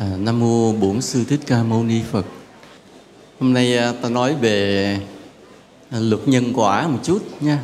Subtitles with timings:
[0.00, 2.26] À, Nam mô Bổn sư Thích Ca Mâu Ni Phật.
[3.40, 5.00] Hôm nay à, ta nói về
[5.90, 7.62] à, luật nhân quả một chút nha.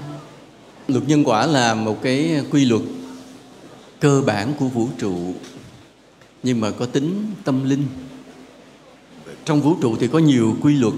[0.89, 2.83] Luật nhân quả là một cái quy luật
[4.01, 5.35] cơ bản của vũ trụ
[6.43, 7.87] nhưng mà có tính tâm linh.
[9.45, 10.95] Trong vũ trụ thì có nhiều quy luật.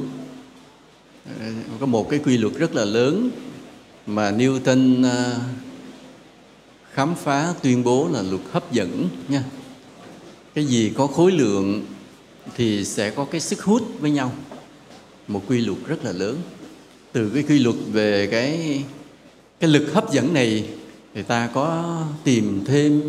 [1.41, 1.51] À,
[1.81, 3.31] có một cái quy luật rất là lớn
[4.07, 5.05] mà Newton
[6.93, 9.45] khám phá tuyên bố là luật hấp dẫn nha
[10.59, 11.87] cái gì có khối lượng
[12.57, 14.33] thì sẽ có cái sức hút với nhau.
[15.29, 16.39] Một quy luật rất là lớn.
[17.13, 18.83] Từ cái quy luật về cái
[19.61, 20.65] cái lực hấp dẫn này
[21.15, 23.03] thì ta có tìm thêm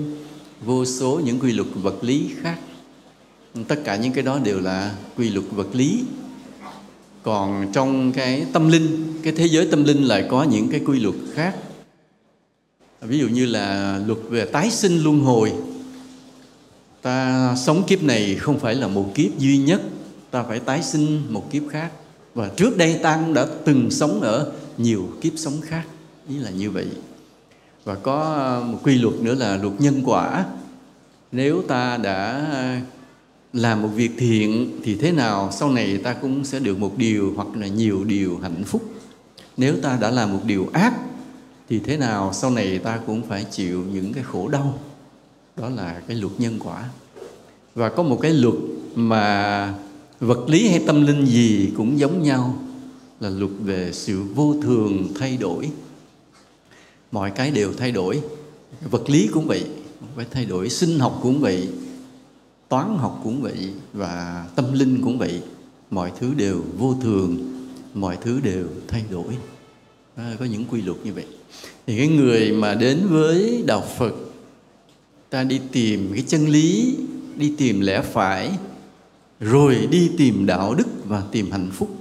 [0.65, 2.59] vô số những quy luật vật lý khác.
[3.67, 6.03] Tất cả những cái đó đều là quy luật vật lý.
[7.23, 10.99] Còn trong cái tâm linh, cái thế giới tâm linh lại có những cái quy
[10.99, 11.55] luật khác.
[13.01, 15.51] Ví dụ như là luật về tái sinh luân hồi
[17.01, 19.81] ta sống kiếp này không phải là một kiếp duy nhất.
[20.31, 21.91] Ta phải tái sinh một kiếp khác.
[22.35, 25.83] Và trước đây ta cũng đã từng sống ở nhiều kiếp sống khác.
[26.29, 26.87] Ý là như vậy.
[27.83, 30.45] Và có ờ, một quy luật nữa là luật nhân quả.
[31.31, 32.45] Nếu ta đã
[33.53, 37.33] làm một việc thiện thì thế nào, sau này ta cũng sẽ được một điều
[37.35, 38.81] hoặc là nhiều điều hạnh phúc.
[39.57, 40.93] Nếu ta đã làm một điều ác
[41.69, 44.79] thì thế nào, sau này ta cũng phải chịu những cái khổ đau
[45.61, 46.89] đó là cái luật nhân quả.
[47.75, 48.55] Và có một cái luật
[48.95, 49.73] mà
[50.19, 52.63] vật lý hay tâm linh gì cũng giống nhau,
[53.19, 55.69] là luật về sự vô thường thay đổi.
[57.11, 58.21] Mọi cái đều thay đổi.
[58.91, 59.63] Vật lý cũng vậy,
[60.15, 60.69] phải thay đổi.
[60.69, 61.69] Sinh học cũng vậy,
[62.69, 65.41] toán học cũng vậy, và tâm linh cũng vậy.
[65.91, 67.37] Mọi thứ đều vô thường,
[67.93, 69.37] mọi thứ đều thay đổi.
[70.39, 71.25] Có những quy luật như vậy.
[71.87, 74.13] Thì cái người mà đến với đạo phật
[75.29, 76.95] ta đi tìm cái chân lý,
[77.35, 78.51] đi tìm lẽ phải,
[79.39, 81.95] rồi đi tìm đạo đức và tìm hạnh phúc,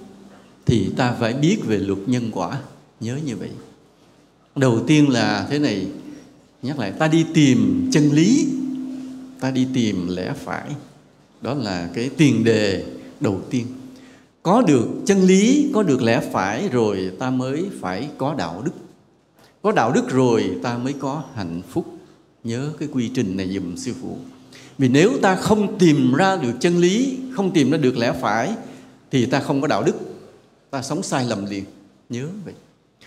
[0.66, 2.60] thì ta phải biết về luật nhân quả.
[3.00, 3.50] Nhớ như vậy.
[4.56, 5.86] Đầu tiên là thế này,
[6.62, 8.48] nhắc lại, ta đi tìm chân lý,
[9.40, 10.68] ta đi tìm lẽ phải.
[11.40, 12.84] Đó là cái tiền đề
[13.20, 13.66] đầu tiên.
[14.42, 18.72] Có được chân lý, có được lẽ phải rồi ta mới phải có đạo đức.
[19.62, 21.97] Có đạo đức rồi ta mới có hạnh phúc
[22.48, 24.18] nhớ cái quy trình này dùm sư phụ.
[24.78, 28.52] Vì nếu ta không tìm ra được chân lý, không tìm ra được lẽ phải,
[29.10, 29.94] thì ta không có đạo đức.
[30.70, 31.64] Ta sống sai lầm liền.
[32.08, 32.54] Nhớ vậy.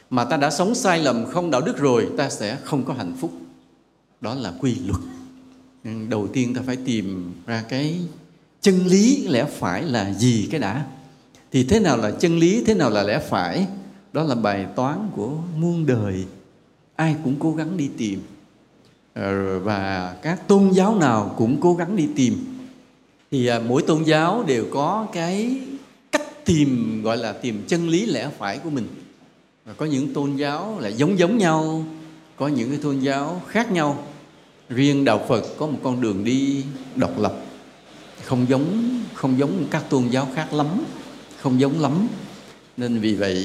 [0.09, 3.15] Mà ta đã sống sai lầm, không đạo đức rồi, ta sẽ không có hạnh
[3.19, 3.31] phúc.
[4.21, 5.01] Đó là quy luật.
[5.83, 7.99] Ừ, đầu tiên ta phải tìm ra cái
[8.61, 10.85] chân lý lẽ phải là gì cái đã.
[11.51, 13.67] Thì thế nào là chân lý, thế nào là lẽ phải?
[14.13, 16.25] Đó là bài toán của muôn đời.
[16.95, 18.19] Ai cũng cố gắng đi tìm.
[19.13, 22.57] Ờ, và các tôn giáo nào cũng cố gắng đi tìm.
[23.31, 25.59] Thì à, mỗi tôn giáo đều có cái
[26.11, 28.87] cách tìm, gọi là tìm chân lý lẽ phải của mình.
[29.65, 31.85] Và có những tôn giáo là giống giống nhau,
[32.35, 34.03] có những cái tôn giáo khác nhau.
[34.69, 36.63] Riêng đạo phật có một con đường đi
[36.95, 37.35] độc lập.
[38.23, 40.67] Không giống không giống các tôn giáo khác lắm,
[41.41, 42.07] không giống lắm.
[42.77, 43.37] Nên vì vậy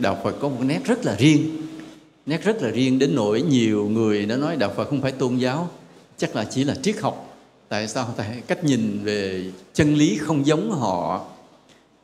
[0.00, 1.69] đạo phật có một nét rất là riêng
[2.30, 5.36] nét rất là riêng đến nỗi nhiều người đã nói đạo Phật không phải tôn
[5.36, 5.68] giáo.
[6.16, 7.38] Chắc là chỉ là triết học.
[7.68, 11.26] Tại sao tại cách nhìn về chân lý không giống họ.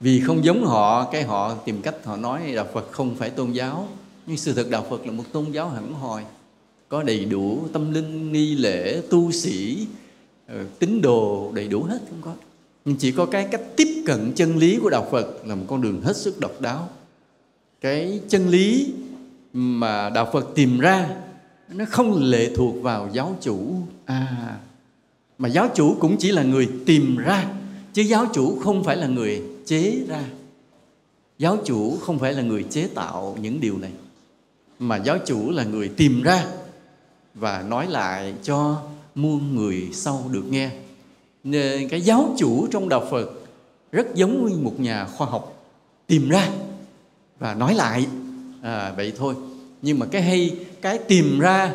[0.01, 3.53] Vì không giống họ, cái họ tìm cách họ nói đạo Phật không phải tôn
[3.53, 3.89] giáo.
[4.27, 6.23] Nhưng sự thật đạo Phật là một tôn giáo hẳn hoi.
[6.89, 9.87] Có đầy đủ tâm linh, nghi lễ, tu sĩ
[10.49, 12.33] ờ, tín đồ, đầy đủ hết không có.
[12.85, 15.81] Nhưng chỉ có cái cách tiếp cận chân lý của đạo Phật là một con
[15.83, 16.89] đường hết sức độc đáo.
[17.81, 18.93] Cái chân lý
[19.59, 21.09] mà đạo Phật tìm ra,
[21.69, 23.75] nó không lệ thuộc vào giáo chủ.
[24.05, 24.57] À
[25.39, 27.47] mà giáo chủ cũng chỉ là người tìm ra,
[27.93, 30.23] chứ giáo chủ không phải là người chế ra.
[31.39, 33.91] Giáo chủ không phải là người chế tạo những điều này,
[34.79, 36.47] mà giáo chủ là người tìm ra
[37.35, 38.83] và nói lại cho
[39.15, 40.71] muôn người sau được nghe.
[41.45, 43.31] Nên cái giáo chủ trong đạo phật
[43.93, 45.67] rất giống như một nhà khoa học
[46.07, 46.49] tìm ra
[47.39, 48.07] và nói lại
[48.67, 49.35] à, vậy thôi.
[49.83, 51.75] Nhưng mà cái hay cái tìm ra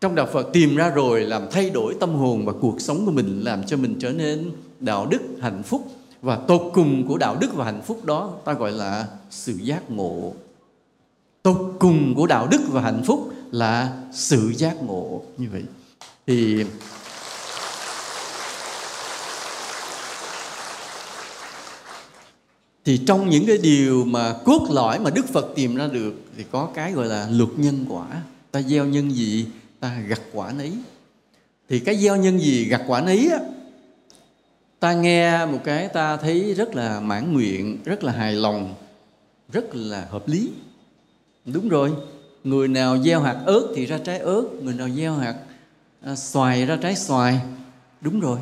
[0.00, 3.12] trong đạo Phật tìm ra rồi làm thay đổi tâm hồn và cuộc sống của
[3.12, 4.50] mình làm cho mình trở nên
[4.80, 5.88] đạo đức hạnh phúc.
[6.22, 9.90] Và tột cùng của đạo đức và hạnh phúc đó ta gọi là sự giác
[9.90, 10.32] ngộ.
[11.42, 15.22] Tột cùng của đạo đức và hạnh phúc là sự giác ngộ.
[15.38, 15.62] Như vậy
[16.26, 16.64] thì
[22.88, 26.44] thì trong những cái điều mà cốt lõi mà Đức Phật tìm ra được thì
[26.50, 28.06] có cái gọi là luật nhân quả.
[28.50, 29.46] Ta gieo nhân gì
[29.80, 30.72] ta gặt quả nấy.
[31.68, 33.38] Thì cái gieo nhân gì gặt quả nấy á,
[34.80, 38.74] ta nghe một cái ta thấy rất là mãn nguyện rất là hài lòng
[39.52, 40.50] rất là hợp lý.
[41.44, 41.92] Đúng rồi
[42.44, 45.36] người nào gieo hạt ớt thì ra trái ớt người nào gieo hạt
[46.02, 47.40] à, xoài ra trái xoài.
[48.00, 48.38] Đúng rồi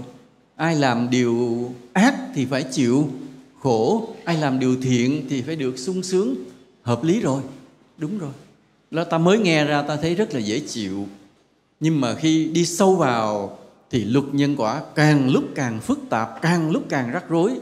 [0.56, 3.10] ai làm điều ác thì phải chịu
[3.66, 4.08] khổ.
[4.24, 6.34] Ai làm điều thiện thì phải được sung sướng.
[6.82, 7.42] Hợp lý rồi.
[7.98, 8.32] Đúng rồi.
[8.90, 11.06] Đó ta mới nghe ra ta thấy rất là dễ chịu.
[11.80, 13.58] Nhưng mà khi đi sâu vào
[13.90, 17.52] thì luật nhân quả càng lúc càng phức tạp, càng lúc càng rắc rối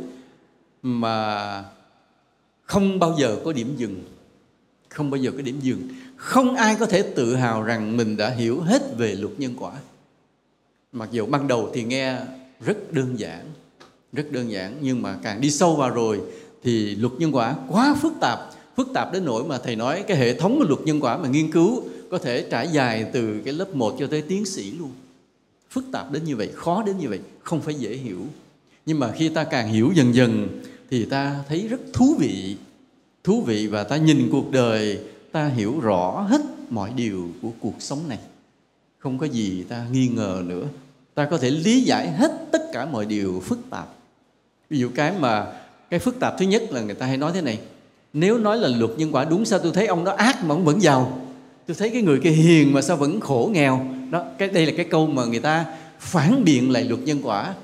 [0.82, 1.64] mà
[2.62, 4.04] không bao giờ có điểm dừng.
[4.88, 5.88] Không bao giờ có điểm dừng.
[6.16, 9.72] Không ai có thể tự hào rằng mình đã hiểu hết về luật nhân quả.
[10.92, 12.18] Mặc dù ban đầu thì nghe
[12.60, 13.44] rất đơn giản
[14.14, 16.20] rất đơn giản, nhưng mà càng đi sâu vào rồi
[16.62, 18.38] thì luật nhân quả quá phức tạp.
[18.76, 21.28] Phức tạp đến nỗi mà thầy nói cái hệ thống của luật nhân quả mà
[21.28, 24.90] nghiên cứu có thể trải dài từ cái lớp 1 cho tới tiến sĩ luôn.
[25.70, 28.20] Phức tạp đến như vậy, khó đến như vậy, không phải dễ hiểu.
[28.86, 30.48] Nhưng mà khi ta càng hiểu dần dần
[30.90, 32.56] thì ta thấy rất thú vị.
[33.24, 34.98] Thú vị và ta nhìn cuộc đời,
[35.32, 36.40] ta hiểu rõ hết
[36.70, 38.18] mọi điều của cuộc sống này.
[38.98, 40.66] Không có gì ta nghi ngờ nữa.
[41.14, 43.94] Ta có thể lý giải hết tất cả mọi điều phức tạp
[44.74, 45.46] ví dụ cái mà
[45.90, 47.58] cái phức tạp thứ nhất là người ta hay nói thế này,
[48.12, 50.64] nếu nói là luật nhân quả đúng, sao tôi thấy ông đó ác mà ông
[50.64, 51.18] vẫn giàu?
[51.66, 53.86] Tôi thấy cái người kia hiền mà sao vẫn khổ nghèo?
[54.10, 55.64] Đó, cái đây là cái câu mà người ta
[56.00, 57.54] phản biện lại luật nhân quả.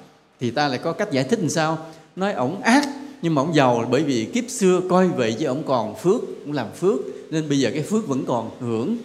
[0.40, 1.78] Thì ta lại có cách giải thích làm sao?
[2.16, 2.88] Nói ổng ác,
[3.22, 6.52] nhưng mà ổng giàu bởi vì kiếp xưa coi vậy chứ ổng còn phước cũng
[6.52, 8.96] làm phước, nên bây giờ cái phước vẫn còn hưởng.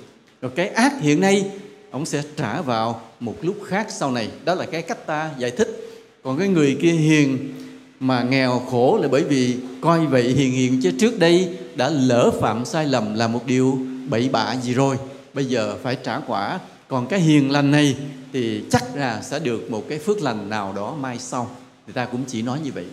[0.42, 1.46] Rồi cái ác hiện nay,
[1.92, 4.30] ổng sẽ trả vào một lúc khác sau này.
[4.46, 5.81] Đó là cái cách ta giải thích.
[6.24, 7.54] Còn cái người kia hiền
[8.00, 12.31] mà nghèo khổ là bởi vì coi vậy hiền hiền chứ trước đây đã lỡ
[12.42, 14.97] phạm sai lầm là một điều bậy bạ gì rồi.
[15.33, 16.59] Bây giờ phải trả quả.
[16.88, 17.95] Còn cái hiền lành này
[18.33, 21.56] thì chắc là sẽ được một cái phước lành nào đó mai sau.
[21.86, 22.86] Người ta cũng chỉ nói như vậy.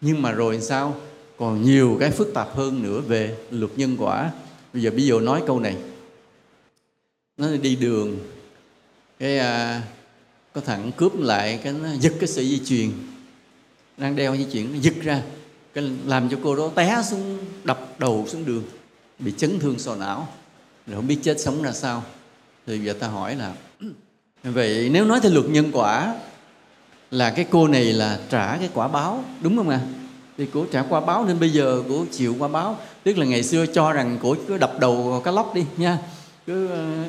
[0.00, 0.94] Nhưng mà rồi sao?
[1.38, 4.30] Còn nhiều cái phức tạp hơn nữa về luật nhân quả.
[4.72, 5.76] Bây giờ ví dụ nói câu này.
[7.36, 8.18] Nó đi đường.
[9.18, 9.82] Cái à,
[10.52, 12.90] có thằng cướp lại cái nó giật cái sợi dây chuyền
[13.96, 15.22] đang đeo dây chuyền, nó giật ra.
[15.74, 18.62] Cái làm cho cô đó té xuống, đập đầu xuống đường.
[19.18, 20.28] Bị chấn thương sọ não.
[20.86, 22.04] Rồi không biết chết sống ra sao.
[22.66, 23.54] Thì giờ ta hỏi là,
[24.42, 26.14] vậy nếu nói theo luật nhân quả,
[27.10, 29.80] là cái cô này là trả cái quả báo, đúng không ạ?
[29.82, 30.06] À?
[30.38, 32.78] thì cổ trả quả báo nên bây giờ cổ chịu quả báo.
[33.02, 35.98] Tức là ngày xưa cho rằng cổ cứ đập đầu cá lóc đi, nha.
[36.46, 37.04] Cứ ờ,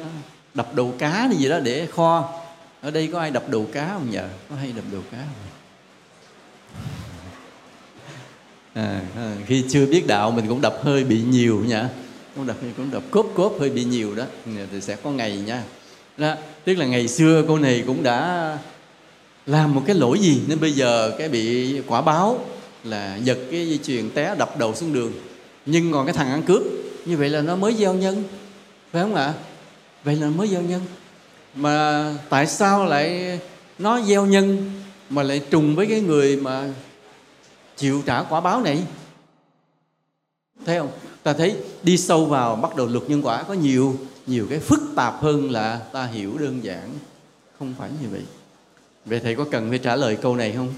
[0.54, 2.30] đập đầu cá gì đó để kho.
[2.82, 4.28] Ở đây có ai đập đầu cá không nhờ?
[4.50, 5.57] Có hay đập đầu cá không?
[8.78, 11.90] À, à, khi chưa biết đạo mình cũng đập hơi bị nhiều nha
[12.36, 14.24] cũng đập cũng đập cốp cốp hơi bị nhiều đó.
[14.72, 15.64] Thì sẽ có ngày nha.
[16.18, 16.36] Đó,
[16.66, 18.58] tức là ngày xưa cô này cũng đã
[19.46, 22.46] làm một cái lỗi gì nên bây giờ cái bị quả báo
[22.84, 25.12] là giật cái dây chuyền té đập đầu xuống đường.
[25.66, 26.64] Nhưng còn cái thằng ăn cướp
[27.06, 28.24] như vậy là nó mới gieo nhân
[28.92, 29.34] phải không ạ?
[30.04, 30.82] Vậy là mới gieo nhân.
[31.56, 33.40] Mà tại sao lại
[33.80, 34.72] nó gieo nhân
[35.10, 36.70] mà lại trùng với cái người mà
[37.78, 38.84] chịu trả quả báo này.
[40.66, 40.92] Thấy không?
[41.24, 43.96] Ta thấy đi sâu vào bắt đầu luật nhân quả có nhiều
[44.28, 46.90] nhiều cái phức tạp hơn là ta hiểu đơn giản.
[47.60, 48.22] Không phải như vậy.
[49.06, 50.74] Vậy thầy có cần phải trả lời câu này không?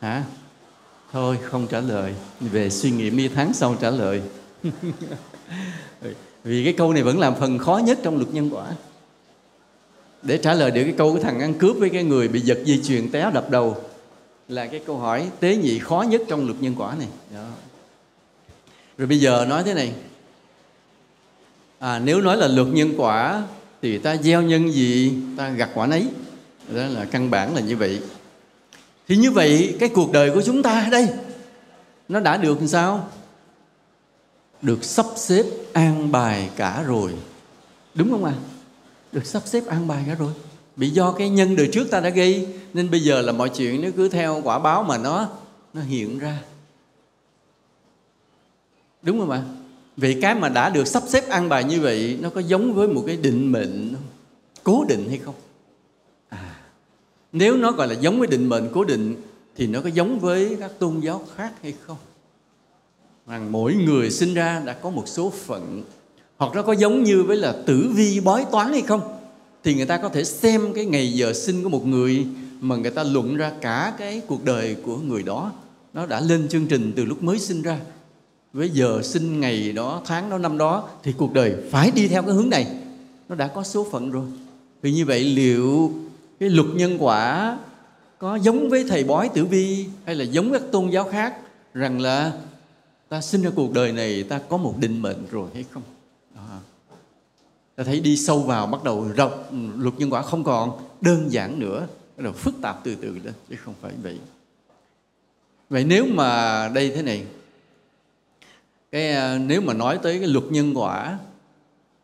[0.00, 0.24] Hả?
[1.12, 2.14] Thôi, không trả lời.
[2.40, 4.22] Về suy nghiệm đi tháng sau trả lời.
[6.44, 8.66] Vì cái câu này vẫn làm phần khó nhất trong luật nhân quả.
[10.22, 12.58] Để trả lời được cái câu của thằng ăn cướp với cái người bị giật
[12.64, 13.76] dây chuyền té đập đầu
[14.48, 17.08] là cái câu hỏi tế nhị khó nhất trong luật nhân quả này.
[17.34, 17.48] Đó.
[18.98, 19.92] rồi bây giờ nói thế này.
[21.78, 23.42] À, nếu nói là luật nhân quả
[23.82, 26.06] thì ta gieo nhân gì ta gặt quả nấy.
[26.68, 28.00] Đó là căn bản là như vậy.
[29.08, 31.08] Thì như vậy cái cuộc đời của chúng ta đây
[32.08, 33.08] nó đã được làm sao?
[34.62, 37.14] Được sắp xếp an bài cả rồi.
[37.94, 38.32] Đúng không ạ?
[38.36, 38.58] À?
[39.12, 40.32] được sắp xếp an bài cả rồi
[40.78, 43.82] bị do cái nhân đời trước ta đã gây, nên bây giờ là mọi chuyện
[43.82, 45.28] nó cứ theo quả báo mà nó
[45.74, 46.42] nó hiện ra.
[49.02, 49.42] Đúng không ạ?
[49.96, 52.88] Vì cái mà đã được sắp xếp ăn bài như vậy, nó có giống với
[52.88, 53.94] một cái định mệnh
[54.62, 55.34] cố định hay không?
[56.28, 56.54] À
[57.32, 59.16] nếu nó gọi là giống với định mệnh, cố định,
[59.56, 61.96] thì nó có giống với các tôn giáo khác hay không?
[63.26, 65.82] Rằng mỗi người sinh ra đã có một số phận,
[66.36, 69.17] hoặc nó có giống như với là tử vi bói toán hay không?
[69.64, 72.26] Thì người ta có thể xem cái ngày giờ sinh của một người
[72.60, 75.52] mà người ta luận ra cả cái cuộc đời của người đó.
[75.94, 77.78] Nó đã lên chương trình từ lúc mới sinh ra.
[78.52, 82.22] Với giờ sinh ngày đó, tháng đó, năm đó, thì cuộc đời phải đi theo
[82.22, 82.66] cái hướng này.
[83.28, 84.26] Nó đã có số phận rồi.
[84.82, 85.92] Vì như vậy, liệu
[86.40, 87.58] cái luật nhân quả
[88.18, 91.34] có giống với thầy bói tử vi hay là giống các tôn giáo khác
[91.74, 92.32] rằng là
[93.08, 95.82] ta sinh ra cuộc đời này, ta có một định mệnh rồi hay không
[97.78, 101.32] ta thấy đi sâu vào bắt đầu rộng ừ, luật nhân quả không còn, đơn
[101.32, 104.18] giản nữa rồi phức tạp từ từ lên, chứ không phải vậy.
[105.70, 107.24] Vậy nếu mà đây thế này,
[108.92, 111.18] cái à, nếu mà nói tới cái luật nhân quả,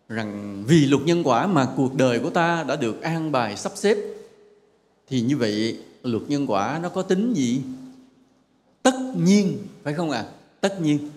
[0.08, 3.72] rằng vì luật nhân quả mà cuộc đời của ta đã được an bài, sắp
[3.74, 3.96] xếp,
[5.08, 7.60] thì như vậy luật nhân quả nó có tính gì?
[8.82, 10.20] Tất nhiên, phải không ạ?
[10.20, 10.30] À?
[10.60, 11.10] tất nhiên.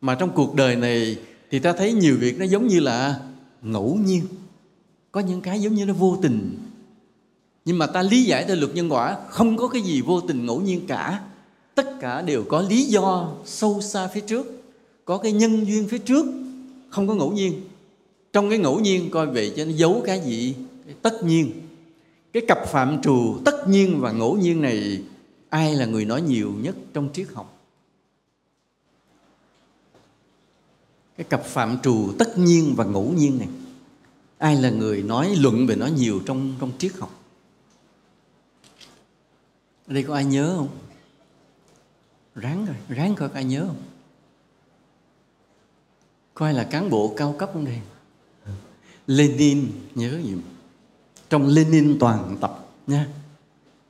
[0.00, 1.16] Mà trong cuộc đời này
[1.50, 3.20] thì ta thấy nhiều việc nó giống như là
[3.62, 4.22] ngẫu nhiên.
[5.12, 6.58] Có những cái giống như nó vô tình.
[7.64, 10.46] Nhưng mà ta lý giải theo luật nhân quả, không có cái gì vô tình
[10.46, 11.22] ngẫu nhiên cả.
[11.74, 14.62] Tất cả đều có lý do sâu xa phía trước,
[15.04, 16.26] có cái nhân duyên phía trước,
[16.90, 17.60] không có ngẫu nhiên.
[18.32, 20.54] Trong cái ngẫu nhiên coi vậy cho nó giấu cái gì?
[20.86, 21.52] Cái tất nhiên.
[22.32, 25.02] Cái cặp phạm trù tất nhiên và ngẫu nhiên này,
[25.48, 27.61] ai là người nói nhiều nhất trong triết học?
[31.16, 33.48] Cái cặp phạm trù tất nhiên và ngẫu nhiên này.
[34.38, 37.22] Ai là người nói luận về nó nhiều trong trong triết học?
[39.86, 40.68] Ở đây có ai nhớ không?
[42.34, 43.82] Ráng rồi ráng coi có ai nhớ không?
[46.34, 47.78] Coi là cán bộ cao cấp không đây?
[49.06, 50.34] Lenin, nhớ gì?
[51.30, 53.08] Trong Lenin toàn tập, nha.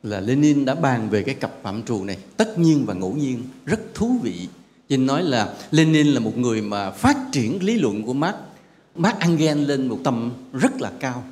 [0.03, 3.43] Là Lenin đã bàn về cái cặp phạm trù này, tất nhiên và ngẫu nhiên,
[3.65, 4.49] rất thú vị.
[4.93, 8.35] Vinh nói là Lenin là một người mà phát triển lý luận của Marx.
[8.97, 11.25] Marx Engel lên một tầm rất là cao.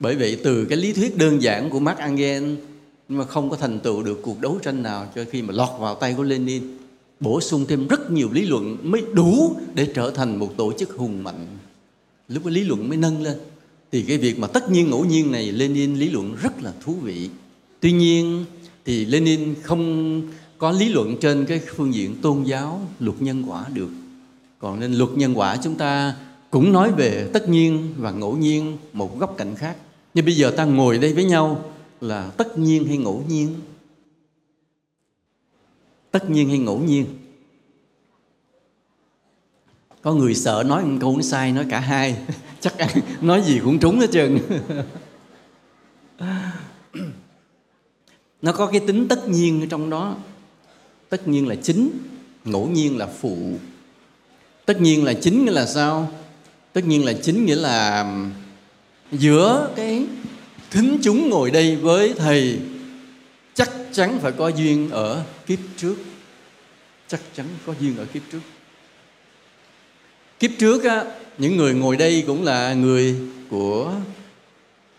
[0.00, 2.54] Bởi vậy, từ cái lý thuyết đơn giản của Marx Engel
[3.08, 5.68] nhưng mà không có thành tựu được cuộc đấu tranh nào cho khi mà lọt
[5.80, 6.62] vào tay của Lenin,
[7.20, 10.90] bổ sung thêm rất nhiều lý luận mới đủ để trở thành một tổ chức
[10.90, 11.46] hùng mạnh.
[12.28, 13.36] Lúc cái lý luận mới nâng lên.
[13.92, 16.94] Thì cái việc mà tất nhiên ngẫu nhiên này, Lenin lý luận rất là thú
[17.02, 17.30] vị.
[17.80, 18.44] Tuy nhiên
[18.84, 20.22] thì Lenin không
[20.58, 23.90] có lý luận trên cái phương diện tôn giáo, luật nhân quả được.
[24.58, 26.14] Còn nên luật nhân quả chúng ta
[26.50, 29.76] cũng nói về tất nhiên và ngẫu nhiên một góc cạnh khác.
[30.14, 31.64] Nhưng bây giờ ta ngồi đây với nhau
[32.00, 33.54] là tất nhiên hay ngẫu nhiên?
[36.10, 37.06] Tất nhiên hay ngẫu nhiên?
[40.02, 42.16] Có người sợ nói một câu nó sai, nói cả hai.
[42.60, 42.74] Chắc
[43.20, 44.38] nói gì cũng trúng hết trơn.
[48.42, 50.16] Nó có cái tính tất nhiên ở trong đó
[51.08, 51.90] tất nhiên là chính
[52.44, 53.38] ngẫu nhiên là phụ.
[54.66, 56.12] Tất nhiên là chính nghĩa là sao?
[56.72, 58.06] Tất nhiên là chính nghĩa là
[59.12, 60.06] giữa cái
[60.70, 62.58] thính chúng ngồi đây với thầy
[63.54, 65.96] chắc chắn phải có duyên ở kiếp trước.
[67.08, 68.40] Chắc chắn có duyên ở kiếp trước.
[70.40, 71.04] Kiếp trước á,
[71.38, 73.16] những người ngồi đây cũng là người
[73.50, 73.92] của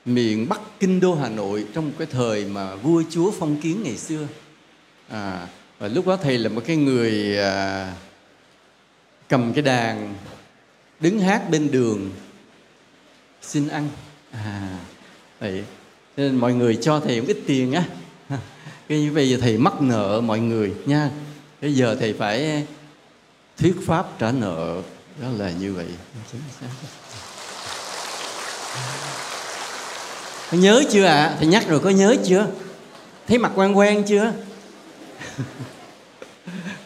[0.06, 3.98] miền Bắc Kinh Đô Hà Nội trong cái thời mà vua chúa phong kiến ngày
[3.98, 4.28] xưa.
[5.10, 5.48] À,
[5.80, 7.94] và lúc đó thầy là một cái người à,
[9.30, 10.16] cầm cái đàn
[11.00, 12.12] đứng hát bên đường
[13.42, 13.90] xin ăn.
[14.32, 14.78] À
[15.40, 15.64] vậy
[16.18, 17.84] nên mọi người cho thầy một ít tiền á.
[18.88, 21.10] Cái như bây giờ thầy mắc nợ mọi người nha.
[21.62, 22.66] Bây giờ thầy phải
[23.58, 24.82] thuyết pháp trả nợ.
[25.22, 25.88] Đó là như vậy.
[30.52, 31.26] Có nhớ chưa ạ?
[31.26, 31.36] À?
[31.38, 32.48] thầy nhắc rồi có nhớ chưa?
[33.28, 34.34] Thấy mặt quen quen chưa?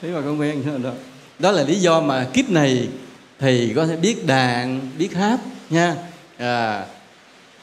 [0.01, 0.91] Thấy mà con quen chưa đó
[1.39, 2.87] đó là lý do mà kiếp này
[3.39, 5.95] thì có thể biết đàn biết hát nha.
[6.37, 6.85] À,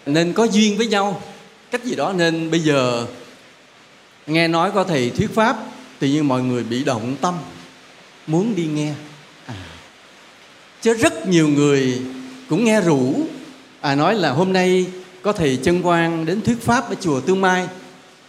[0.06, 1.23] nên có duyên với nhau.
[1.70, 3.06] Cách gì đó nên bây giờ
[4.26, 5.56] nghe nói có thầy thuyết pháp
[5.99, 7.35] tự nhiên mọi người bị động tâm
[8.26, 8.92] muốn đi nghe.
[9.47, 9.54] À,
[10.82, 12.02] chứ rất nhiều người
[12.49, 13.14] cũng nghe rủ.
[13.80, 14.87] À nói là hôm nay
[15.23, 17.68] có thầy chân quan đến thuyết pháp ở chùa tương mai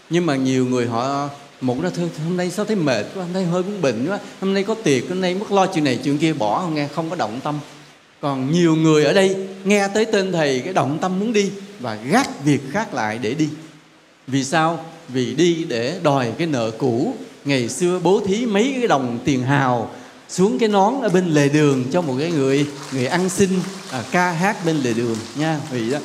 [0.09, 1.29] nhưng mà nhiều người họ
[1.61, 4.19] một nó thôi hôm nay sao thấy mệt quá hôm nay hơi cũng bệnh quá
[4.41, 6.87] hôm nay có tiệc hôm nay mất lo chuyện này chuyện kia bỏ không nghe
[6.87, 7.59] không có động tâm.
[8.21, 11.95] Còn nhiều người ở đây nghe tới tên thầy cái động tâm muốn đi và
[11.95, 13.49] gác việc khác lại để đi.
[14.27, 14.85] Vì sao?
[15.07, 17.15] Vì đi để đòi cái nợ cũ.
[17.45, 19.91] Ngày xưa bố thí mấy cái đồng tiền hào
[20.29, 23.49] xuống cái nón ở bên lề đường cho một cái người người ăn xin
[23.91, 25.99] à, ca hát bên lề đường nha vì đó.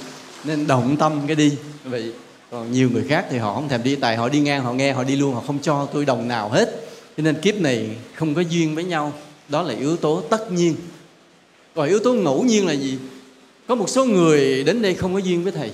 [0.45, 1.53] Nên động tâm cái đi.
[1.85, 2.13] Vậy
[2.51, 4.93] còn nhiều người khác thì họ không thèm đi, tại họ đi ngang, họ nghe,
[4.93, 6.89] họ đi luôn, họ không cho tôi đồng nào hết.
[7.17, 9.13] Cho nên kiếp này không có duyên với nhau.
[9.49, 10.75] Đó là yếu tố tất nhiên.
[11.75, 12.99] Còn yếu tố ngẫu nhiên là gì?
[13.67, 15.73] Có một số người đến đây không có duyên với thầy.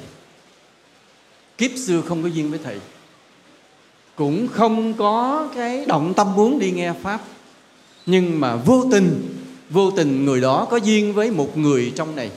[1.59, 2.77] Kiếp xưa không có duyên với thầy.
[4.17, 7.21] Cũng không có cái động tâm muốn đi nghe pháp.
[8.07, 9.37] Nhưng mà vô tình
[9.71, 12.31] vô tình người đó có duyên với một người trong này.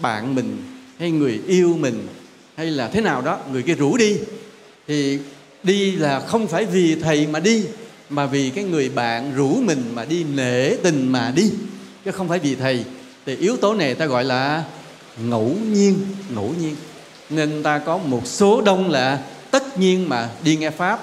[0.00, 0.56] Bạn mình
[0.98, 2.06] hay người yêu mình
[2.56, 4.16] hay là thế nào đó, người kia rủ đi.
[4.88, 5.18] Thì
[5.62, 7.64] đi là không phải vì thầy mà đi,
[8.08, 11.50] mà vì cái người bạn rủ mình mà đi nể tình mà đi,
[12.04, 12.84] chứ không phải vì thầy.
[13.26, 14.64] Thì yếu tố này ta gọi là
[15.16, 15.98] ngẫu nhiên
[16.34, 16.76] ngẫu nhiên.
[17.30, 21.00] Nên ta có một số đông là tất nhiên mà đi nghe pháp,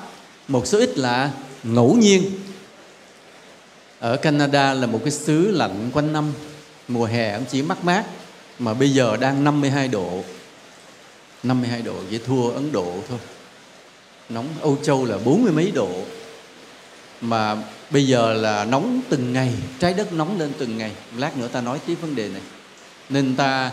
[0.47, 1.31] một số ít là
[1.63, 2.23] ngẫu nhiên.
[3.99, 6.33] Ở Canada là một cái xứ lạnh quanh năm,
[6.87, 8.03] mùa hè cũng chỉ mát mát,
[8.59, 10.23] mà bây giờ đang 52 độ.
[11.43, 13.19] 52 độ chỉ thua Ấn Độ thôi.
[14.29, 15.89] Nóng, Âu Châu là bốn mươi mấy độ.
[17.21, 17.57] Mà
[17.91, 20.91] bây giờ là nóng từng ngày, trái đất nóng lên từng ngày.
[21.17, 22.41] Lát nữa ta nói tiếp vấn đề này.
[23.09, 23.71] Nên ta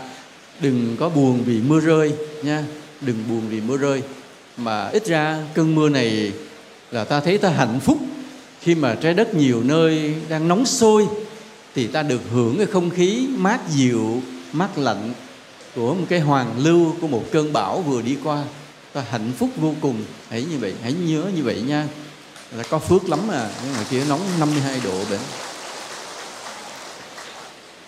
[0.59, 2.63] đừng có buồn vì mưa rơi nha.
[3.01, 4.01] Đừng buồn vì mưa rơi.
[4.57, 6.31] Mà ít ra cơn mưa này
[6.91, 7.97] là ta thấy ta hạnh phúc.
[8.61, 11.07] Khi mà trái đất nhiều nơi đang nóng sôi,
[11.75, 14.21] thì ta được hưởng cái không khí mát dịu,
[14.51, 15.13] mát lạnh
[15.77, 18.43] của một cái hoàng lưu của một cơn bão vừa đi qua.
[18.93, 20.03] Ta hạnh phúc vô cùng.
[20.29, 21.87] Hãy như vậy hãy nhớ như vậy nha.
[22.55, 25.19] Là có phước lắm à nhưng mà kia nóng 52 độ vậy.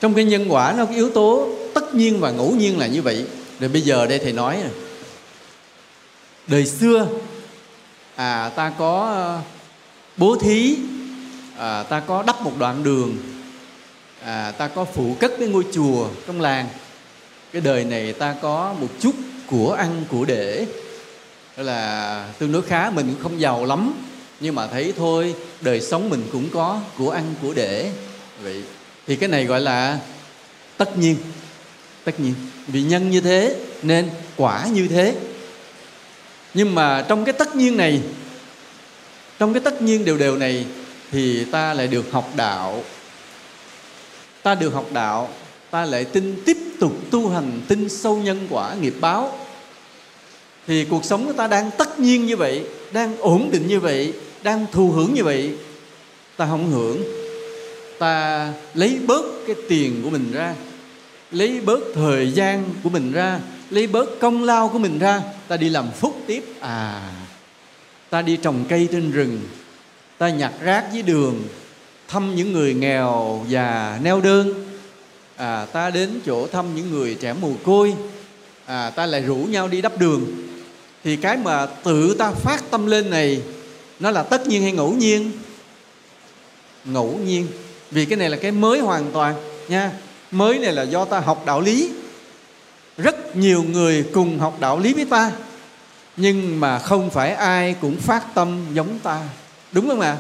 [0.02, 3.02] Trong cái nhân quả nó có yếu tố tất nhiên và ngẫu nhiên là như
[3.02, 3.26] vậy.
[3.60, 4.70] Rồi bây giờ đây thầy nói nè
[6.48, 7.08] đời xưa
[8.16, 9.42] à ta có ờ,
[10.18, 10.78] bố thí
[11.58, 13.18] à, ta có đắp một đoạn đường
[14.24, 16.68] à, ta có phụ cất cái ngôi chùa trong làng
[17.54, 19.16] cái đời này ta có một chút
[19.48, 20.66] của ăn, của để.
[21.58, 23.94] Đó là tương đối khá, mình cũng không giàu lắm.
[24.40, 27.92] Nhưng mà thấy thôi, đời sống mình cũng có của ăn, của để.
[28.44, 28.64] Vậy
[29.08, 30.00] thì cái này gọi là
[30.78, 31.16] tất nhiên.
[32.04, 32.34] Tất nhiên.
[32.68, 35.16] Vì nhân như thế nên quả như thế.
[36.54, 38.02] Nhưng mà trong cái tất nhiên này,
[39.40, 40.66] trong cái tất nhiên đều đều này
[41.12, 42.84] thì ta lại được học đạo.
[44.44, 45.30] Ta được học đạo
[45.72, 49.40] ta lại tin tiếp tục tu hành, tin sâu nhân quả, nghiệp báo.
[50.68, 54.14] Thì cuộc sống của ta đang tất nhiên như vậy, đang ổn định như vậy,
[54.44, 55.58] đang thụ hưởng như vậy.
[56.38, 57.04] Ta không hưởng.
[58.00, 60.56] Ta lấy bớt cái tiền của mình ra,
[61.32, 65.22] lấy bớt thời gian của mình ra, lấy bớt công lao của mình ra.
[65.48, 66.44] Ta đi làm phúc tiếp.
[66.60, 67.12] À
[68.10, 69.40] ta đi trồng cây trên rừng.
[70.18, 71.44] Ta nhặt rác dưới đường,
[72.08, 74.69] thăm những người nghèo và neo đơn
[75.40, 77.94] à, ta đến chỗ thăm những người trẻ mồ côi.
[78.66, 80.26] À, ta lại rủ nhau đi đắp đường.
[81.04, 83.42] Thì cái mà tự ta phát tâm lên này
[84.00, 85.32] nó là tất nhiên hay ngẫu nhiên?
[86.86, 87.48] Ngẫu nhiên.
[87.92, 89.36] Vì cái này là cái mới hoàn toàn
[89.68, 89.92] nha.
[90.32, 91.92] Mới này là do ta học đạo lý.
[92.98, 95.32] Rất nhiều người cùng học đạo lý với ta
[96.18, 99.22] nhưng mà không phải ai cũng phát tâm giống ta.
[99.72, 100.18] Đúng không ạ?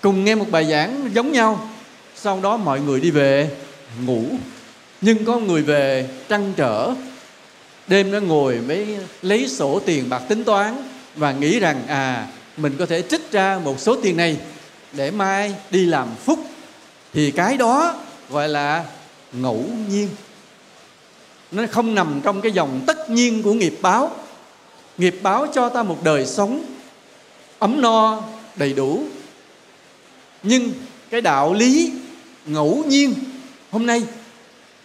[0.00, 1.68] Cùng nghe một bài giảng giống nhau
[2.16, 3.50] sau đó mọi người đi về
[4.04, 4.24] ngủ.
[5.00, 6.94] Nhưng có người về trăn trở.
[7.86, 8.86] Đêm nó ngồi mới
[9.22, 10.76] lấy sổ tiền bạc tính toán
[11.16, 12.26] và nghĩ rằng à
[12.56, 14.36] mình có thể trích ra một số tiền này
[14.92, 16.38] để mai đi làm phúc.
[17.12, 17.94] Thì cái đó
[18.30, 18.84] gọi là
[19.32, 20.08] ngẫu nhiên.
[21.50, 24.16] Nó không nằm trong cái dòng tất nhiên của nghiệp báo.
[24.98, 26.64] Nghiệp báo cho ta một đời sống
[27.58, 28.22] ấm no,
[28.56, 29.04] đầy đủ.
[30.42, 30.72] Nhưng
[31.10, 31.92] cái đạo lý
[32.46, 33.14] ngẫu nhiên
[33.72, 34.02] hôm nay,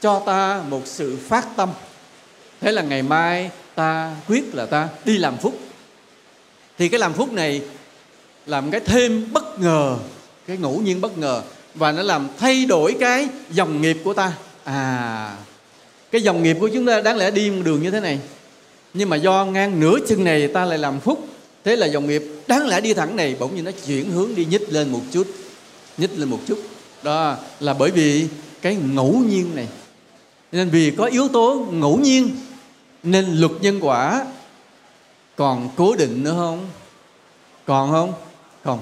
[0.02, 1.70] cho ta một sự phát tâm.
[2.62, 5.60] Thế là ngày mai ta quyết là ta đi làm phúc.
[6.78, 7.62] Thì cái làm phúc này
[8.46, 9.98] làm cái thêm bất ngờ,
[10.48, 11.42] cái ngẫu nhiên bất ngờ,
[11.76, 14.34] và nó làm thay đổi cái dòng nghiệp của ta.
[14.64, 15.38] À
[16.12, 18.20] cái dòng nghiệp của chúng ta đáng lẽ đi một đường như thế này.
[18.94, 21.28] Nhưng mà do ngang nửa chân này ta lại làm phúc,
[21.64, 24.46] thế là dòng nghiệp đáng lẽ đi thẳng này bỗng nhiên nó chuyển hướng đi
[24.46, 25.28] nhích lên một chút,
[25.98, 26.60] nhích lên một chút.
[27.04, 28.28] Đó là bởi vì
[28.62, 29.68] cái ngẫu nhiên này.
[30.52, 32.30] Nên vì có yếu tố ngẫu nhiên,
[33.04, 34.26] nên luật nhân quả
[35.36, 36.70] còn cố định nữa không?
[37.66, 38.14] Còn không?
[38.64, 38.80] Không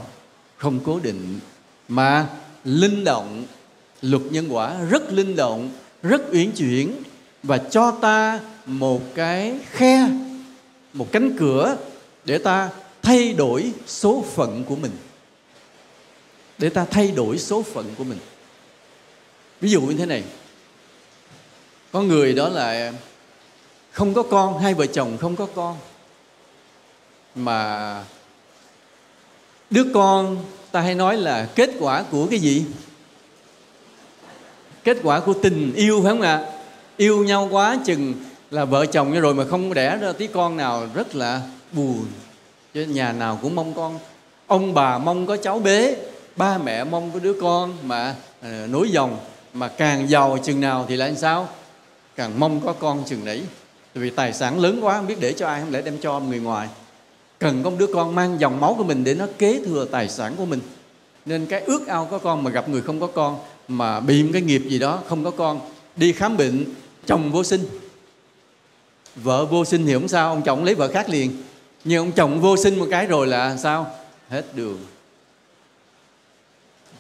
[0.58, 1.40] không cố định.
[1.88, 2.28] Mà
[2.64, 3.46] linh động,
[4.02, 5.70] luật nhân quả rất linh động,
[6.04, 6.94] rất uyển chuyển
[7.44, 10.10] và cho ta một cái khe,
[10.94, 11.78] một cánh cửa
[12.26, 12.70] để ta
[13.02, 14.92] thay đổi số phận của mình.
[16.58, 18.20] Để ta thay đổi số phận của mình
[19.62, 20.24] ví dụ như thế này.
[21.92, 22.94] Có người đó là
[23.92, 25.78] không có con hai vợ chồng không có con
[27.36, 28.04] mà
[29.70, 30.38] đứa con
[30.72, 32.66] ta hay nói là kết quả của cái gì?
[34.84, 36.46] Kết quả của tình yêu phải không ạ?
[36.98, 38.14] Yêu nhau quá chừng
[38.52, 41.42] là vợ chồng rồi mà không đẻ ra tí con nào rất là
[41.72, 42.06] buồn.
[42.74, 44.00] Chứ nhà nào cũng mong con.
[44.48, 45.96] Ông bà mong có cháu bế
[46.36, 49.20] ba mẹ mong có đứa con mà à, nối dòng
[49.56, 51.50] mà càng giàu chừng nào thì lại sao?
[52.16, 53.42] Càng mong có con chừng đấy
[53.94, 56.40] vì tài sản lớn quá, không biết để cho ai, không lẽ đem cho người
[56.40, 56.68] ngoài.
[57.40, 60.10] Cần có một đứa con mang dòng máu của mình để nó kế thừa tài
[60.10, 60.60] sản của mình.
[61.26, 64.30] Nên cái ước ao có con mà gặp người không có con, mà bị một
[64.34, 65.60] cái nghiệp gì đó không có con,
[65.96, 66.66] đi khám bệnh,
[67.06, 67.66] chồng vô sinh.
[69.16, 71.44] Vợ vô sinh thì không sao, ông chồng lấy vợ khác liền.
[71.84, 73.92] Nhưng ông chồng vô sinh một cái rồi là sao?
[74.30, 74.78] Hết đường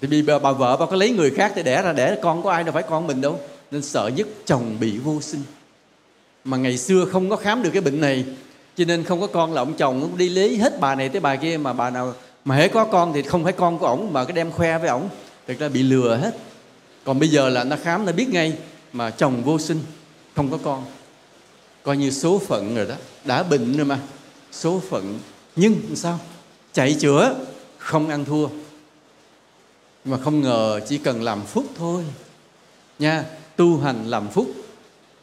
[0.02, 2.44] thì bị bà, bà vợ bà có lấy người khác để đẻ ra đẻ con
[2.44, 3.40] có ai đâu phải con mình đâu.
[3.72, 5.42] Nên sợ nhất chồng bị vô sinh.
[6.44, 8.26] Mà ngày xưa không có khám được cái bệnh này
[8.78, 11.22] cho nên không có con là ông chồng cũng đi lấy hết bà này tới
[11.22, 11.58] bà kia.
[11.58, 12.14] Mà bà nào
[12.46, 14.90] mà hễ có con thì không phải con của ổng mà cái đem khoe với
[14.90, 15.10] ổng.
[15.48, 16.38] Thực ra bị lừa hết.
[17.04, 18.54] Còn bây giờ là nó khám nó biết ngay
[18.94, 19.80] mà chồng vô sinh
[20.36, 20.86] không có con.
[21.84, 22.96] Coi như số phận rồi đó.
[23.26, 24.00] Đã bệnh rồi mà.
[24.52, 25.20] Số phận.
[25.56, 26.20] Nhưng sao?
[26.74, 27.36] Chạy chữa
[27.78, 28.48] không ăn thua
[30.06, 32.04] mà không ngờ chỉ cần làm phúc thôi.
[33.00, 33.24] Nha,
[33.56, 34.48] tu hành làm phúc,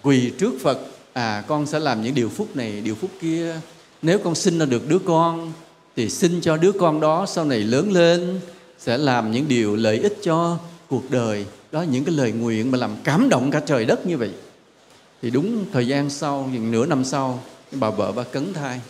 [0.03, 0.79] quỳ trước phật
[1.13, 3.57] à con sẽ làm những điều phúc này, điều phúc kia.
[4.03, 5.53] Nếu con sinh ra được đứa con,
[5.97, 8.41] thì xin cho đứa con đó, sau này lớn lên,
[8.79, 11.47] sẽ làm những điều lợi ích cho cuộc đời.
[11.73, 14.31] Đó những cái lời nguyện mà làm cảm động cả trời đất như vậy.
[15.23, 17.43] Thì đúng thời gian sau, những nửa năm sau,
[17.73, 18.81] bà vợ bà cấn thai.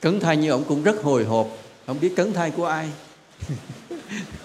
[0.00, 1.48] Cấn thai như ông cũng rất hồi hộp.
[1.86, 2.88] Không biết cấn thai của ai.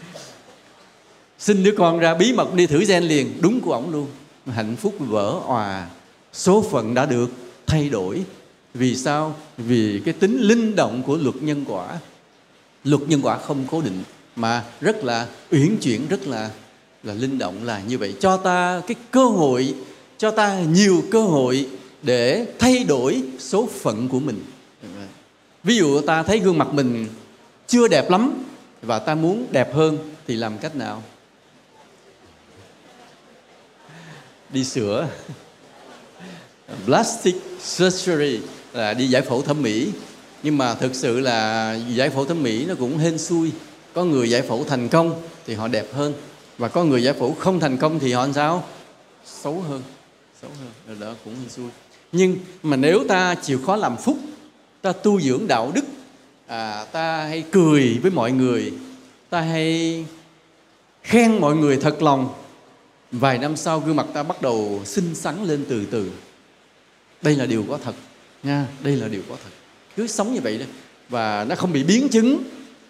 [1.39, 3.41] sinh đứa con ra bí mật đi thử gen liền.
[3.41, 4.07] Đúng của ổng luôn.
[4.47, 5.89] Hạnh phúc vỡ òa.
[6.33, 7.29] Số phận đã được
[7.67, 8.23] thay đổi.
[8.73, 9.35] Vì sao?
[9.57, 11.99] Vì cái tính linh động của luật nhân quả.
[12.83, 14.03] Luật nhân quả không cố định,
[14.35, 16.49] mà rất là uyển chuyển, rất là
[17.03, 18.13] là linh động là như vậy.
[18.19, 19.73] Cho ta cái cơ hội,
[20.17, 21.67] cho ta nhiều cơ hội
[22.01, 24.43] để thay đổi số phận của mình.
[25.63, 27.07] Ví dụ ta thấy gương mặt mình
[27.67, 28.43] chưa đẹp lắm
[28.81, 29.97] và ta muốn đẹp hơn
[30.27, 31.03] thì làm cách nào?
[34.49, 35.07] Đi sửa.
[36.85, 38.39] Plastic surgery
[38.73, 39.91] là đi giải phẫu thẩm mỹ.
[40.43, 43.51] Nhưng mà thực sự là giải phẫu thẩm mỹ nó cũng hên xui.
[43.93, 46.13] Có người giải phẫu thành công thì họ đẹp hơn.
[46.57, 48.63] Và có người giải phẫu không thành công thì họ làm sao?
[49.25, 49.81] Xấu hơn.
[50.41, 50.69] Xấu hơn.
[50.87, 51.69] Rồi đó cũng hên xui.
[52.11, 54.17] Nhưng mà nếu ta chịu khó làm phúc
[54.81, 55.85] ta tu dưỡng đạo đức
[56.47, 58.73] à, ta hay cười với mọi người
[59.29, 60.05] ta hay
[61.03, 62.33] khen mọi người thật lòng
[63.11, 66.11] vài năm sau gương mặt ta bắt đầu xinh xắn lên từ từ.
[67.21, 67.95] Đây là điều có thật
[68.43, 69.49] nha đây là điều có thật.
[69.95, 70.65] Cứ sống như vậy đó
[71.09, 72.43] và nó không bị biến chứng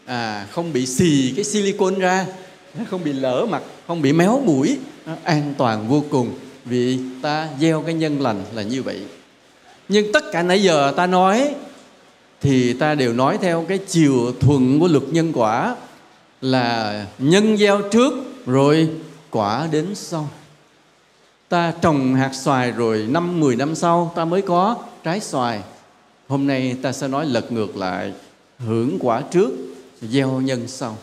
[0.06, 2.26] à, không bị xì cái silicon ra
[2.78, 6.34] nó không bị lỡ mặt không bị méo mũi nó an toàn vô cùng.
[6.66, 9.02] Vì ta gieo cái nhân lành là như vậy.
[9.90, 11.56] Nhưng tất cả nãy giờ ta nói
[12.42, 15.76] thì ta đều nói theo cái chiều thuận của luật nhân quả
[16.42, 18.14] là nhân gieo trước
[18.46, 18.90] rồi
[19.32, 20.30] quả đến sau.
[21.50, 25.62] Ta trồng hạt xoài rồi năm mười năm sau ta mới có trái xoài.
[26.28, 28.14] Hôm nay ta sẽ nói lật ngược lại,
[28.58, 29.50] hưởng quả trước,
[30.02, 30.98] gieo nhân sau.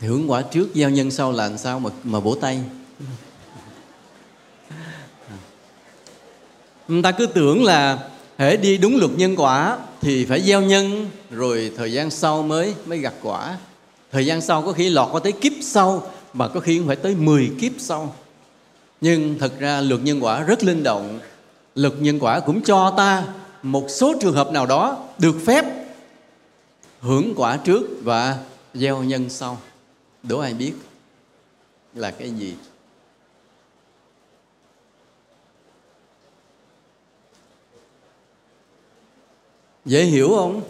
[0.00, 2.60] Hưởng quả trước, gieo nhân sau là làm sao mà mà bổ tay?
[6.88, 11.10] Người ta cứ tưởng là hễ đi đúng luật nhân quả thì phải gieo nhân,
[11.30, 13.56] rồi thời gian sau mới mới gặt quả.
[14.12, 16.96] Thời gian sau có khi lọt qua tới kiếp sau, mà có khi cũng phải
[16.96, 18.14] tới 10 kiếp sau.
[19.00, 21.20] Nhưng thật ra luật nhân quả rất linh động.
[21.74, 23.24] Luật nhân quả cũng cho ta
[23.62, 25.64] một số trường hợp nào đó được phép
[27.00, 28.38] hưởng quả trước và
[28.74, 29.58] gieo nhân sau.
[30.22, 30.72] Đố ai biết
[31.94, 32.54] là cái gì?
[39.84, 40.62] Dễ hiểu không?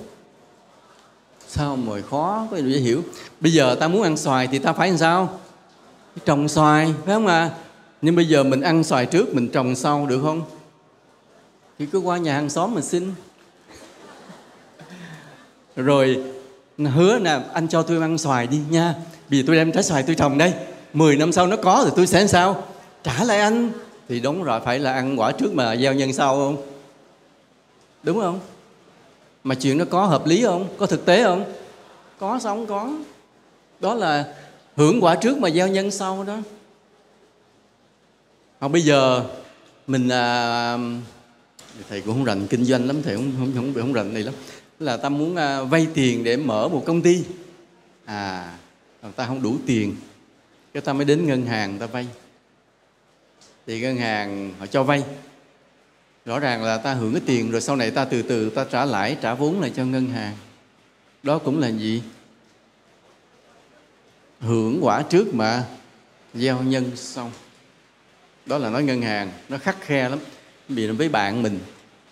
[1.48, 3.02] Sao mà khó, có dễ hiểu?
[3.40, 5.40] Bây giờ ta muốn ăn xoài thì ta phải làm sao?
[6.24, 7.50] Trồng xoài, phải không à
[8.04, 10.42] nhưng bây giờ mình ăn xoài trước, mình trồng sau được không?
[11.78, 13.14] Thì cứ qua nhà hàng xóm mình xin.
[15.76, 16.22] Rồi,
[16.78, 18.94] hứa nè, anh cho tôi ăn xoài đi nha.
[19.28, 20.52] Vì tôi đem trái xoài tôi trồng đây.
[20.92, 22.62] 10 năm sau nó có thì tôi sẽ làm sao?
[23.02, 23.70] Trả lại anh.
[24.08, 26.56] Thì đúng rồi, phải là ăn quả trước mà gieo nhân sau không?
[28.02, 28.40] Đúng không?
[29.44, 30.68] Mà chuyện nó có hợp lý không?
[30.76, 31.52] Có thực tế không?
[32.18, 32.92] Có sao không có.
[33.80, 34.34] Đó là
[34.76, 36.38] hưởng quả trước mà gieo nhân sau đó.
[38.60, 39.24] Không bây giờ
[39.86, 40.78] mình à,
[41.88, 44.34] thầy cũng không rành kinh doanh lắm thầy không không không, không rành này lắm.
[44.78, 47.24] Là ta muốn à, vay tiền để mở một công ty.
[48.04, 48.58] À
[49.16, 49.96] ta không đủ tiền
[50.74, 52.06] cái ta mới đến ngân hàng ta vay.
[53.66, 55.04] Thì ngân hàng họ cho vay
[56.24, 58.84] rõ ràng là ta hưởng cái tiền rồi sau này ta từ từ ta trả
[58.84, 60.34] lãi, trả vốn lại cho ngân hàng.
[61.22, 62.02] Đó cũng là gì?
[64.40, 65.64] Hưởng quả trước mà
[66.34, 67.30] gieo nhân sau
[68.46, 70.18] đó là nói ngân hàng, nó khắc khe lắm.
[70.68, 71.58] Vì với bạn mình,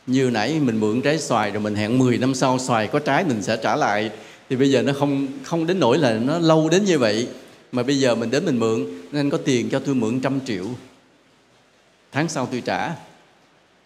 [0.06, 3.24] như nãy mình mượn trái xoài rồi mình hẹn 10 năm sau xoài có trái
[3.24, 4.10] mình sẽ trả lại.
[4.48, 7.28] Thì bây giờ nó không không đến nỗi là nó lâu đến như vậy.
[7.72, 10.66] Mà bây giờ mình đến mình mượn, nên có tiền cho tôi mượn trăm triệu.
[12.12, 12.90] Tháng sau tôi trả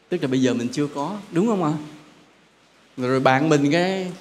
[0.09, 1.73] tức là bây giờ mình chưa có, đúng không ạ?
[2.97, 4.13] Rồi bạn mình cái,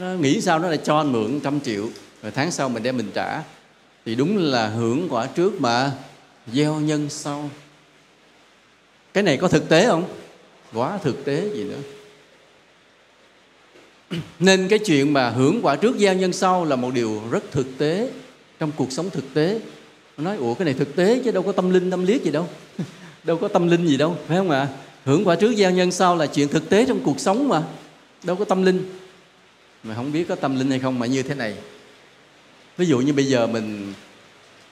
[0.00, 1.88] nó nghĩ sao nó lại cho anh mượn trăm triệu,
[2.22, 3.42] rồi tháng sau mình đem mình trả.
[4.06, 5.92] Thì đúng là hưởng quả trước mà
[6.52, 7.50] gieo nhân sau.
[9.12, 10.04] Cái này có thực tế không?
[10.72, 11.80] Quá thực tế gì nữa.
[14.38, 17.78] Nên cái chuyện mà hưởng quả trước gieo nhân sau là một điều rất thực
[17.78, 18.10] tế
[18.58, 19.60] trong cuộc sống thực tế.
[20.16, 22.48] Nói, ủa, cái này thực tế chứ đâu có tâm linh, tâm liếc gì đâu.
[23.24, 24.68] Đâu có tâm linh gì đâu, phải không ạ?
[25.04, 27.62] Hưởng quả trước gieo nhân sau là chuyện thực tế trong cuộc sống mà.
[28.22, 28.90] Đâu có tâm linh.
[29.82, 31.54] Mà không biết có tâm linh hay không mà như thế này.
[32.76, 33.92] Ví dụ như bây giờ mình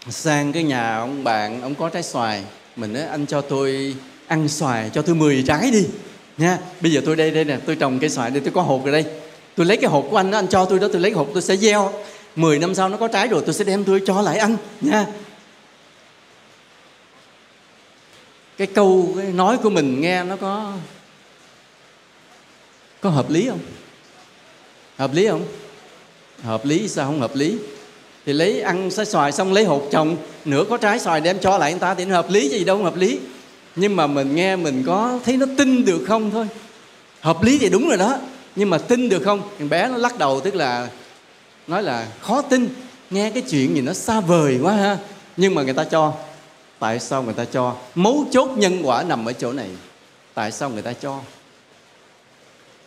[0.09, 2.45] sang cái nhà ông bạn, ông có trái xoài.
[2.77, 3.95] Mình nói, anh cho tôi
[4.27, 5.87] ăn xoài, cho tôi 10 trái đi.
[6.39, 8.85] Nha, bây giờ tôi đây đây nè, tôi trồng cây xoài đây tôi có hộp
[8.85, 9.05] rồi đây.
[9.57, 11.33] Tôi lấy cái hộp của anh đó, anh cho tôi đó, tôi lấy hột hộp
[11.33, 11.93] tôi sẽ gieo.
[12.37, 15.07] 10 năm sau nó có trái rồi, tôi sẽ đem tôi cho lại anh nha
[18.67, 20.73] cái câu, cái nói của mình nghe nó có
[23.01, 23.59] có hợp lý không?
[24.97, 25.45] Hợp lý không?
[26.43, 27.59] Hợp lý, sao không hợp lý?
[28.27, 31.59] Thì lấy ăn trái xoài xong lấy hột trồng nửa có trái xoài đem cho
[31.59, 33.19] lại người ta thì nó hợp lý gì đâu, không hợp lý.
[33.77, 36.47] Nhưng mà mình nghe mình có thấy nó tin được không thôi.
[37.21, 38.17] Hợp lý thì đúng rồi đó,
[38.57, 39.43] nhưng mà tin được không?
[39.59, 40.89] Thằng bé nó lắc đầu, tức là
[41.67, 42.69] nói là khó tin.
[43.11, 44.99] Nghe cái chuyện gì nó xa vời quá ha.
[45.37, 46.13] Nhưng mà người ta cho
[46.83, 47.75] tại sao người ta cho?
[47.95, 49.69] Mấu chốt nhân quả nằm ở chỗ này.
[50.35, 51.21] Tại sao người ta cho?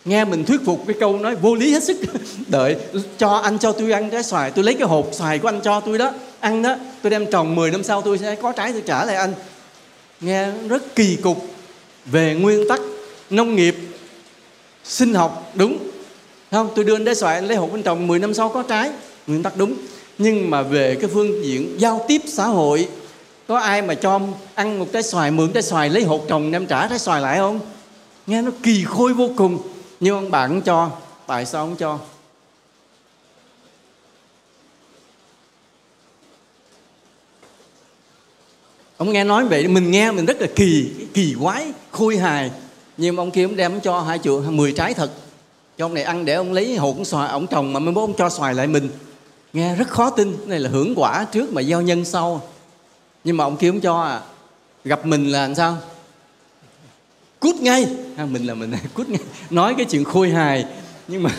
[0.06, 1.98] Nghe mình thuyết phục cái câu nói vô lý hết sức.
[2.48, 2.76] Đợi,
[3.18, 5.80] cho anh cho tôi ăn trái xoài, tôi lấy cái hộp xoài của anh cho
[5.80, 6.12] tôi đó.
[6.40, 9.16] Ăn đó, tôi đem trồng 10 năm sau tôi sẽ có trái tôi trả lại
[9.16, 9.34] anh.
[10.22, 11.48] Nghe rất kỳ cục
[12.06, 12.80] về nguyên tắc
[13.30, 13.76] nông nghiệp,
[14.84, 15.78] sinh học, đúng.
[16.52, 18.64] Không, tôi đưa anh trái xoài, anh lấy hộp anh trồng 10 năm sau có
[18.64, 18.92] trái.
[19.28, 19.74] Nguyên tắc đúng.
[20.18, 22.88] Nhưng mà về cái phương diện giao tiếp xã hội
[23.48, 24.20] có ai mà cho
[24.56, 27.38] ăn một trái xoài, mượn trái xoài, lấy hộp trồng đem trả trái xoài lại
[27.38, 27.60] không?
[28.28, 29.60] Nghe nó kỳ khôi vô cùng.
[30.00, 30.90] Nhưng ông bạn cho
[31.28, 32.00] tại sao không cho?
[38.98, 42.52] Ông nghe nói vậy, mình nghe mình rất là kỳ kỳ quái, khôi hài.
[42.98, 45.12] Nhưng mà ông kia ông đem cho hai triệu, mười trái thật.
[45.78, 48.14] Cho ông này ăn để ông lấy hột xoài, ông trồng mà mới bố ông
[48.18, 48.90] cho xoài lại mình.
[49.54, 50.38] Nghe rất khó tin.
[50.38, 52.42] Cái này là hưởng quả trước mà gieo nhân sau
[53.26, 54.22] nhưng mà ông kia không cho à.
[54.84, 55.78] Gặp mình là làm sao?
[57.40, 57.88] Cút ngay.
[58.18, 58.74] À, mình là mình.
[58.94, 59.20] Cút ngay.
[59.50, 60.66] Nói cái chuyện khôi hài.
[61.08, 61.30] Nhưng mà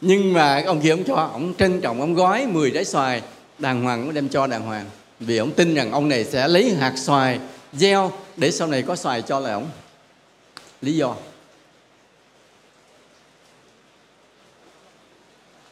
[0.00, 1.14] nhưng mà ông kia ông cho.
[1.14, 3.22] Ông trân trọng ông gói 10 trái xoài.
[3.58, 4.86] Đàng hoàng ông đem cho đàng hoàng.
[5.20, 7.40] Vì ông tin rằng ông này sẽ lấy hạt xoài
[7.72, 9.70] gieo để sau này có xoài cho lại ông.
[10.82, 11.14] Lý do?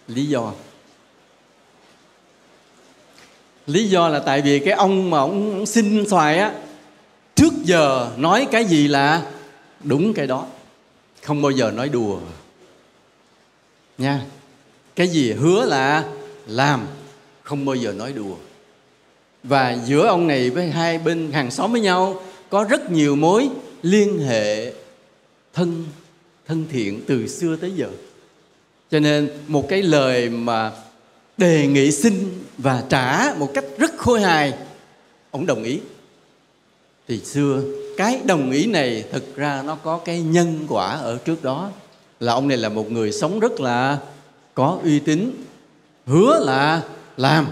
[0.08, 0.52] Lý do
[3.66, 6.52] lý do là tại vì cái ông mà ông, ông xin xoài á
[7.34, 9.22] trước giờ nói cái gì là
[9.84, 10.46] đúng cái đó.
[11.22, 12.18] Không bao giờ nói đùa.
[13.98, 14.20] Nha
[14.96, 16.04] cái gì hứa là
[16.46, 16.86] làm
[17.42, 18.34] không bao giờ nói đùa.
[19.42, 23.48] Và giữa ông này với hai bên hàng xóm với nhau có rất nhiều mối
[23.82, 24.72] liên hệ
[25.54, 25.84] thân
[26.46, 27.88] thân thiện từ xưa tới giờ.
[28.90, 30.72] Cho nên một cái lời mà
[31.36, 34.54] đề nghị xin và trả một cách rất khôi hài.
[35.30, 35.80] Ông đồng ý.
[37.08, 37.62] Thì xưa
[37.96, 41.70] cái đồng ý này thực ra nó có cái nhân quả ở trước đó.
[42.20, 43.98] Là ông này là một người sống rất là
[44.54, 45.30] có uy tín
[46.06, 46.82] hứa là
[47.16, 47.46] làm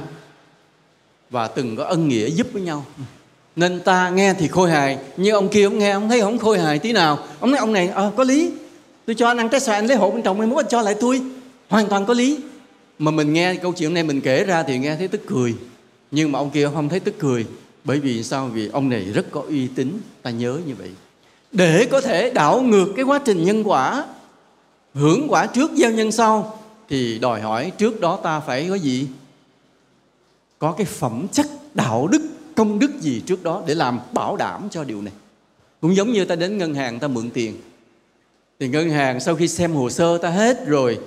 [1.30, 2.84] và từng có ân nghĩa giúp với nhau.
[3.56, 6.58] Nên ta nghe thì khôi hài nhưng ông kia ông nghe ông thấy không khôi
[6.58, 7.18] hài tí nào.
[7.40, 8.50] Ông nói ông này à, có lý.
[9.06, 10.82] Tôi cho anh ăn trái xoài anh lấy hộ bên trong mai mốt anh cho
[10.82, 11.22] lại tôi.
[11.68, 12.38] Hoàn toàn có lý
[13.00, 15.54] mà mình nghe câu chuyện này mình kể ra thì nghe thấy tức cười.
[16.10, 17.46] Nhưng mà ông kia không thấy tức cười,
[17.84, 18.46] bởi vì sao?
[18.46, 20.90] Vì ông này rất có uy tín, ta nhớ như vậy.
[21.52, 24.04] Để có thể đảo ngược cái quá trình nhân quả,
[24.94, 26.58] hưởng quả trước gieo nhân sau,
[26.88, 29.06] thì đòi hỏi trước đó ta phải có gì?
[30.58, 32.22] Có cái phẩm chất, đạo đức,
[32.54, 35.12] công đức gì trước đó để làm bảo đảm cho điều này.
[35.80, 37.56] Cũng giống như ta đến ngân hàng ta mượn tiền.
[38.60, 40.98] Thì ngân hàng sau khi xem hồ sơ ta hết rồi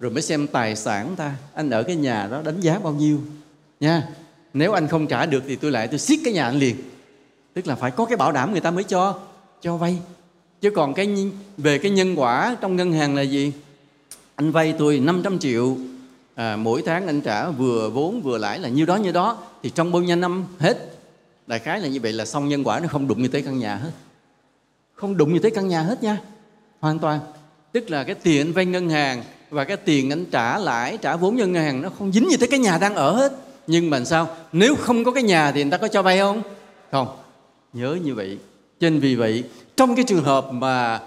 [0.00, 1.36] rồi mới xem tài sản ta.
[1.54, 3.20] Anh ở cái nhà đó đánh giá bao nhiêu?
[3.80, 4.08] Nha
[4.54, 6.76] nếu anh không trả được thì tôi lại tôi siết cái nhà anh liền.
[7.54, 9.18] Tức là phải có cái bảo đảm người ta mới cho
[9.60, 9.98] cho vay.
[10.60, 13.52] Chứ còn cái về cái nhân quả trong ngân hàng là gì?
[14.34, 15.76] Anh vay tôi 500 triệu
[16.34, 19.42] à, mỗi tháng anh trả vừa vốn vừa lãi là nhiêu đó nhiêu đó.
[19.62, 20.44] Thì trong bao nhiêu năm?
[20.58, 20.90] Hết.
[21.46, 23.58] Đại khái là như vậy là xong nhân quả nó không đụng như tới căn
[23.58, 23.90] nhà hết.
[24.94, 26.18] Không đụng như tới căn nhà hết nha.
[26.80, 27.20] Hoàn toàn.
[27.72, 29.22] Tức là cái tiền anh vay ngân hàng
[29.54, 32.48] và cái tiền anh trả lãi, trả vốn ngân hàng nó không dính gì tới
[32.48, 33.32] cái nhà đang ở hết.
[33.66, 34.28] Nhưng mà sao?
[34.52, 36.42] Nếu không có cái nhà thì người ta có cho vay không?
[36.92, 37.08] Không.
[37.72, 38.38] Nhớ như vậy.
[38.80, 39.44] Trên nên vì vậy,
[39.76, 41.00] trong cái trường hợp mà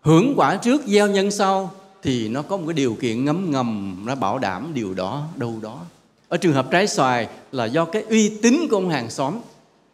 [0.00, 1.70] hưởng quả trước gieo nhân sau
[2.02, 5.58] thì nó có một cái điều kiện ngấm ngầm, nó bảo đảm điều đó, đâu
[5.62, 5.80] đó.
[6.28, 9.38] Ở trường hợp trái xoài là do cái uy tín của ông hàng xóm.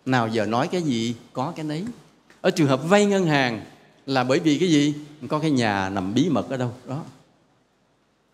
[0.06, 1.84] Nào giờ nói cái gì, có cái nấy.
[2.40, 3.60] Ở trường hợp vay ngân hàng
[4.06, 4.94] là bởi vì cái gì?
[5.28, 6.70] Có cái nhà nằm bí mật ở đâu?
[6.88, 7.02] Đó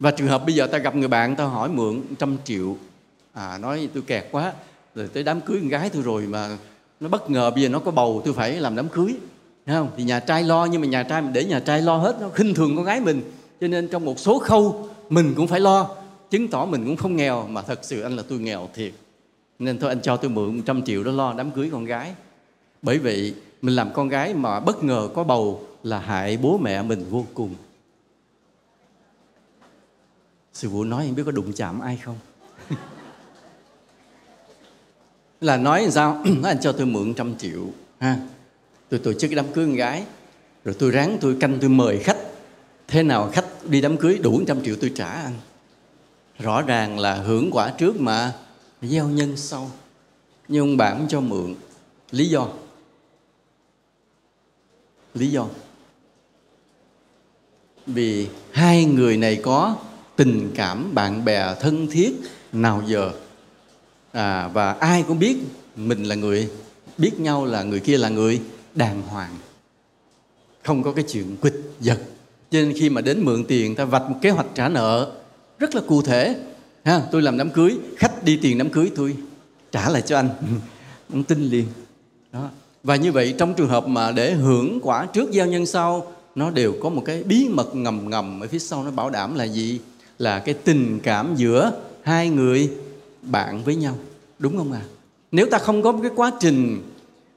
[0.01, 2.77] và trường hợp bây giờ ta gặp người bạn, ta hỏi mượn trăm triệu.
[3.33, 4.53] À nói tôi kẹt quá.
[4.95, 6.57] Rồi tới đám cưới con gái tôi rồi mà
[7.01, 9.15] nó bất ngờ bây giờ nó có bầu, tôi phải làm đám cưới.
[9.67, 9.91] Thấy không?
[9.97, 12.29] Thì nhà trai lo, nhưng mà nhà trai mình để nhà trai lo hết, nó
[12.29, 13.23] khinh thường con gái mình.
[13.61, 15.91] Cho nên trong một số khâu, mình cũng phải lo,
[16.31, 17.47] chứng tỏ mình cũng không nghèo.
[17.47, 18.93] Mà thật sự anh là tôi nghèo thiệt.
[19.59, 22.13] Nên thôi, anh cho tôi mượn 100 triệu đó lo đám cưới con gái.
[22.83, 26.83] Bởi vậy, mình làm con gái mà bất ngờ có bầu là hại bố mẹ
[26.83, 27.55] mình vô cùng
[30.61, 32.19] sư phụ nói em biết có đụng chạm ai không?
[35.41, 36.23] Là nói làm sao?
[36.25, 37.67] Nói anh cho tôi mượn trăm triệu,
[37.99, 38.19] ha.
[38.89, 40.05] Tôi tổ chức đám cưới con gái,
[40.65, 42.17] rồi tôi ráng tôi canh tôi mời khách.
[42.89, 45.35] Thế nào khách đi đám cưới đủ trăm triệu tôi trả anh.
[46.39, 48.33] Rõ ràng là hưởng quả trước mà,
[48.83, 49.71] gieo nhân sau.
[50.49, 51.55] Nhưng ông bạn cho mượn.
[52.11, 52.49] Lý do?
[55.15, 55.47] Lý do?
[57.87, 59.77] Vì hai người này có
[60.21, 62.13] tình cảm bạn bè thân thiết
[62.53, 63.13] nào giờ?
[64.13, 65.37] À, và ai cũng biết
[65.77, 66.49] mình là người
[66.99, 68.41] biết nhau là người kia là người
[68.75, 69.37] đàng hoàng.
[70.65, 71.99] Không có cái chuyện quỵt giật.
[72.51, 75.13] Cho nên khi mà đến mượn tiền ta vạch một kế hoạch trả nợ.
[75.59, 76.37] Rất là cụ thể
[76.85, 79.17] ha tôi làm đám cưới khách đi tiền đám cưới tôi
[79.73, 80.29] trả lại cho anh.
[81.13, 81.67] Ông tin liền.
[82.33, 82.49] Đó.
[82.83, 86.51] Và như vậy trong trường hợp mà để hưởng quả trước giao nhân sau nó
[86.51, 89.45] đều có một cái bí mật ngầm ngầm ở phía sau nó bảo đảm là
[89.45, 89.81] gì?
[90.21, 92.71] Là cái tình cảm giữa hai người,
[93.23, 93.99] bạn với nhau,
[94.39, 94.89] đúng không ạ à?
[95.33, 96.83] nếu ta không có cái quá trình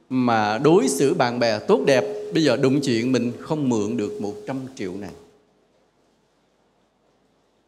[0.08, 4.20] mà đối xử bạn bè tốt đẹp, bây giờ đụng chuyện mình không mượn được
[4.20, 5.10] 100 triệu này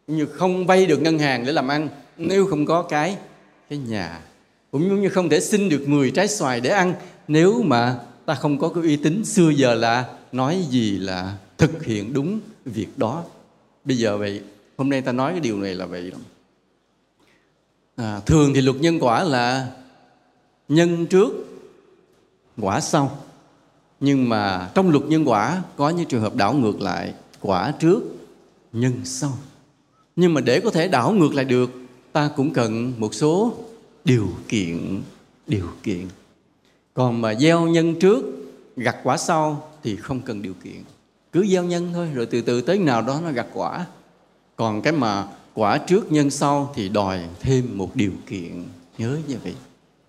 [0.07, 3.17] như không vay được ngân hàng để làm ăn, nếu không có cái
[3.71, 4.21] cái nhà,
[4.71, 6.95] cũng như không thể xin được 10 trái xoài để ăn,
[7.29, 11.85] nếu mà ta không có cái uy tín xưa giờ là nói gì là thực
[11.85, 13.25] hiện đúng việc đó
[13.85, 14.41] bây giờ vậy
[14.77, 16.13] hôm nay ta nói cái điều này là vậy
[17.97, 19.71] à, thường thì luật nhân quả là
[20.69, 21.33] nhân trước
[22.57, 23.19] quả sau.
[24.01, 28.03] Nhưng mà trong luật nhân quả có những trường hợp đảo ngược lại quả trước
[28.73, 29.39] nhân sau.
[30.17, 31.71] Nhưng mà để có thể đảo ngược lại được
[32.13, 33.55] ta cũng cần một số
[34.05, 35.03] điều kiện
[35.47, 36.09] điều kiện.
[36.95, 38.25] Còn mà gieo nhân trước
[38.77, 40.83] gặt quả sau thì không cần điều kiện.
[41.33, 43.87] Cứ gieo nhân thôi rồi từ từ tới nào đó nó gặt quả
[44.57, 48.65] còn cái mà quả trước nhân sau thì đòi thêm một điều kiện.
[48.99, 49.55] Nhớ như vậy.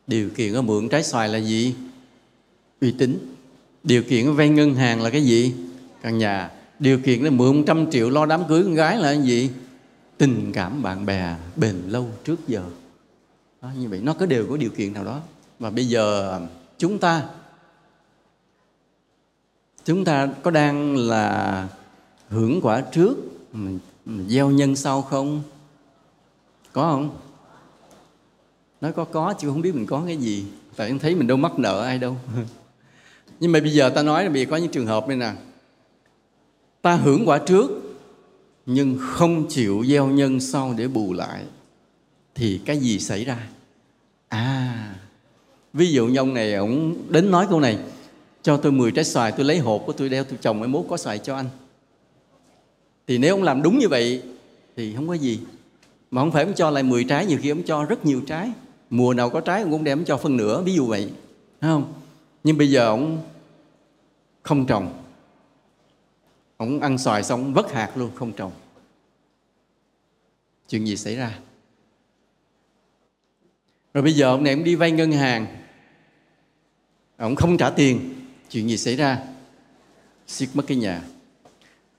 [0.08, 1.76] Điều kiện ở mượn trái xoài là gì?
[2.82, 3.36] Uy tín.
[3.84, 5.54] Điều kiện ở vay ngân hàng là cái gì?
[6.02, 6.52] Căn nhà.
[6.80, 9.50] Điều kiện là mượn trăm triệu lo đám cưới con gái là cái gì?
[10.18, 12.64] Tình cảm bạn bè bền lâu trước giờ.
[13.62, 15.22] Đó, như vậy nó có đều có điều kiện nào đó.
[15.60, 16.40] Và bây giờ
[16.78, 17.24] chúng ta
[19.86, 21.68] chúng ta có đang là
[22.30, 23.18] hưởng quả trước
[24.28, 25.44] gieo nhân sau không?
[26.74, 27.18] Có không?
[28.82, 30.46] Nói có có chứ, không biết mình có cái gì.
[30.76, 32.18] Tại em thấy mình đâu mắc nợ ai đâu.
[33.40, 35.32] Nhưng mà bây giờ ta nói là bây giờ có những trường hợp này nè.
[36.82, 37.72] Ta hưởng quả trước,
[38.66, 41.44] nhưng không chịu gieo nhân sau để bù lại.
[42.36, 43.48] Thì cái gì xảy ra?
[44.28, 44.96] À
[45.78, 47.78] ví dụ như ông này, ông đến nói câu này.
[48.42, 50.86] Cho tôi 10 trái xoài, tôi lấy hộp của tôi đeo, tôi trồng mai mốt
[50.90, 51.46] có xoài cho anh
[53.08, 54.24] thì nếu ông làm đúng như vậy,
[54.76, 55.40] thì không có gì.
[56.12, 58.52] Mà không phải ông cho lại 10 trái, nhiều khi ông cho rất nhiều trái.
[58.90, 61.12] Mùa nào có trái, ông cũng đem cho phân nửa, ví dụ vậy.
[61.62, 61.94] Đúng không?
[62.44, 63.24] Nhưng bây giờ ông
[64.44, 65.04] không trồng.
[66.58, 68.52] Ông ăn xoài xong vất hạt luôn, không trồng.
[70.70, 71.40] Chuyện gì xảy ra?
[73.94, 75.48] Rồi bây giờ ông này ông đi vay ngân hàng.
[77.18, 78.14] Ông không trả tiền.
[78.50, 79.20] Chuyện gì xảy ra?
[80.28, 81.02] Siết mất cái nhà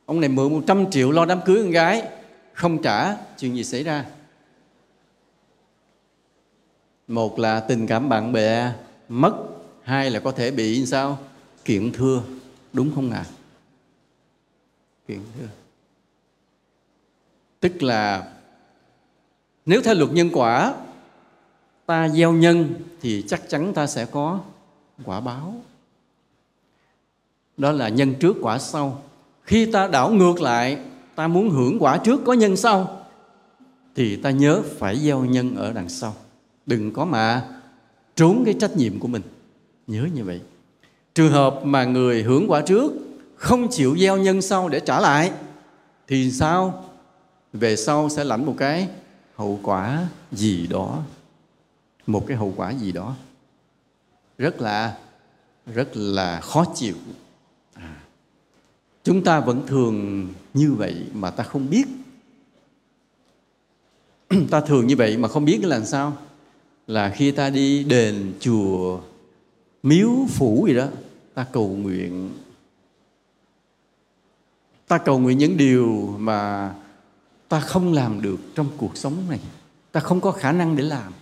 [0.08, 2.02] ông này mượn 100 triệu lo đám cưới con gái,
[2.52, 4.04] không trả chuyện gì xảy ra.
[7.08, 8.72] Một là tình cảm bạn bè
[9.08, 9.34] mất,
[9.82, 11.18] hai là có thể bị sao?
[11.64, 12.22] Kiện thưa,
[12.72, 13.24] đúng không ạ?
[13.28, 13.32] À?
[15.08, 15.48] kiện thưa.
[17.60, 18.32] Tức là
[19.66, 20.74] nếu theo luật nhân quả,
[21.86, 24.40] ta gieo nhân thì chắc chắn ta sẽ có
[25.04, 25.54] quả báo.
[27.56, 29.02] Đó là nhân trước, quả sau
[29.48, 30.78] khi ta đảo ngược lại,
[31.14, 33.06] ta muốn hưởng quả trước có nhân sau,
[33.96, 36.14] thì ta nhớ phải gieo nhân ở đằng sau.
[36.66, 37.48] Đừng có mà
[38.16, 39.22] trốn cái trách nhiệm của mình.
[39.86, 40.40] Nhớ như vậy.
[41.14, 42.92] Trường hợp mà người hưởng quả trước
[43.36, 45.32] không chịu gieo nhân sau để trả lại,
[46.06, 46.84] thì sao?
[47.52, 48.88] Về sau sẽ lãnh một cái
[49.36, 50.98] hậu quả gì đó.
[52.06, 53.14] Một cái hậu quả gì đó.
[54.38, 54.96] Rất là
[55.66, 56.94] rất là khó chịu
[59.08, 61.86] chúng ta vẫn thường như vậy mà ta không biết.
[64.50, 66.16] Ta thường như vậy mà không biết là làm sao?
[66.86, 69.00] Là khi ta đi đền chùa
[69.82, 70.86] miếu phủ gì đó,
[71.34, 72.30] ta cầu nguyện.
[74.88, 76.74] Ta cầu nguyện những điều mà
[77.48, 79.40] ta không làm được trong cuộc sống này.
[79.92, 81.12] Ta không có khả năng để làm.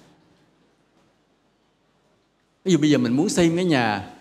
[2.64, 4.15] Ví dụ bây giờ mình muốn xây cái nhà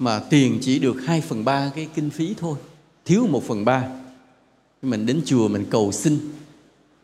[0.00, 2.58] mà tiền chỉ được 2 phần ba cái kinh phí thôi.
[3.04, 3.84] Thiếu một phần ba.
[4.82, 6.18] Mình đến chùa mình cầu xin.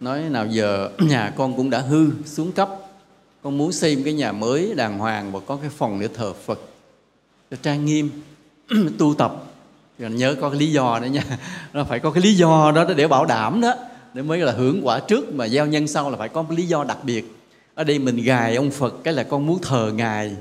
[0.01, 2.71] Nói nào giờ nhà con cũng đã hư, xuống cấp.
[3.43, 6.33] Con muốn xây một cái nhà mới, đàng hoàng và có cái phòng để thờ
[6.47, 6.61] phật.
[7.51, 8.11] Cho trang nghiêm,
[8.99, 9.45] tu tập.
[9.99, 11.25] Rồi nhớ có cái lý do nữa nha.
[11.73, 13.75] Nó phải có cái lý do đó để bảo đảm đó.
[14.15, 16.67] Để mới là hưởng quả trước mà gieo nhân sau là phải có cái lý
[16.67, 17.37] do đặc biệt.
[17.75, 20.37] Ở đây mình gài ông phật, cái là con muốn thờ ngài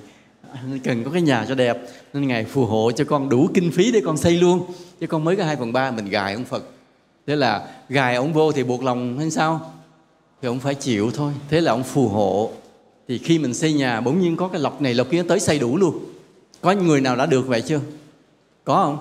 [0.83, 1.77] cần có cái nhà cho đẹp.
[2.13, 4.65] Nên ngài phù hộ cho con đủ kinh phí để con xây luôn.
[4.99, 6.63] Chứ con mới có hai phần ba, mình gài ông phật.
[7.27, 9.73] Thế là gài ông vô thì buộc lòng hay sao?
[10.41, 11.33] Thì ông phải chịu thôi.
[11.49, 12.51] Thế là ông phù hộ.
[13.07, 15.59] Thì khi mình xây nhà, bỗng nhiên có cái lọc này, lọc kia tới xây
[15.59, 15.99] đủ luôn.
[16.61, 17.79] Có người nào đã được vậy chưa?
[18.63, 18.97] Có không?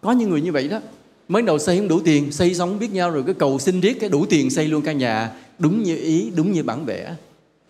[0.00, 0.80] Có những người như vậy đó.
[1.28, 4.00] Mới đầu xây không đủ tiền, xây xong biết nhau rồi, cái cầu xin riết
[4.00, 5.32] cái đủ tiền xây luôn căn nhà.
[5.58, 7.14] Đúng như ý, đúng như bản vẽ.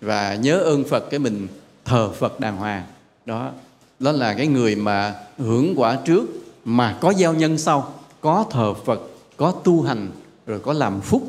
[0.00, 1.48] Và nhớ ơn phật cái mình
[1.84, 2.86] thờ phật đàng hoàng.
[3.26, 3.52] Đó
[3.98, 6.26] đó là cái người mà hưởng quả trước
[6.64, 9.00] mà có giao nhân sau, có thờ phật,
[9.36, 10.10] có tu hành,
[10.46, 11.22] rồi có làm phúc.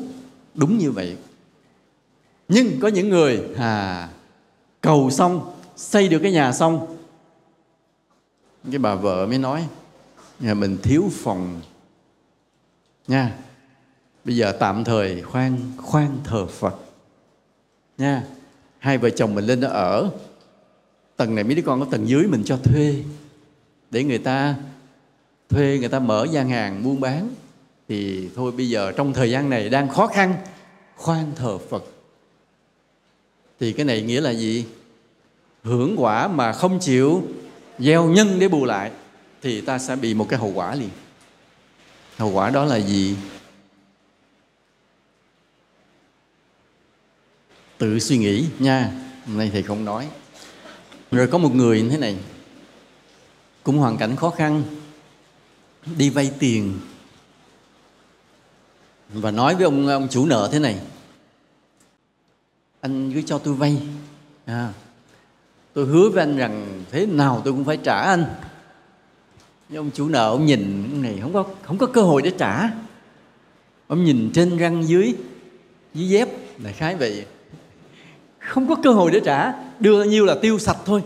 [0.54, 1.16] Đúng như vậy.
[2.48, 4.08] Nhưng có những người à
[4.80, 6.96] cầu xong, xây được cái nhà xong,
[8.70, 9.66] cái bà vợ mới nói,
[10.40, 11.60] nhà mình thiếu phòng.
[13.06, 13.34] Nha,
[14.24, 16.74] bây giờ tạm thời khoan khoan thờ phật.
[17.98, 18.24] Nha,
[18.78, 20.10] hai vợ chồng mình lên đó ở
[21.16, 23.02] tầng này mấy đứa con có tầng dưới mình cho thuê.
[23.90, 24.54] Để người ta
[25.48, 27.34] thuê, người ta mở gian hàng buôn bán.
[27.88, 30.34] Thì thôi, bây giờ trong thời gian này đang khó khăn,
[30.96, 31.84] khoan thờ phật.
[33.60, 34.66] Thì cái này nghĩa là gì?
[35.62, 37.22] Hưởng quả mà không chịu
[37.78, 38.90] gieo nhân để bù lại,
[39.42, 40.90] thì ta sẽ bị một cái hậu quả liền.
[42.16, 43.16] Hậu quả đó là gì?
[47.78, 48.92] Tự suy nghĩ nha.
[49.26, 50.08] Hôm nay thầy không nói
[51.10, 52.16] rồi có một người như thế này
[53.62, 54.62] cũng hoàn cảnh khó khăn
[55.96, 56.80] đi vay tiền.
[59.08, 60.78] Và nói với ông ông chủ nợ thế này
[62.80, 63.82] anh cứ cho tôi vay.
[64.44, 64.72] À,
[65.72, 68.24] tôi hứa với anh rằng thế nào tôi cũng phải trả anh.
[69.68, 72.32] Nhưng ông chủ nợ ông nhìn ông này không có không có cơ hội để
[72.38, 72.70] trả.
[73.86, 75.14] Ông nhìn trên răng dưới
[75.94, 76.28] dưới dép
[76.58, 77.26] đại khái vậy.
[78.38, 79.52] Không có cơ hội để trả
[79.84, 81.02] đưa nhiêu là tiêu sạch thôi.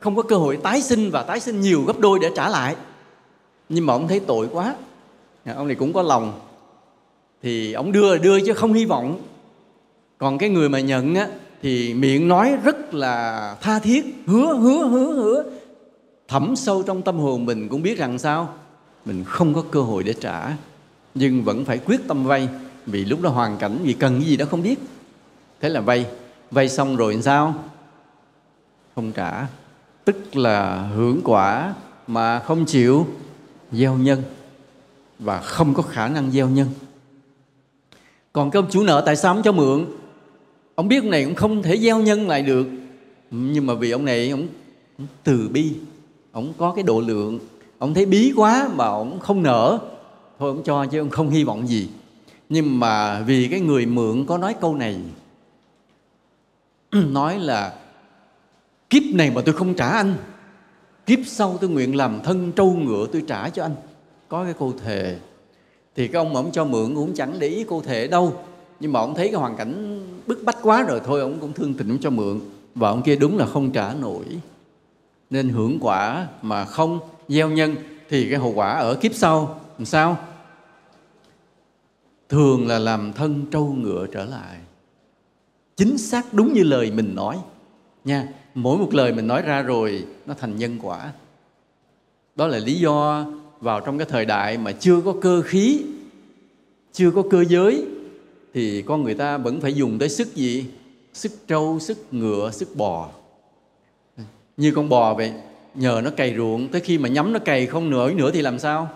[0.00, 2.76] Không có cơ hội tái sinh và tái sinh nhiều gấp đôi để trả lại.
[3.68, 4.76] Nhưng mà ông thấy tội quá.
[5.56, 6.40] Ông này cũng có lòng.
[7.42, 9.22] Thì ông đưa đưa chứ không hy vọng.
[10.18, 11.28] Còn cái người mà nhận á,
[11.62, 14.04] thì miệng nói rất là tha thiết.
[14.26, 15.44] Hứa hứa hứa hứa.
[16.28, 18.54] Thẩm sâu trong tâm hồn mình cũng biết rằng sao?
[19.04, 20.56] Mình không có cơ hội để trả.
[21.14, 22.48] Nhưng vẫn phải quyết tâm vay.
[22.86, 24.78] Vì lúc đó hoàn cảnh, vì cần cái gì đó không biết.
[25.60, 26.06] Thế là vay.
[26.50, 27.54] Vay xong rồi làm sao?
[28.96, 29.46] Không trả.
[30.04, 31.74] Tức là hưởng quả
[32.06, 33.06] mà không chịu
[33.72, 34.22] gieo nhân
[35.18, 36.68] và không có khả năng gieo nhân.
[38.32, 39.86] Còn cái ông chủ nợ tại sao ông cho mượn?
[40.74, 42.66] Ông biết ông này cũng không thể gieo nhân lại được.
[43.30, 44.46] Nhưng mà vì ông này ông,
[44.98, 45.72] ông từ bi
[46.32, 47.38] ông có cái độ lượng
[47.78, 49.78] ông thấy bí quá mà ông không nở
[50.38, 51.88] thôi ông cho chứ ông không hy vọng gì.
[52.48, 54.96] Nhưng mà vì cái người mượn có nói câu này
[56.92, 57.72] nói là
[58.90, 60.14] kiếp này mà tôi không trả anh.
[61.06, 63.74] Kiếp sau tôi nguyện làm thân trâu ngựa tôi trả cho anh.
[64.28, 65.18] Có cái câu thề,
[65.96, 68.44] thì cái ông ổng ông cho mượn cũng chẳng để ý câu thề đâu.
[68.80, 71.74] Nhưng mà ông thấy cái hoàn cảnh bức bách quá rồi thôi, ông cũng thương
[71.74, 72.40] tình ông cho mượn.
[72.74, 74.24] Và ông kia đúng là không trả nổi.
[75.30, 77.74] Nên hưởng quả mà không gieo nhân,
[78.08, 80.18] thì cái hậu quả ở kiếp sau, làm sao?
[82.28, 84.56] Thường là làm thân trâu ngựa trở lại.
[85.76, 87.38] Chính xác đúng như lời mình nói.
[88.04, 91.12] Nha mỗi một lời mình nói ra rồi, nó thành nhân quả.
[92.36, 93.26] Đó là lý do
[93.60, 95.82] vào trong cái thời đại mà chưa có cơ khí,
[96.92, 97.84] chưa có cơ giới,
[98.54, 100.66] thì con người ta vẫn phải dùng tới sức gì?
[101.12, 103.08] Sức trâu, sức ngựa, sức bò.
[104.56, 105.32] Như con bò vậy,
[105.74, 108.58] nhờ nó cày ruộng, tới khi mà nhắm nó cày không nổi nữa thì làm
[108.58, 108.90] sao?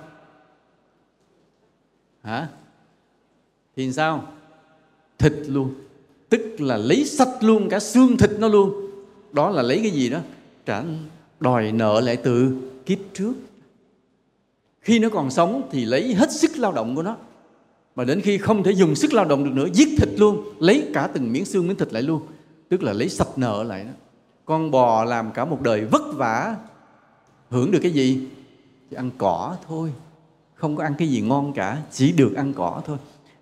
[2.23, 2.49] Hả?
[3.77, 4.25] Thì sao?
[5.19, 5.75] Thịt luôn.
[6.29, 8.90] Tức là lấy sạch luôn cả xương thịt nó luôn
[9.33, 10.19] đó là lấy cái gì đó?
[10.67, 10.83] Trả
[11.41, 12.57] đòi nợ lại từ
[12.87, 13.33] kiếp trước.
[14.81, 17.17] Khi nó còn sống thì lấy hết sức lao động của nó.
[17.95, 20.45] Mà đến khi không thể dùng sức lao động được nữa, giết thịt luôn.
[20.59, 22.23] Lấy cả từng miếng xương, miếng thịt lại luôn.
[22.69, 23.91] Tức là lấy sạch nợ lại đó.
[24.45, 26.57] Con bò làm cả một đời vất vả.
[27.51, 28.29] Hưởng được cái gì?
[28.91, 29.93] Chỉ ăn cỏ thôi.
[30.55, 32.97] Không có ăn cái gì ngon cả, chỉ được ăn cỏ thôi.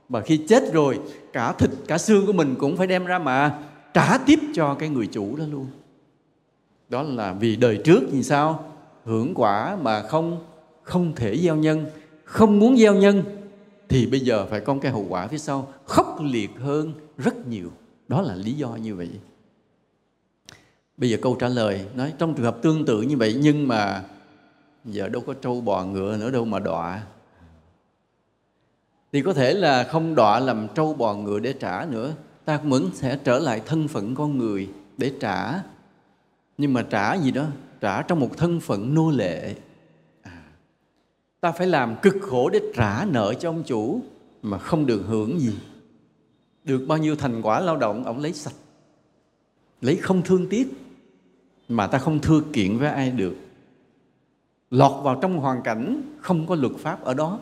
[0.08, 0.98] Và khi chết rồi,
[1.32, 3.58] cả thịt, cả xương của mình cũng phải đem ra mà
[3.94, 5.66] trả tiếp cho cái người chủ đó luôn.
[6.88, 8.64] Đó là vì đời trước thì sao?
[9.04, 10.44] Hưởng quả mà không
[10.88, 11.86] không thể gieo nhân,
[12.24, 13.22] không muốn gieo nhân,
[13.88, 17.70] thì bây giờ phải có cái hậu quả phía sau, khốc liệt hơn rất nhiều.
[18.08, 19.10] Đó là lý do như vậy.
[20.96, 24.04] Bây giờ câu trả lời, nói trong trường hợp tương tự như vậy, nhưng mà
[24.84, 27.02] giờ đâu có trâu bò ngựa nữa, đâu mà đọa.
[29.12, 32.14] Thì có thể là không đọa làm trâu bò ngựa để trả nữa
[32.48, 34.68] ta vẫn sẽ trở lại thân phận con người
[34.98, 35.62] để trả.
[36.58, 37.44] Nhưng mà trả gì đó?
[37.80, 39.54] Trả trong một thân phận nô lệ.
[40.22, 40.42] À,
[41.40, 44.00] ta phải làm cực khổ để trả nợ cho ông chủ
[44.42, 45.58] mà không được hưởng gì.
[46.64, 48.54] Được bao nhiêu thành quả lao động ông lấy sạch.
[49.80, 50.72] Lấy không thương tiếc
[51.68, 53.34] mà ta không thưa kiện với ai được.
[54.70, 57.38] Lọt vào trong hoàn cảnh không có luật pháp ở đó.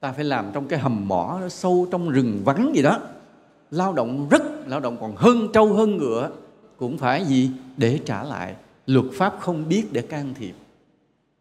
[0.00, 3.00] Ta phải làm trong cái hầm mỏ sâu trong rừng vắng gì đó
[3.72, 6.30] lao động rất, lao động còn hơn, trâu hơn ngựa
[6.76, 7.50] cũng phải gì?
[7.76, 8.54] Để trả lại.
[8.86, 10.54] Luật pháp không biết để can thiệp.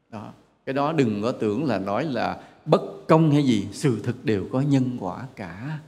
[0.10, 0.32] Đó.
[0.66, 3.68] Cái đó đừng có tưởng là nói là bất công hay gì.
[3.72, 5.80] Sự thực đều có nhân quả cả.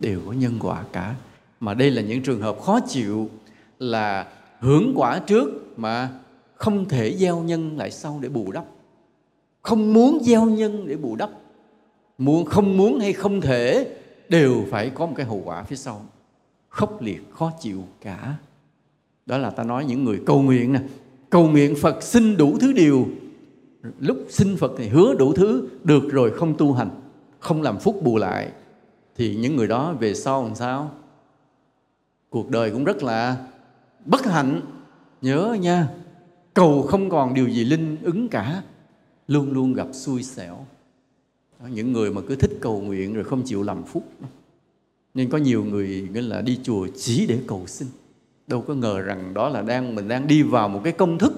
[0.00, 1.14] Đều có nhân quả cả.
[1.60, 3.30] Mà đây là những trường hợp khó chịu
[3.78, 4.26] là
[4.60, 6.08] hưởng quả trước mà
[6.54, 8.64] không thể gieo nhân lại sau để bù đắp.
[9.62, 11.30] Không muốn gieo nhân để bù đắp.
[12.18, 13.96] Muốn, không muốn hay không thể
[14.30, 16.04] đều phải có một cái hậu quả phía sau.
[16.68, 18.34] Khốc liệt, khó chịu cả.
[19.26, 20.80] Đó là ta nói những người cầu nguyện nè.
[21.30, 23.08] Cầu nguyện phật xin đủ thứ điều.
[24.00, 26.90] Lúc xin phật thì hứa đủ thứ, được rồi không tu hành,
[27.38, 28.52] không làm phúc bù lại.
[29.16, 30.90] Thì những người đó về sau làm sao?
[32.30, 33.46] Cuộc đời cũng rất là
[34.04, 34.60] bất hạnh.
[35.22, 35.88] Nhớ nha,
[36.54, 38.62] cầu không còn điều gì linh ứng cả.
[39.28, 40.66] Luôn luôn gặp xui xẻo
[41.68, 44.04] những người mà cứ thích cầu nguyện rồi không chịu làm phúc
[45.14, 47.88] nên có nhiều người nghĩa là đi chùa chỉ để cầu xin.
[48.46, 51.32] Đâu có ngờ rằng đó là đang, mình đang đi vào một cái công thức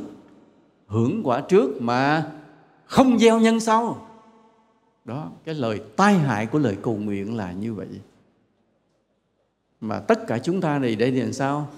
[0.87, 2.31] hưởng quả trước mà
[2.85, 4.09] không gieo nhân sau.
[5.05, 7.89] Đó, cái lời tai hại của lời cầu nguyện là như vậy.
[9.81, 11.69] Mà tất cả chúng ta này đây thì làm sao?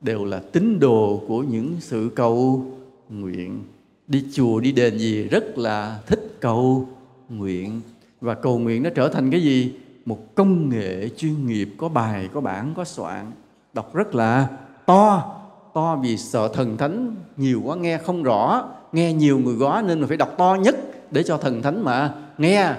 [0.00, 2.66] Đều là tín đồ của những sự cầu
[3.08, 3.64] nguyện.
[4.06, 6.88] Đi chùa, đi đền gì rất là thích cầu
[7.30, 7.80] nguyện.
[8.20, 9.74] Và cầu nguyện nó trở thành cái gì?
[10.06, 13.30] Một công nghệ chuyên nghiệp, có bài, có bản, có soạn.
[13.72, 14.48] Đọc rất là
[14.86, 15.36] to.
[15.74, 18.68] To vì sợ thần thánh nhiều quá, nghe không rõ.
[18.92, 20.76] Nghe nhiều người gõ nên mình phải đọc to nhất
[21.10, 22.74] để cho thần thánh mà nghe.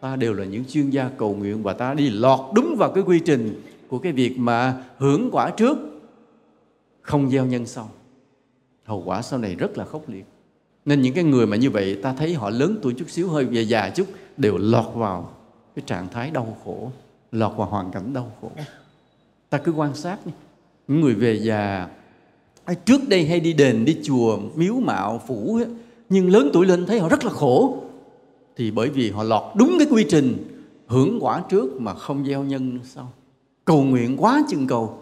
[0.00, 3.04] Ta đều là những chuyên gia cầu nguyện và ta đi lọt đúng vào cái
[3.06, 5.78] quy trình của cái việc mà hưởng quả trước,
[7.02, 7.90] không gieo nhân sau.
[8.84, 10.24] Hậu quả sau này rất là khốc liệt
[10.86, 13.44] nên những cái người mà như vậy ta thấy họ lớn tuổi chút xíu hơi
[13.44, 14.06] về già chút
[14.36, 15.30] đều lọt vào
[15.74, 16.90] cái trạng thái đau khổ
[17.32, 18.50] lọt vào hoàn cảnh đau khổ.
[19.50, 20.32] Ta cứ quan sát nhé.
[20.88, 21.88] những người về già
[22.64, 25.66] à, trước đây hay đi đền đi chùa miếu mạo phủ ấy,
[26.08, 27.82] nhưng lớn tuổi lên thấy họ rất là khổ.
[28.56, 30.36] Thì bởi vì họ lọt đúng cái quy trình
[30.86, 33.12] hưởng quả trước mà không gieo nhân sau.
[33.64, 34.98] Cầu nguyện quá chừng cầu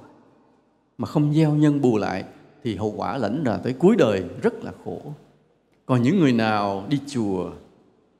[0.99, 2.25] mà không gieo nhân bù lại
[2.65, 5.01] thì hậu quả lãnh ra tới cuối đời rất là khổ
[5.87, 7.51] còn những người nào đi chùa,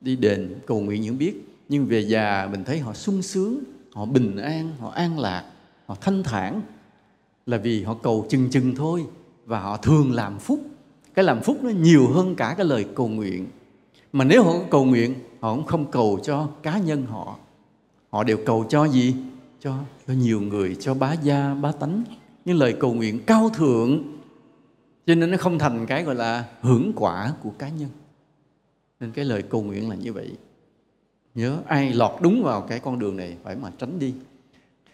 [0.01, 1.33] đi đền cầu nguyện những biết,
[1.69, 3.59] nhưng về già mình thấy họ sung sướng,
[3.93, 5.43] họ bình an, họ an lạc,
[5.85, 6.61] họ thanh thản,
[7.45, 9.05] là vì họ cầu chừng chừng thôi
[9.45, 10.59] và họ thường làm phúc.
[11.13, 13.47] Cái làm phúc nó nhiều hơn cả cái lời cầu nguyện.
[14.13, 17.37] Mà nếu họ cầu nguyện, họ cũng không cầu cho cá nhân họ.
[18.09, 19.15] Họ đều cầu cho gì?
[19.59, 19.75] Cho
[20.07, 22.03] cho nhiều người, cho bá gia, bá tánh.
[22.45, 24.03] Những lời cầu nguyện cao thượng
[25.05, 27.89] cho nên nó không thành cái gọi là hưởng quả của cá nhân.
[28.99, 30.37] Nên cái lời cầu nguyện là như vậy.
[31.35, 34.15] Nhớ, ai lọt đúng vào cái con đường này phải mà tránh đi.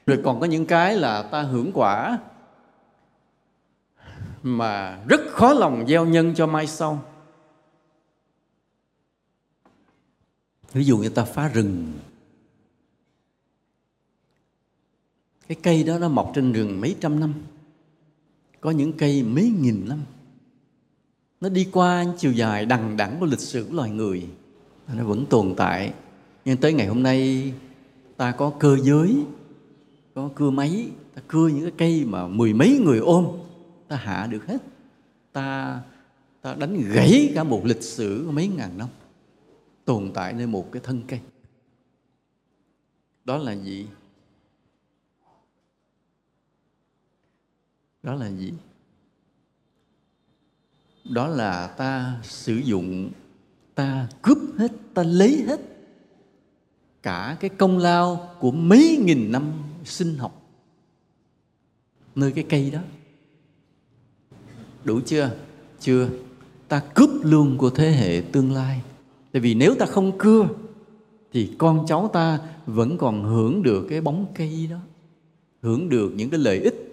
[0.06, 2.20] Rồi còn có những cái là ta hưởng quả
[4.44, 7.04] mà rất khó lòng gieo nhân cho mai sau.
[10.74, 11.94] Ví dụ như ta phá rừng.
[15.48, 17.34] Cái cây đó nó mọc trên rừng mấy trăm năm
[18.62, 20.00] có những cây mấy nghìn năm.
[21.42, 24.28] Nó đi qua chiều dài đằng đẵng của lịch sử của loài người.
[24.94, 25.94] Nó vẫn tồn tại.
[26.46, 27.54] Nhưng tới ngày hôm nay,
[28.18, 29.16] ta có cơ giới,
[30.14, 30.90] có cưa máy.
[31.16, 33.28] Ta cưa những cái cây mà mười mấy người ôm.
[33.88, 34.58] Ta hạ được hết.
[35.32, 35.80] Ta
[36.42, 38.88] ta đánh gãy cả một lịch sử mấy ngàn năm.
[39.86, 41.20] Tồn tại nơi một cái thân cây.
[43.26, 43.88] Đó là gì?
[48.04, 48.54] Đó là gì?
[51.10, 53.12] Đó là ta sử dụng,
[53.76, 55.60] ta cướp hết, ta lấy hết
[57.04, 59.52] cả cái công lao của mấy nghìn năm
[59.86, 60.42] sinh học
[62.16, 62.80] nơi cái cây đó.
[64.84, 65.36] Đủ chưa?
[65.80, 66.10] Chưa.
[66.68, 68.82] Ta cướp luôn của thế hệ tương lai.
[69.32, 70.50] Tại vì nếu ta không cưa,
[71.34, 74.78] thì con cháu ta vẫn còn hưởng được cái bóng cây đó,
[75.62, 76.91] hưởng được những cái lợi ích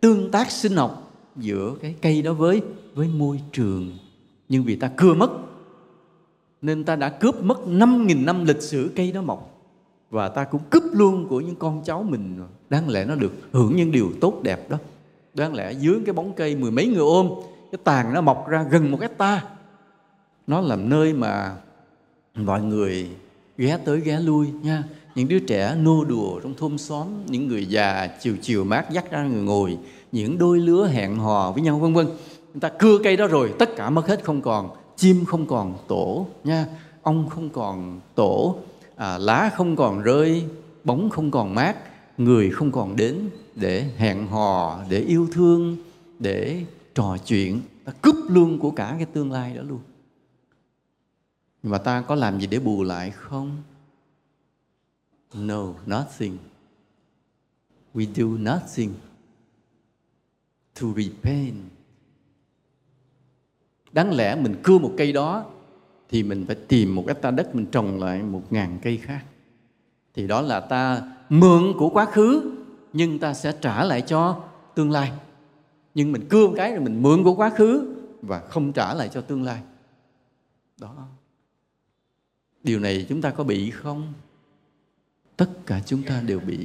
[0.00, 2.62] tương tác sinh học giữa cái cây đó với
[2.94, 3.98] với môi trường.
[4.48, 5.30] Nhưng vì ta cưa mất,
[6.62, 9.54] nên ta đã cướp mất 5.000 năm lịch sử cây đó mọc.
[10.10, 12.40] Và ta cũng cướp luôn của những con cháu mình.
[12.70, 14.78] Đáng lẽ nó được hưởng những điều tốt đẹp đó.
[15.34, 17.30] Đáng lẽ dưới cái bóng cây mười mấy người ôm,
[17.72, 19.44] cái tàn nó mọc ra gần một hecta
[20.48, 21.56] nó làm nơi mà
[22.34, 23.08] mọi người
[23.58, 24.84] ghé tới ghé lui nha
[25.18, 29.10] những đứa trẻ nô đùa trong thôn xóm những người già chiều chiều mát dắt
[29.10, 29.78] ra người ngồi
[30.12, 32.06] những đôi lứa hẹn hò với nhau vân vân.
[32.06, 35.74] Người ta cưa cây đó rồi tất cả mất hết không còn chim không còn
[35.88, 36.66] tổ nha
[37.02, 38.56] ong không còn tổ
[38.96, 40.44] à, lá không còn rơi
[40.84, 41.76] bóng không còn mát
[42.18, 45.76] người không còn đến để hẹn hò để yêu thương
[46.18, 46.64] để
[46.94, 47.60] trò chuyện.
[47.84, 49.80] Ta cướp luôn của cả cái tương lai đó luôn.
[51.62, 53.56] Nhưng mà ta có làm gì để bù lại không?
[55.34, 56.38] No nothing
[57.94, 58.94] we do nothing
[60.80, 61.54] to repent.
[63.92, 65.44] đáng lẽ mình cưa một cây đó,
[66.08, 69.24] thì mình phải tìm một hecta đất mình trồng lại một ngàn cây khác.
[70.14, 72.52] Thì đó là ta mượn của quá khứ,
[72.92, 75.12] nhưng ta sẽ trả lại cho tương lai.
[75.94, 79.08] Nhưng mình cưa một cái rồi mình mượn của quá khứ và không trả lại
[79.08, 79.62] cho tương lai.
[80.80, 81.08] Đó.
[82.62, 84.12] Điều này chúng ta có bị không?
[85.38, 86.58] Tất cả chúng ta đều bị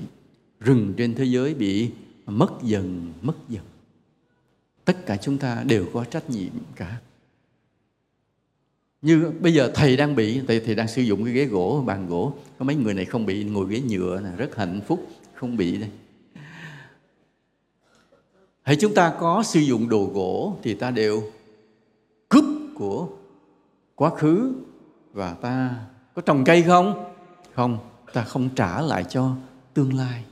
[0.59, 1.91] rừng trên thế giới bị
[2.25, 3.63] mất dần mất dần.
[4.85, 6.99] Tất cả chúng ta đều có trách nhiệm cả.
[9.01, 12.07] Như bây giờ thầy đang bị thầy, thầy đang sử dụng cái ghế gỗ bàn
[12.07, 12.33] gỗ.
[12.59, 15.77] Có mấy người này không bị ngồi ghế nhựa này rất hạnh phúc không bị
[15.77, 15.89] đây.
[18.61, 21.23] Hãy chúng ta có sử dụng đồ gỗ thì ta đều
[22.29, 22.45] cướp
[22.75, 23.09] của
[23.95, 24.53] quá khứ
[25.11, 27.13] và ta có trồng cây không?
[27.53, 29.35] Không ta không trả lại cho
[29.73, 30.23] tương lai.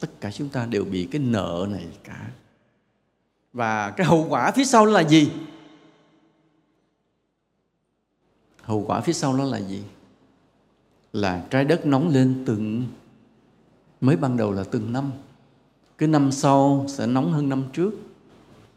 [0.00, 2.30] Tất cả chúng ta đều bị cái nợ này cả.
[3.52, 5.30] Và cái hậu quả phía sau là gì?
[8.62, 9.82] Hậu quả phía sau đó là gì?
[11.12, 12.86] Là trái đất nóng lên từng,
[14.00, 15.10] mới ban đầu là từng năm.
[15.98, 17.94] Cứ năm sau sẽ nóng hơn năm trước.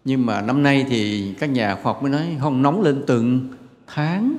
[0.05, 3.47] Nhưng mà năm nay thì các nhà khoa học mới nói không nóng lên từng
[3.87, 4.35] tháng.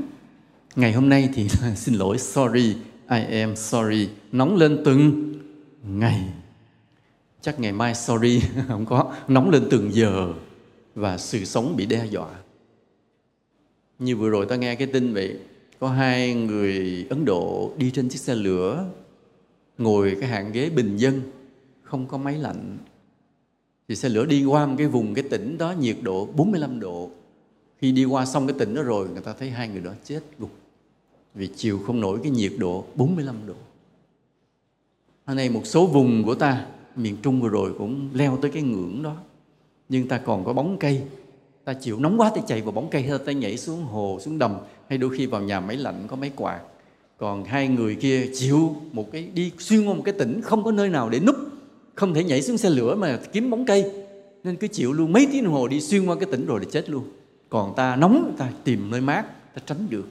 [0.76, 2.76] Ngày hôm nay thì xin lỗi, sorry.
[3.11, 4.09] I am sorry.
[4.32, 5.32] Nóng lên từng
[5.88, 6.24] ngày.
[7.40, 9.14] Chắc ngày mai sorry, không có.
[9.28, 10.32] Nóng lên từng giờ
[10.94, 12.28] và sự sống bị đe dọa.
[13.98, 15.38] Như vừa rồi ta nghe cái tin vậy,
[15.80, 18.86] có hai người ấn độ đi trên chiếc xe lửa,
[19.78, 21.22] ngồi cái hạng ghế bình dân,
[21.82, 22.78] không có máy lạnh.
[23.88, 27.11] Thì xe lửa đi qua một cái vùng cái tỉnh đó, nhiệt độ 45 độ.
[27.80, 30.20] Khi đi qua xong cái tỉnh đó rồi, người ta thấy hai người đó chết
[30.38, 30.50] gục
[31.39, 33.55] vì chịu không nổi cái nhiệt độ 45 độ.
[35.26, 36.66] Hôm nay một số vùng của ta,
[36.97, 39.16] miền Trung vừa rồi cũng leo tới cái ngưỡng đó.
[39.89, 41.03] Nhưng ta còn có bóng cây.
[41.64, 44.39] Ta chịu nóng quá thì chạy vào bóng cây hay ta nhảy xuống hồ, xuống
[44.39, 44.57] đầm,
[44.89, 46.61] hay đôi khi vào nhà máy lạnh có máy quạt.
[47.16, 50.72] Còn hai người kia chịu một cái, đi xuyên qua một cái tỉnh không có
[50.72, 51.36] nơi nào để núp,
[51.95, 53.91] không thể nhảy xuống xe lửa mà kiếm bóng cây.
[54.45, 56.66] Nên cứ chịu luôn mấy tiếng đồng hồ đi xuyên qua cái tỉnh rồi để
[56.70, 57.05] chết luôn.
[57.49, 60.05] Còn ta nóng, ta tìm nơi mát, ta tránh được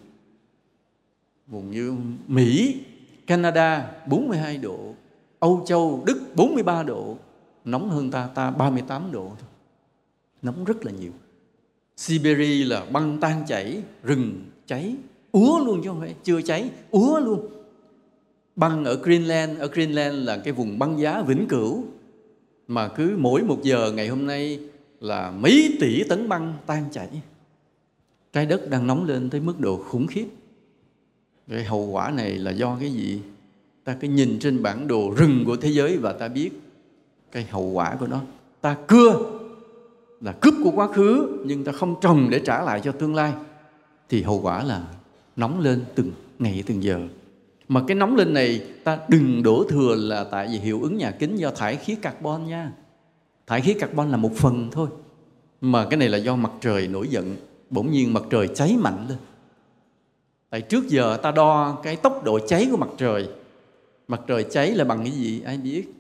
[1.48, 1.96] vùng như
[2.28, 2.78] Mỹ,
[3.28, 4.94] Canada 42 độ,
[5.40, 7.18] Âu Châu, Đức 43 độ,
[7.66, 9.50] nóng hơn ta ta 38 độ thôi.
[10.42, 11.12] Nóng rất là nhiều.
[11.98, 14.96] Siberia là băng tan chảy, rừng cháy,
[15.32, 17.48] úa luôn chứ không phải, chưa cháy, úa luôn.
[18.56, 21.84] Băng ở Greenland ở Greenland là cái vùng băng giá vĩnh cửu,
[22.68, 24.60] mà cứ mỗi một giờ ngày hôm nay
[25.00, 27.10] là mấy tỷ tấn băng tan chảy.
[28.34, 30.28] Trái đất đang nóng lên tới mức độ khủng khiếp
[31.50, 33.22] cái hậu quả này là do cái gì?
[33.84, 36.50] Ta cứ nhìn trên bản đồ rừng của thế giới và ta biết
[37.32, 38.22] cái hậu quả của nó.
[38.62, 39.40] Ta cưa
[40.22, 43.34] là cướp của quá khứ nhưng ta không trồng để trả lại cho tương lai.
[44.10, 44.84] Thì hậu quả là
[45.36, 47.00] nóng lên từng ngày từng giờ.
[47.68, 51.12] Mà cái nóng lên này ta đừng đổ thừa là tại vì hiệu ứng nhà
[51.12, 52.72] kính do thải khí carbon nha.
[53.48, 54.88] Thải khí carbon là một phần thôi.
[55.62, 57.36] Mà cái này là do mặt trời nổi giận.
[57.70, 59.18] Bỗng nhiên mặt trời cháy mạnh lên
[60.50, 63.30] tại trước giờ ta đo cái tốc độ cháy của mặt trời.
[64.08, 65.42] Mặt trời cháy là bằng cái gì?
[65.46, 65.94] Ai biết?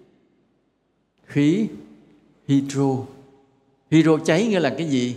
[1.25, 1.67] Khí
[2.47, 2.95] hydro.
[3.91, 5.15] Hydro cháy nghĩa là cái gì?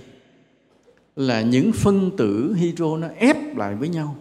[1.16, 4.16] Là những phân tử hydro nó ép lại với nhau.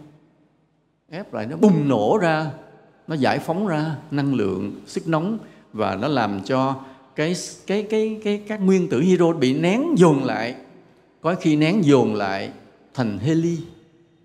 [1.10, 2.50] Ép lại, nó bùng nổ ra,
[3.06, 5.38] nó giải phóng ra năng lượng, sức nóng
[5.72, 6.80] và nó làm cho
[7.16, 7.34] cái
[7.66, 10.54] cái cái cái, các nguyên tử hydro bị nén dồn lại.
[11.20, 12.50] Có khi nén dồn lại
[12.94, 13.58] thành heli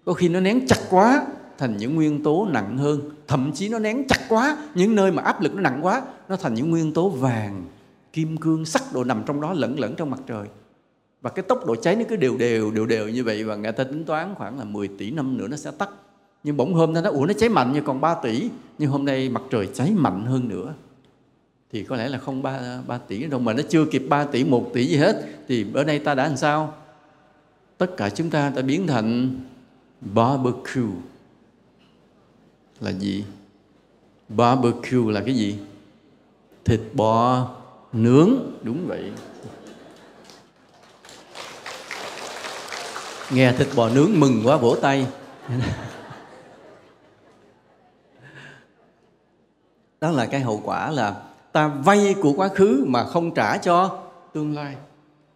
[0.05, 1.27] có khi nó nén chặt quá
[1.57, 3.01] thành những nguyên tố nặng hơn.
[3.27, 6.35] Thậm chí nó nén chặt quá những nơi mà áp lực nó nặng quá nó
[6.35, 7.65] thành những nguyên tố vàng
[8.13, 10.47] kim cương sắc độ nằm trong đó lẫn lẫn trong mặt trời.
[11.21, 13.71] Và cái tốc độ cháy nó cứ đều đều đều đều như vậy và người
[13.71, 15.89] ta tính toán khoảng là 10 tỷ năm nữa nó sẽ tắt.
[16.43, 19.05] Nhưng bỗng hôm ta nó ủa nó cháy mạnh như còn 3 tỷ nhưng hôm
[19.05, 20.73] nay mặt trời cháy mạnh hơn nữa.
[21.71, 24.43] Thì có lẽ là không 3, 3 tỷ đâu mà nó chưa kịp 3 tỷ
[24.43, 25.15] 1 tỷ gì hết.
[25.47, 26.73] Thì ở đây ta đã làm sao?
[27.77, 29.35] Tất cả chúng ta đã biến thành
[30.01, 30.93] barbecue.
[32.79, 33.25] Là gì?
[34.29, 35.59] Barbecue là cái gì?
[36.65, 37.49] Thịt bò
[37.93, 38.29] nướng.
[38.63, 39.11] Đúng vậy.
[43.31, 45.07] Nghe thịt bò nướng mừng quá, vỗ tay.
[50.01, 51.21] Đó là cái hậu quả là
[51.51, 54.75] ta vay của quá khứ mà không trả cho tương lai.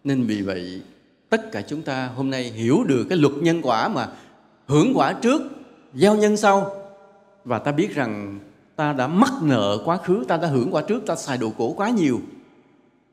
[0.04, 0.82] Nên vì vậy,
[1.28, 4.08] tất cả chúng ta hôm nay hiểu được cái luật nhân quả mà
[4.70, 5.42] hưởng quả trước,
[5.94, 6.76] gieo nhân sau.
[7.44, 8.38] Và ta biết rằng
[8.76, 11.72] ta đã mắc nợ quá khứ, ta đã hưởng quả trước, ta xài đồ cổ
[11.72, 12.20] quá nhiều.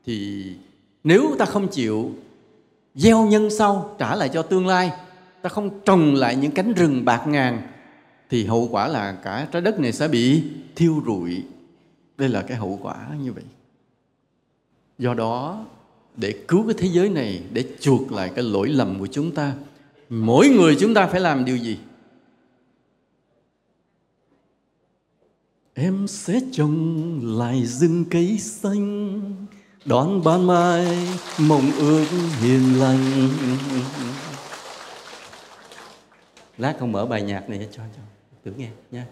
[0.06, 0.44] Thì
[1.04, 2.10] nếu ta không chịu
[2.94, 4.92] gieo nhân sau, trả lại cho tương lai,
[5.42, 7.62] ta không trồng lại những cánh rừng bạc ngàn,
[8.30, 10.42] thì hậu quả là cả trái đất này sẽ bị
[10.76, 11.42] thiêu rụi.
[12.16, 13.44] Đây là cái hậu quả như vậy.
[14.98, 15.64] Do đó,
[16.16, 19.52] để cứu cái thế giới này, để chuộc lại cái lỗi lầm của chúng ta
[20.08, 21.78] mỗi người chúng ta phải làm điều gì?
[25.74, 29.20] Em sẽ trồng lại rừng cây xanh,
[29.84, 32.06] đón ban mai, mộng ước
[32.40, 33.28] hiền lành.
[36.58, 38.02] Lát không mở bài nhạc này cho cho
[38.44, 39.06] tưởng nghe nha.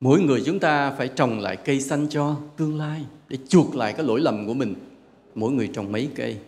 [0.00, 3.92] Mỗi người chúng ta phải trồng lại cây xanh cho tương lai để chuộc lại
[3.92, 4.74] cái lỗi lầm của mình.
[5.34, 6.38] Mỗi người trồng mấy cây?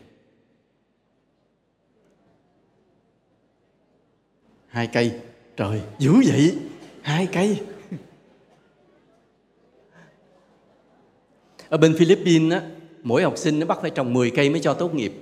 [4.77, 5.12] Hai cây.
[5.57, 6.59] Trời dữ vậy.
[7.03, 7.61] Hai cây.
[11.68, 12.62] Ở bên Philippines á,
[13.03, 15.12] mỗi học sinh nó bắt phải trồng 10 cây mới cho tốt nghiệp.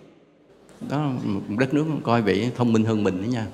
[0.91, 3.47] Đó một đất nước coi vậy thông minh hơn mình đó nha.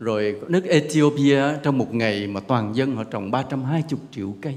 [0.00, 4.56] Rồi nước Ethiopia trong một ngày mà toàn dân họ trồng 320 triệu cây.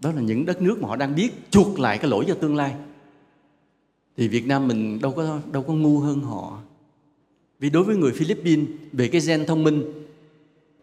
[0.00, 2.56] Đó là những đất nước mà họ đang biết chuộc lại cái lỗi cho tương
[2.56, 2.74] lai.
[4.16, 6.60] Thì Việt Nam mình đâu có đâu có ngu hơn họ
[7.60, 9.84] vì đối với người Philippines, về cái gen thông minh,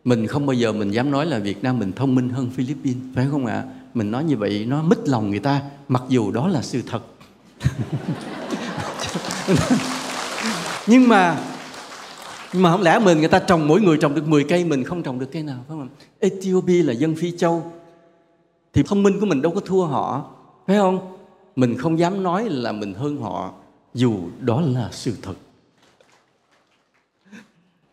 [0.04, 3.04] mình không bao giờ mình dám nói là Việt Nam mình thông minh hơn Philippines,
[3.16, 3.64] phải không ạ?
[3.94, 7.02] Mình nói như vậy, nó mít lòng người ta, mặc dù đó là sự thật.
[10.88, 11.40] Nhưng mà
[12.54, 14.84] nhưng mà không lẽ mình, người ta trồng mỗi người trồng được 10 cây, mình
[14.84, 17.72] không trồng được cây nào, phải không Ethiopia là dân Phi Châu,
[18.74, 20.26] thì thông minh của mình đâu có thua họ,
[20.68, 21.18] phải không?
[21.56, 23.54] Mình không dám nói là mình hơn họ,
[23.94, 25.34] dù đó là sự thật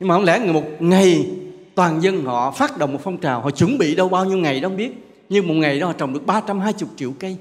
[0.01, 1.30] nhưng mà không lẽ một ngày,
[1.74, 4.61] toàn dân họ phát động một phong trào, họ chuẩn bị đâu bao nhiêu ngày
[4.61, 4.90] đâu không biết.
[5.28, 7.36] Nhưng một ngày đó họ trồng được 320 triệu cây.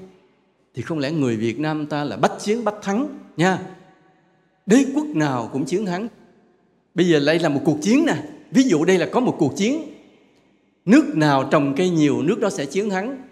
[0.74, 3.58] Thì không lẽ người Việt Nam ta là bách chiến, bách thắng, nha?
[4.66, 6.08] Đế quốc nào cũng chiến thắng.
[6.94, 8.16] Bây giờ đây là một cuộc chiến nè.
[8.50, 9.82] Ví dụ đây là có một cuộc chiến.
[10.84, 13.22] Nước nào trồng cây nhiều, nước đó sẽ chiến thắng.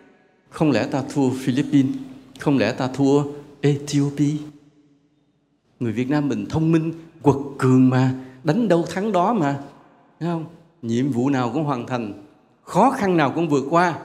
[0.51, 1.95] Không lẽ ta thua Philippines?
[2.39, 3.23] Không lẽ ta thua
[3.61, 4.35] Ethiopia?
[5.81, 8.15] Người Việt Nam mình thông minh, quật cường mà
[8.47, 9.59] đánh đâu thắng đó mà.
[10.21, 10.45] Thấy không?
[10.83, 12.13] Nhiệm vụ nào cũng hoàn thành,
[12.63, 13.99] khó khăn nào cũng vượt qua.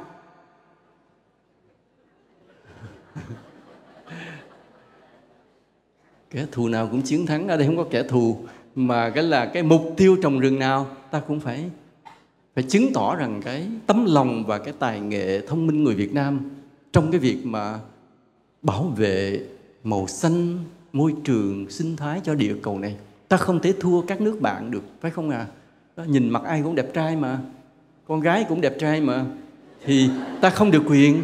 [6.29, 8.37] Kẻ thù nào cũng chiến thắng, ở đây không có kẻ thù,
[8.75, 11.69] mà cái là cái mục tiêu trồng rừng nào, ta cũng phải
[12.55, 16.13] phải chứng tỏ rằng cái tấm lòng và cái tài nghệ thông minh người Việt
[16.13, 16.49] Nam
[16.93, 17.79] trong cái việc mà
[18.61, 19.45] bảo vệ
[19.83, 20.57] màu xanh
[20.93, 22.95] môi trường sinh thái cho địa cầu này
[23.31, 25.47] ta không thể thua các nước bạn được phải không à?
[25.95, 27.39] Đó, nhìn mặt ai cũng đẹp trai mà
[28.07, 29.25] con gái cũng đẹp trai mà.
[29.85, 30.09] Thì
[30.41, 31.23] ta không được quyền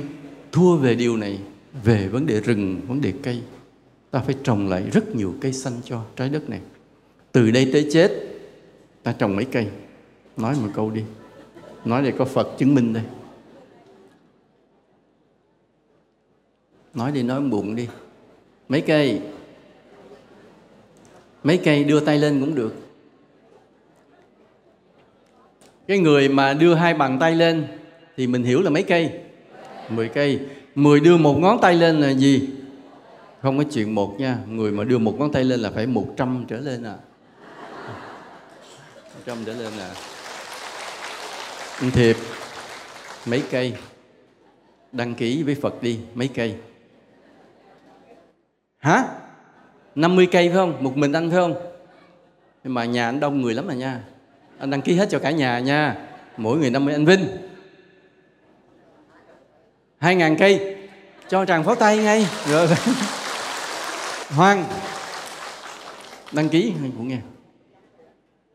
[0.52, 1.40] thua về điều này.
[1.84, 3.42] Về vấn đề rừng vấn đề cây
[4.12, 6.62] ta phải trồng lại rất nhiều cây xanh cho trái đất này.
[7.32, 8.12] Từ đây tới chết
[9.04, 9.68] ta trồng mấy cây?
[10.38, 11.04] Nói một câu đi.
[11.86, 13.04] Nói để có phật chứng minh đây.
[16.94, 17.88] Nói đi nói bụng đi.
[18.70, 19.22] Mấy cây?
[21.48, 22.76] Mấy cây đưa tay lên cũng được.
[25.88, 27.68] Cái người mà đưa hai bàn tay lên
[28.18, 29.12] thì mình hiểu là mấy cây?
[29.90, 30.40] Mười cây.
[30.76, 32.50] Mười đưa một ngón tay lên là gì?
[33.42, 34.38] Không có chuyện một nha.
[34.48, 36.96] Người mà đưa một ngón tay lên là phải một trăm trở lên à.
[38.96, 39.92] Một trăm trở lên à.
[41.94, 42.16] Thiệp,
[43.26, 43.74] mấy cây?
[44.92, 46.56] Đăng ký với phật đi, mấy cây?
[48.78, 49.04] Hả?
[49.98, 50.84] 50 cây phải không?
[50.84, 51.56] Một mình anh phải không?
[52.64, 54.02] Nhưng mà nhà anh đông người lắm mà nha.
[54.60, 55.96] Anh đăng ký hết cho cả nhà nha.
[56.38, 57.28] Mỗi người 50 anh Vinh.
[59.98, 60.76] Hai ngàn cây.
[61.30, 62.28] Cho tràng pháo tay ngay.
[62.50, 62.68] Rồi
[64.30, 64.66] Hoàng.
[66.32, 66.74] Đăng ký.
[66.98, 67.20] Cũng nghe.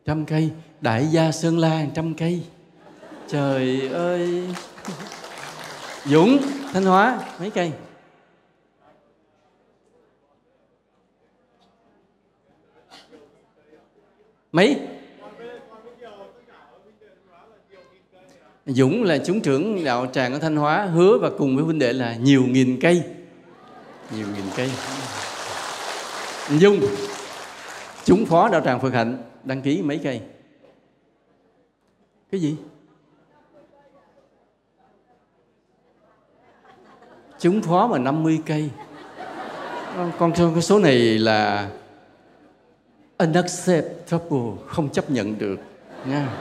[0.05, 0.49] Trăm cây.
[0.81, 2.43] Đại gia sơn la, trăm cây.
[3.27, 4.47] Trời ơi.
[6.05, 6.37] Dũng,
[6.73, 7.71] thanh hóa, mấy cây?
[14.53, 14.79] Mấy?
[18.65, 21.93] Dũng là chúng trưởng đạo tràng ở Thanh Hóa hứa và cùng với huynh đệ
[21.93, 23.03] là nhiều nghìn cây.
[24.15, 24.71] Nhiều nghìn cây.
[26.49, 26.79] Dung
[28.03, 30.21] chúng phó đạo tràng Phật Hạnh đăng ký mấy cây?
[32.31, 32.55] Cái gì?
[37.39, 38.69] Chúng phó mà 50 cây.
[40.19, 41.69] Con cái số này là
[43.17, 45.59] unacceptable không chấp nhận được,
[46.07, 46.37] nha.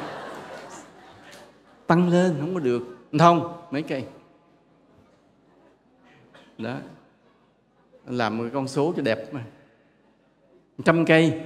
[1.86, 2.82] Tăng lên không có được.
[3.18, 4.04] Không, mấy cây.
[6.58, 6.76] Đó.
[8.06, 9.44] Làm một con số cho đẹp mà.
[10.84, 11.40] Trăm cây.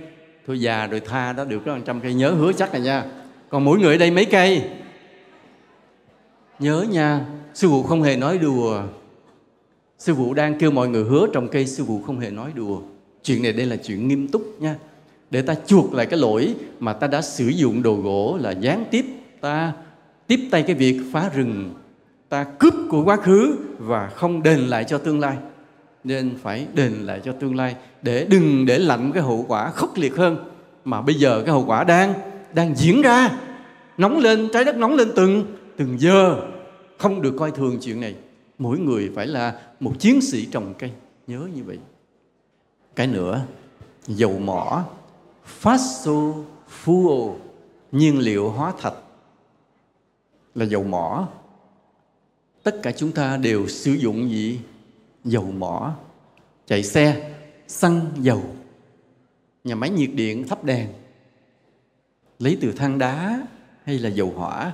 [0.46, 2.14] Thôi già rồi tha đó, được đó, trăm cây.
[2.14, 3.04] Nhớ hứa chắc rồi nha.
[3.48, 4.70] Còn mỗi người ở đây mấy cây?
[6.58, 7.26] Nhớ nha.
[7.54, 8.82] Sư phụ không hề nói đùa.
[9.98, 12.80] Sư phụ đang kêu mọi người hứa trồng cây, sư phụ không hề nói đùa.
[13.22, 14.76] Chuyện này đây là chuyện nghiêm túc nha
[15.30, 18.84] để ta chuộc lại cái lỗi mà ta đã sử dụng đồ gỗ là gián
[18.90, 19.06] tiếp.
[19.40, 19.72] Ta
[20.26, 21.74] tiếp tay cái việc phá rừng.
[22.28, 25.36] Ta cướp của quá khứ và không đền lại cho tương lai.
[26.04, 29.96] Nên phải đền lại cho tương lai để đừng để lạnh cái hậu quả khốc
[29.96, 30.36] liệt hơn
[30.84, 32.14] mà bây giờ cái hậu quả đang
[32.54, 33.30] đang diễn ra.
[33.98, 35.44] Nóng lên, trái đất nóng lên từng
[35.76, 36.36] từng giờ.
[36.98, 38.14] Không được coi thường chuyện này.
[38.58, 40.90] Mỗi người phải là một chiến sĩ trồng cây.
[41.26, 41.78] Nhớ như vậy.
[42.96, 43.40] Cái nữa,
[44.06, 44.84] dầu mỏ.
[45.46, 46.44] Faso
[46.84, 47.34] fuel
[47.92, 48.94] nhiên liệu hóa thạch
[50.54, 51.28] là dầu mỏ.
[52.62, 54.60] Tất cả chúng ta đều sử dụng gì?
[55.24, 55.94] Dầu mỏ.
[56.66, 57.34] Chạy xe,
[57.68, 58.42] xăng dầu.
[59.64, 60.88] Nhà máy nhiệt điện thắp đèn.
[62.38, 63.46] Lấy từ than đá
[63.84, 64.72] hay là dầu hỏa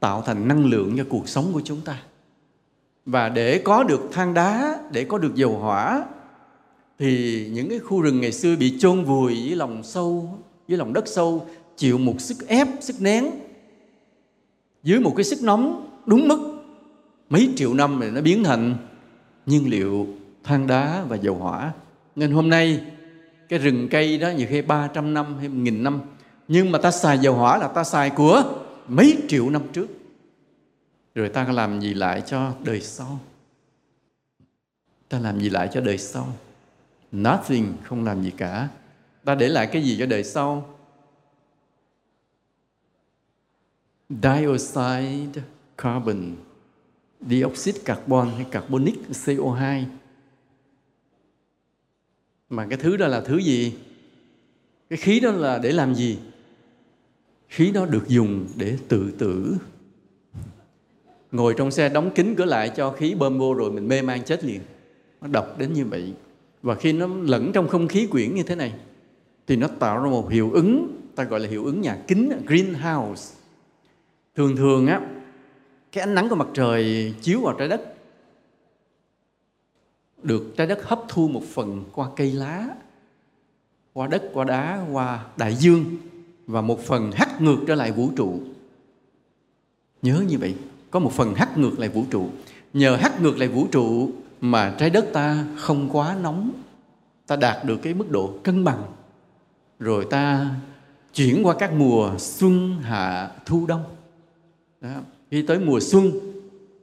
[0.00, 2.02] tạo thành năng lượng cho cuộc sống của chúng ta.
[3.06, 6.06] Và để có được than đá, để có được dầu hỏa
[6.98, 10.38] thì những cái khu rừng ngày xưa bị chôn vùi dưới lòng sâu,
[10.68, 13.30] dưới lòng đất sâu, chịu một sức ép, sức nén.
[14.82, 16.56] Dưới một cái sức nóng đúng mức,
[17.30, 18.76] mấy triệu năm rồi nó biến thành
[19.46, 20.06] nhiên liệu,
[20.44, 21.72] than đá và dầu hỏa.
[22.16, 22.80] Nên hôm nay,
[23.48, 26.00] cái rừng cây đó nhiều khi 300 năm hay nghìn năm,
[26.48, 28.42] nhưng mà ta xài dầu hỏa là ta xài của
[28.88, 29.86] mấy triệu năm trước.
[31.14, 33.20] Rồi ta làm gì lại cho đời sau?
[35.08, 36.28] Ta làm gì lại cho đời sau?
[37.12, 38.68] Nothing không làm gì cả.
[39.24, 40.76] Ta để lại cái gì cho đời sau?
[44.08, 45.42] Dioxide
[45.78, 46.36] carbon
[47.20, 49.84] dioxide carbon hay carbonic CO2
[52.50, 53.74] mà cái thứ đó là thứ gì?
[54.90, 56.18] Cái khí đó là để làm gì?
[57.48, 59.56] Khí đó được dùng để tự tử.
[61.32, 64.24] Ngồi trong xe đóng kín cửa lại cho khí bơm vô rồi mình mê man
[64.24, 64.60] chết liền.
[65.20, 66.14] Nó độc đến như vậy
[66.66, 68.74] và khi nó lẫn trong không khí quyển như thế này,
[69.46, 73.34] thì nó tạo ra một hiệu ứng, ta gọi là hiệu ứng nhà kính, greenhouse.
[74.34, 75.00] Thường thường á,
[75.92, 77.94] cái ánh nắng của mặt trời chiếu vào trái đất,
[80.22, 82.68] được trái đất hấp thu một phần qua cây lá,
[83.92, 85.84] qua đất, qua đá, qua đại dương,
[86.46, 88.40] và một phần hắt ngược trở lại vũ trụ.
[90.02, 90.54] Nhớ như vậy,
[90.90, 92.28] có một phần hắt ngược lại vũ trụ.
[92.72, 94.10] Nhờ hắt ngược lại vũ trụ
[94.40, 96.50] mà trái đất ta không quá nóng.
[97.26, 98.82] Ta đạt được cái mức độ cân bằng.
[99.78, 100.50] Rồi ta
[101.14, 103.84] chuyển qua các mùa xuân, hạ, thu đông.
[104.80, 104.90] Đó.
[105.30, 106.10] khi tới mùa xuân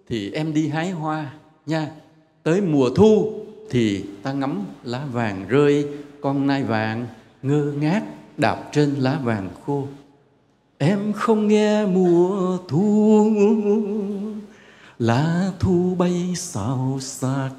[0.07, 1.33] thì em đi hái hoa
[1.65, 1.91] nha.
[2.43, 3.33] Tới mùa thu
[3.69, 5.87] thì ta ngắm lá vàng rơi,
[6.21, 7.07] con nai vàng
[7.41, 8.03] ngơ ngác
[8.37, 9.87] đạp trên lá vàng khô.
[10.77, 13.31] Em không nghe mùa thu
[15.03, 17.51] lá thu bay xào xạc,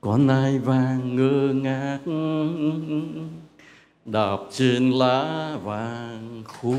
[0.00, 1.98] con nai vàng ngơ ngác.
[4.04, 6.74] Đạp trên lá vàng khô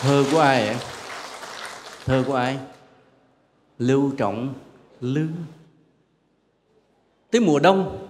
[0.00, 0.78] thơ của ai ạ?
[2.06, 2.58] Thơ của ai?
[3.78, 4.54] Lưu trọng
[5.00, 5.26] lư.
[7.30, 8.08] Tới mùa đông.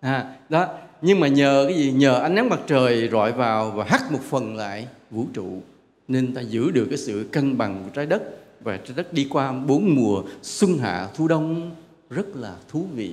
[0.00, 0.66] À đó,
[1.02, 1.92] nhưng mà nhờ cái gì?
[1.92, 5.62] Nhờ ánh nắng mặt trời rọi vào và hắt một phần lại vũ trụ
[6.08, 8.22] nên ta giữ được cái sự cân bằng của trái đất.
[8.60, 11.70] Và trái đất đi qua bốn mùa xuân hạ, thu đông,
[12.10, 13.12] rất là thú vị.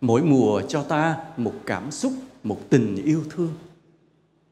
[0.00, 2.12] Mỗi mùa cho ta một cảm xúc,
[2.42, 3.52] một tình yêu thương.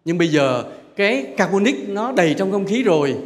[0.04, 0.64] Nhưng bây giờ
[0.96, 3.16] cái carbonic nó đầy trong không khí rồi,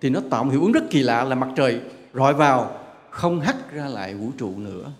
[0.00, 1.80] thì nó tạo một hiệu ứng rất kỳ lạ là mặt trời
[2.14, 2.78] rọi vào,
[3.10, 4.92] không hắt ra lại vũ trụ nữa.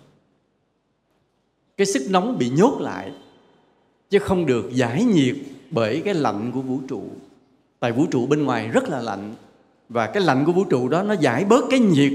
[1.77, 3.11] Cái sức nóng bị nhốt lại,
[4.09, 5.35] chứ không được giải nhiệt
[5.71, 7.03] bởi cái lạnh của vũ trụ
[7.83, 9.33] tại vũ trụ bên ngoài rất là lạnh.
[9.89, 12.13] Và cái lạnh của vũ trụ đó nó giải bớt cái nhiệt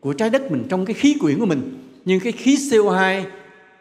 [0.00, 1.78] của trái đất mình trong cái khí quyển của mình.
[2.04, 3.22] Nhưng cái khí CO2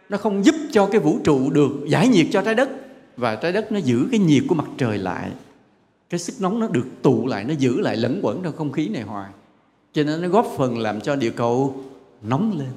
[0.09, 2.69] nó không giúp cho cái vũ trụ được giải nhiệt cho trái đất.
[3.17, 5.31] Và trái đất nó giữ cái nhiệt của mặt trời lại.
[6.09, 8.87] Cái sức nóng nó được tụ lại, nó giữ lại lẫn quẩn trong không khí
[8.87, 9.31] này hoài.
[9.93, 11.83] Cho nên nó góp phần làm cho địa cầu
[12.21, 12.71] nóng lên.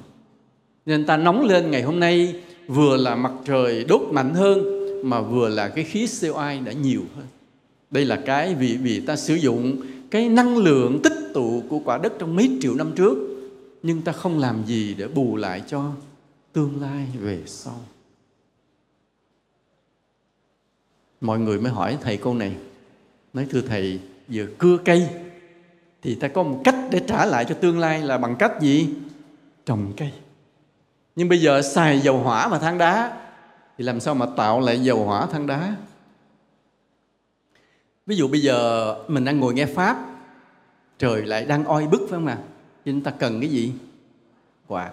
[0.85, 2.35] Nên ta nóng lên ngày hôm nay
[2.67, 4.63] vừa là mặt trời đốt mạnh hơn
[5.09, 7.25] mà vừa là cái khí CO2 đã nhiều hơn
[7.91, 9.77] đây là cái vì vì ta sử dụng
[10.11, 13.17] cái năng lượng tích tụ của quả đất trong mấy triệu năm trước,
[13.83, 15.91] nhưng ta không làm gì để bù lại cho
[16.53, 17.81] tương lai về sau.
[21.21, 22.55] Mọi người mới hỏi thầy câu này.
[23.33, 25.09] Nói thưa thầy, vừa cưa cây
[26.01, 28.89] thì ta có một cách để trả lại cho tương lai là bằng cách gì?
[29.65, 30.11] Trồng cây.
[31.15, 33.17] Nhưng bây giờ xài dầu hỏa và than đá
[33.77, 35.75] thì làm sao mà tạo lại dầu hỏa than đá?
[38.05, 40.05] Ví dụ bây giờ mình đang ngồi nghe pháp,
[40.97, 42.37] trời lại đang oi bức phải không nào
[42.85, 43.73] cho chúng ta cần cái gì?
[44.67, 44.91] Quạt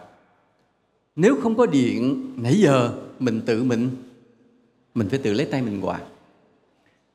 [1.16, 3.90] nếu không có điện, nãy giờ mình tự mình
[4.94, 6.00] mình phải tự lấy tay mình quạt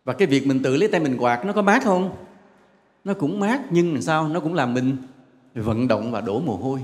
[0.05, 2.15] và cái việc mình tự lấy tay mình quạt nó có mát không?
[3.03, 4.27] Nó cũng mát, nhưng làm sao?
[4.27, 4.97] Nó cũng làm mình
[5.55, 6.79] vận động và đổ mồ hôi.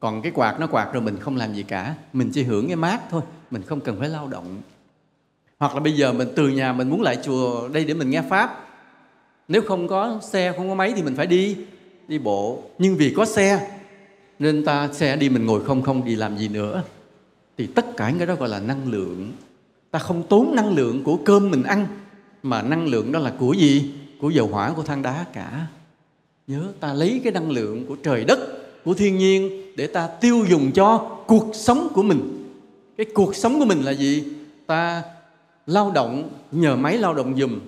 [0.00, 1.94] Còn cái quạt nó quạt rồi mình không làm gì cả.
[2.12, 4.60] Mình chỉ hưởng cái mát thôi, mình không cần phải lao động
[5.58, 8.22] hoặc là bây giờ mình từ nhà mình muốn lại chùa đây để mình nghe
[8.30, 8.60] pháp.
[9.48, 11.56] Nếu không có xe, không có máy thì mình phải đi
[12.08, 12.62] đi bộ.
[12.78, 13.70] Nhưng vì có xe,
[14.38, 16.82] nên ta xe đi mình ngồi không không đi làm gì nữa.
[17.58, 19.32] Thì tất cả cái đó gọi là năng lượng.
[19.90, 21.86] Ta không tốn năng lượng của cơm mình ăn,
[22.42, 23.90] mà năng lượng đó là của gì?
[24.20, 25.66] Của dầu hỏa, của than đá cả.
[26.46, 28.38] Nhớ, ta lấy cái năng lượng của trời đất,
[28.84, 32.44] của thiên nhiên để ta tiêu dùng cho cuộc sống của mình.
[32.96, 34.24] Cái cuộc sống của mình là gì?
[34.66, 35.02] Ta
[35.66, 37.60] lao động, nhờ máy lao động dùm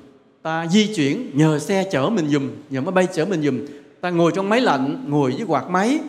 [0.42, 3.66] ta di chuyển, nhờ xe chở mình dùm nhờ máy bay chở mình dùm
[4.00, 6.00] ta ngồi trong máy lạnh, ngồi với quạt máy.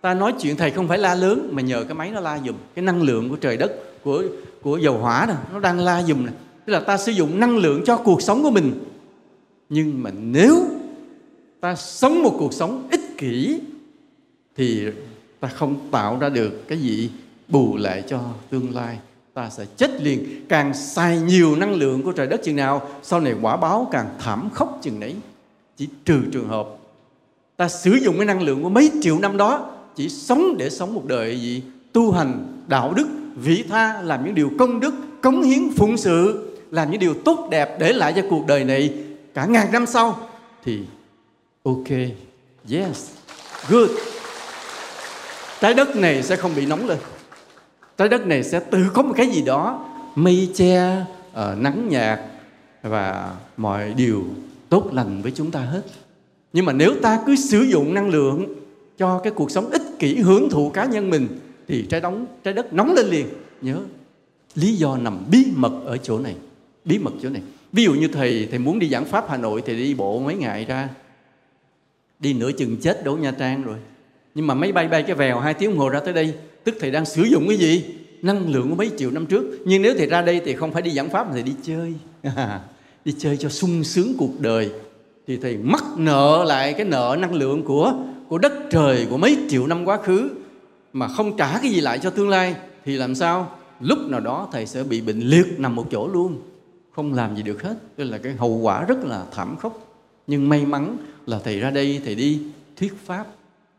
[0.00, 2.54] Ta nói chuyện, thầy không phải la lớn, mà nhờ cái máy nó la dùm
[2.74, 3.72] cái năng lượng của trời đất,
[4.02, 4.22] của
[4.62, 6.32] của dầu hỏa nè nó đang la dùm nè.
[6.64, 8.72] Tức là ta sử dụng năng lượng cho cuộc sống của mình.
[9.68, 10.66] Nhưng mà nếu
[11.60, 13.60] ta sống một cuộc sống ích kỷ,
[14.56, 14.86] thì
[15.40, 17.10] ta không tạo ra được cái gì
[17.48, 18.20] bù lại cho
[18.50, 18.98] tương lai
[19.36, 23.20] ta sẽ chết liền, càng xài nhiều năng lượng của trời đất chừng nào, sau
[23.20, 25.14] này quả báo càng thảm khốc chừng nấy.
[25.76, 26.66] Chỉ trừ trường hợp,
[27.56, 30.94] ta sử dụng cái năng lượng của mấy triệu năm đó, chỉ sống để sống
[30.94, 31.62] một đời gì?
[31.92, 36.48] Tu hành đạo đức, vị tha, làm những điều công đức, cống hiến phụng sự,
[36.70, 38.94] làm những điều tốt đẹp để lại cho cuộc đời này.
[39.34, 40.18] Cả ngàn năm sau
[40.64, 40.80] thì,
[41.62, 41.88] ok,
[42.70, 43.10] yes,
[43.68, 43.90] good.
[45.60, 46.98] Trái đất này sẽ không bị nóng lên
[47.96, 52.20] trái đất này sẽ tự có một cái gì đó mây che uh, nắng nhạt
[52.82, 54.24] và mọi điều
[54.68, 55.82] tốt lành với chúng ta hết.
[56.52, 58.46] Nhưng mà nếu ta cứ sử dụng năng lượng
[58.98, 61.28] cho cái cuộc sống ích kỷ hưởng thụ cá nhân mình
[61.68, 63.26] thì trái đóng trái đất nóng lên liền.
[63.60, 63.80] Nhớ
[64.54, 66.34] lý do nằm bí mật ở chỗ này
[66.84, 67.42] bí mật chỗ này.
[67.72, 70.34] Ví dụ như thầy thầy muốn đi giảng pháp hà nội thì đi bộ mấy
[70.34, 70.88] ngày ra.
[72.18, 73.76] Đi nửa chừng chết đổ nha trang rồi.
[74.34, 76.34] Nhưng mà máy bay bay cái vèo hai tiếng đồng hồ ra tới đây
[76.66, 77.84] tức thầy đang sử dụng cái gì?
[78.22, 79.44] Năng lượng của mấy triệu năm trước.
[79.64, 81.94] Nhưng nếu thầy ra đây thì không phải đi giảng pháp mà thầy đi chơi.
[83.04, 84.70] Đi chơi cho sung sướng cuộc đời.
[85.26, 87.94] Thì thầy mắc nợ lại cái nợ năng lượng của
[88.28, 90.30] của đất trời, của mấy triệu năm quá khứ
[90.92, 92.54] mà không trả cái gì lại cho tương lai.
[92.84, 93.58] Thì làm sao?
[93.80, 96.42] Lúc nào đó thầy sẽ bị bệnh liệt nằm một chỗ luôn.
[96.92, 97.74] Không làm gì được hết.
[97.96, 100.02] Đây là cái hậu quả rất là thảm khốc.
[100.26, 100.96] Nhưng may mắn
[101.26, 102.40] là thầy ra đây, thầy đi
[102.76, 103.26] thuyết pháp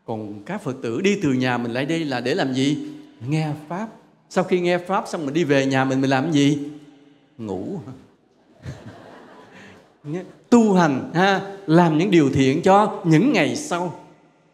[0.08, 2.78] còn các phật tử đi từ nhà mình lại đây là để làm gì?
[3.28, 3.88] Nghe pháp.
[4.30, 6.58] Sau khi nghe pháp xong mình đi về nhà mình mình làm gì?
[7.38, 7.78] Ngủ.
[10.50, 14.00] Tu hành, ha, làm những điều thiện cho những ngày sau.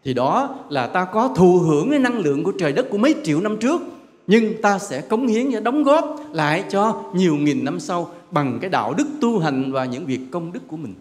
[0.05, 3.14] Thì đó là ta có thụ hưởng cái năng lượng của trời đất của mấy
[3.24, 3.82] triệu năm trước.
[4.26, 8.59] Nhưng ta sẽ cống hiến và đóng góp lại cho nhiều nghìn năm sau bằng
[8.61, 10.94] cái đạo đức tu hành và những việc công đức của mình.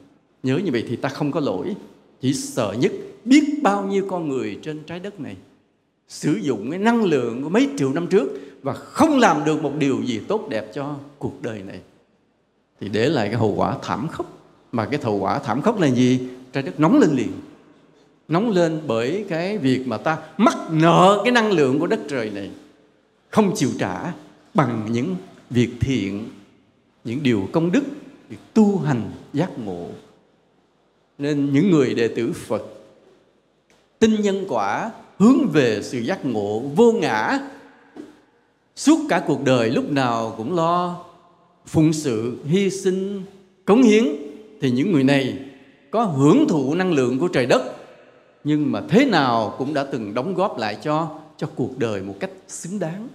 [0.44, 1.76] Nhớ như vậy thì ta không có lỗi
[2.24, 2.92] chỉ sợ nhất
[3.26, 5.36] biết bao nhiêu con người trên trái đất này
[6.08, 8.30] sử dụng cái năng lượng của mấy triệu năm trước
[8.62, 11.80] và không làm được một điều gì tốt đẹp cho cuộc đời này.
[12.80, 14.38] Thì để lại cái hậu quả thảm khốc.
[14.72, 16.28] Mà cái hậu quả thảm khốc là gì?
[16.54, 17.32] Trái đất nóng lên liền.
[18.28, 22.30] Nóng lên bởi cái việc mà ta mắc nợ cái năng lượng của đất trời
[22.30, 22.52] này.
[23.30, 24.14] Không chịu trả
[24.54, 25.16] bằng những
[25.50, 26.30] việc thiện,
[27.04, 27.84] những điều công đức,
[28.30, 29.88] việc tu hành giác ngộ
[31.18, 32.64] nên những người đệ tử phật,
[34.00, 37.40] tin nhân quả, hướng về sự giác ngộ vô ngã,
[38.76, 41.06] suốt cả cuộc đời lúc nào cũng lo
[41.66, 43.24] phụng sự, hy sinh,
[43.66, 44.06] cống hiến,
[44.62, 45.38] thì những người này
[45.92, 47.76] có hưởng thụ năng lượng của trời đất,
[48.44, 52.16] nhưng mà thế nào cũng đã từng đóng góp lại cho cho cuộc đời một
[52.20, 53.08] cách xứng đáng.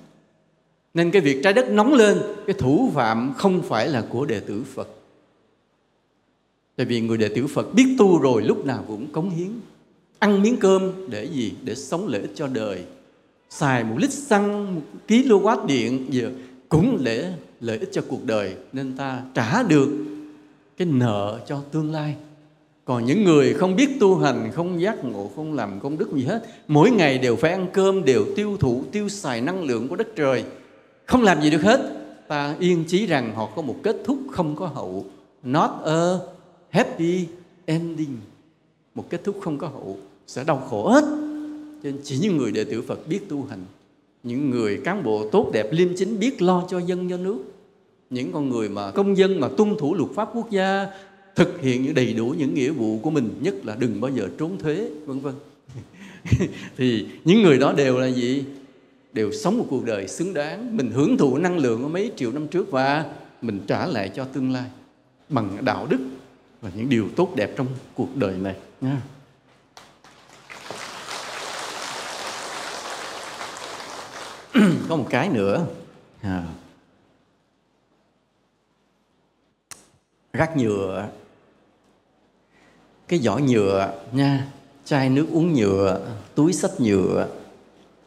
[0.94, 4.40] Nên cái việc trái đất nóng lên, cái thủ phạm không phải là của đệ
[4.40, 4.88] tử phật
[6.78, 9.48] tại vì người đệ tử phật biết tu rồi lúc nào cũng cống hiến,
[10.18, 11.52] ăn miếng cơm để gì?
[11.64, 12.82] Để sống lợi ích cho đời.
[13.50, 16.30] Xài một lít xăng, một kW điện giờ
[16.68, 18.54] cũng để lợi ích cho cuộc đời.
[18.72, 19.88] Nên ta trả được
[20.76, 22.14] cái nợ cho tương lai.
[22.84, 26.24] Còn những người không biết tu hành, không giác ngộ, không làm công đức gì
[26.24, 29.96] hết, mỗi ngày đều phải ăn cơm, đều tiêu thụ, tiêu xài năng lượng của
[29.96, 30.44] đất trời.
[31.06, 31.80] Không làm gì được hết.
[32.28, 35.06] Ta yên chí rằng họ có một kết thúc không có hậu.
[35.42, 36.14] Not a
[36.70, 37.26] happy
[37.66, 38.16] ending.
[38.94, 41.04] Một kết thúc không có hậu, sẽ đau khổ hết.
[41.82, 43.64] Cho nên chỉ những người đệ tử Phật biết tu hành,
[44.22, 47.38] những người cán bộ tốt đẹp liêm chính biết lo cho dân, cho nước.
[48.10, 50.86] Những con người mà công dân mà tuân thủ luật pháp quốc gia,
[51.36, 54.28] thực hiện những đầy đủ những nghĩa vụ của mình, nhất là đừng bao giờ
[54.38, 55.34] trốn thuế, vân vân.
[56.76, 58.44] Thì những người đó đều là gì?
[59.12, 60.76] Đều sống một cuộc đời xứng đáng.
[60.76, 63.04] Mình hưởng thụ năng lượng của mấy triệu năm trước và
[63.42, 64.70] mình trả lại cho tương lai
[65.28, 65.98] bằng đạo đức
[66.60, 69.00] và những điều tốt đẹp trong cuộc đời này nha.
[74.88, 75.66] có một cái nữa
[76.20, 76.44] à.
[80.32, 81.08] rác nhựa
[83.08, 84.46] cái vỏ nhựa nha
[84.84, 86.00] chai nước uống nhựa,
[86.34, 87.28] túi sách nhựa,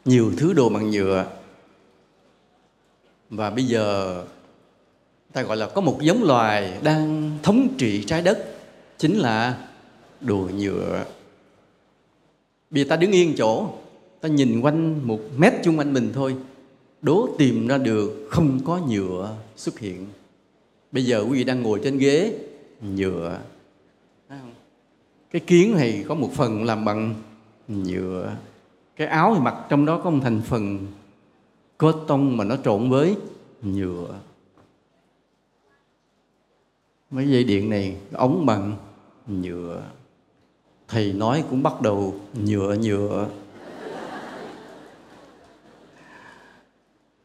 [0.05, 1.25] nhiều thứ đồ bằng nhựa
[3.29, 4.23] và bây giờ
[5.33, 8.55] ta gọi là có một giống loài đang thống trị trái đất,
[8.97, 9.67] chính là
[10.21, 11.05] đồ nhựa.
[12.69, 13.67] Bây giờ ta đứng yên chỗ,
[14.21, 16.35] ta nhìn quanh một mét chung quanh mình thôi,
[17.01, 20.07] đố tìm ra được không có nhựa xuất hiện.
[20.91, 22.33] Bây giờ quý vị đang ngồi trên ghế,
[22.81, 23.39] nhựa.
[25.31, 27.15] Cái kiến này có một phần làm bằng
[27.67, 28.35] nhựa,
[28.95, 30.87] cái áo thì mặc trong đó có một thành phần
[31.77, 33.15] cotton tông mà nó trộn với
[33.61, 34.19] nhựa
[37.11, 38.77] mấy dây điện này ống bằng,
[39.27, 39.81] nhựa.
[40.87, 42.15] Thầy nói cũng bắt đầu
[42.45, 43.27] nhựa nhựa.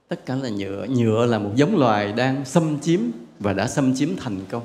[0.09, 0.87] Tất cả là nhựa.
[0.87, 3.01] Nhựa là một giống loài đang xâm chiếm
[3.39, 4.63] và đã xâm chiếm thành công.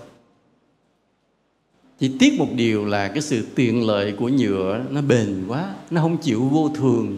[2.00, 6.02] Chỉ tiếc một điều là cái sự tiện lợi của nhựa nó bền quá, nó
[6.02, 7.18] không chịu vô thường.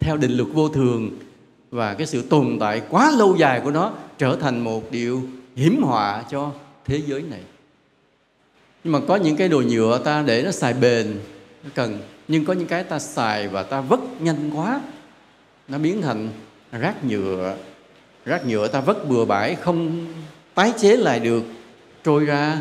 [0.00, 1.10] Theo định luật vô thường
[1.70, 5.22] và cái sự tồn tại quá lâu dài của nó trở thành một điều
[5.56, 6.52] hiểm họa cho
[6.84, 7.40] thế giới này.
[8.84, 11.20] Nhưng mà có những cái đồ nhựa ta để nó xài bền,
[11.64, 11.98] nó cần.
[12.28, 14.80] Nhưng có những cái ta xài và ta vất nhanh quá,
[15.68, 16.28] nó biến thành
[16.72, 17.56] rác nhựa.
[18.24, 20.06] Rác nhựa ta vất bừa bãi, không
[20.54, 21.42] tái chế lại được,
[22.04, 22.58] trôi ra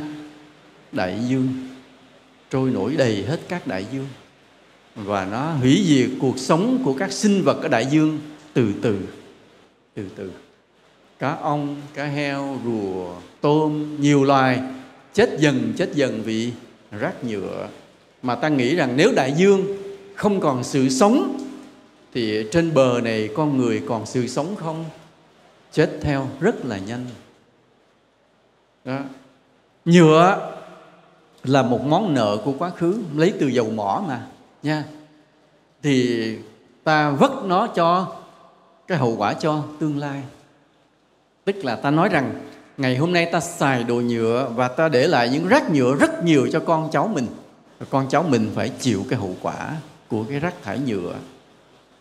[0.91, 1.48] đại dương,
[2.49, 4.07] trôi nổi đầy hết các đại dương.
[4.95, 8.19] Và nó hủy diệt cuộc sống của các sinh vật ở đại dương
[8.53, 8.99] từ từ
[9.95, 10.31] từ từ
[11.22, 14.60] cá ong, cá heo, rùa, tôm, nhiều loài.
[15.14, 16.53] Chết dần chết dần vì
[16.91, 17.68] rác nhựa.
[18.22, 19.77] Mà ta nghĩ rằng nếu đại dương
[20.15, 21.38] không còn sự sống,
[22.14, 24.85] thì trên bờ này con người còn sự sống không?
[25.72, 27.06] Chết theo rất là nhanh.
[28.85, 28.99] Đó.
[29.85, 30.52] Nhựa
[31.43, 34.27] là một món nợ của quá khứ, lấy từ dầu mỏ mà,
[34.64, 34.84] nha.
[35.84, 36.35] Thì
[36.84, 38.15] ta vất nó cho,
[38.88, 40.23] cái hậu quả cho tương lai
[41.53, 42.48] tức là ta nói rằng
[42.78, 46.23] ngày hôm nay ta xài đồ nhựa và ta để lại những rác nhựa rất
[46.23, 47.28] nhiều cho con cháu mình.
[47.80, 51.15] Và con cháu mình phải chịu cái hậu quả của cái rác thải nhựa.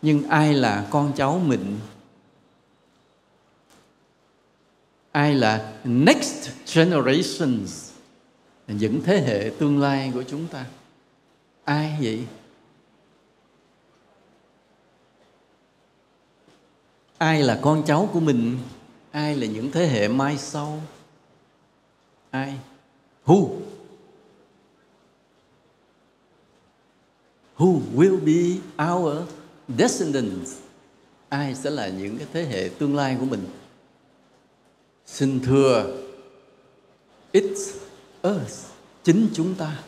[0.01, 1.79] Nhưng ai là con cháu mình?
[5.11, 7.91] Ai là next generations?
[8.67, 10.65] Những thế hệ tương lai của chúng ta.
[11.63, 12.25] Ai vậy?
[17.17, 18.57] Ai là con cháu của mình?
[19.11, 20.81] Ai là những thế hệ mai sau?
[22.29, 22.57] Ai?
[23.25, 23.49] Who?
[27.57, 28.61] Who will be
[28.93, 29.17] our
[29.77, 30.57] descendants?
[31.29, 33.45] Ai sẽ là những cái thế hệ tương lai của mình?
[35.05, 35.97] Xin thưa,
[37.33, 37.73] it's
[38.27, 38.65] us,
[39.03, 39.79] chính chúng ta.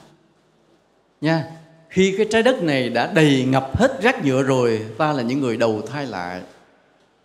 [1.22, 1.52] Nha,
[1.90, 5.42] khi cái trái đất này đã đầy ngập hết rác nhựa rồi, ta là những
[5.42, 6.42] người đầu thai lại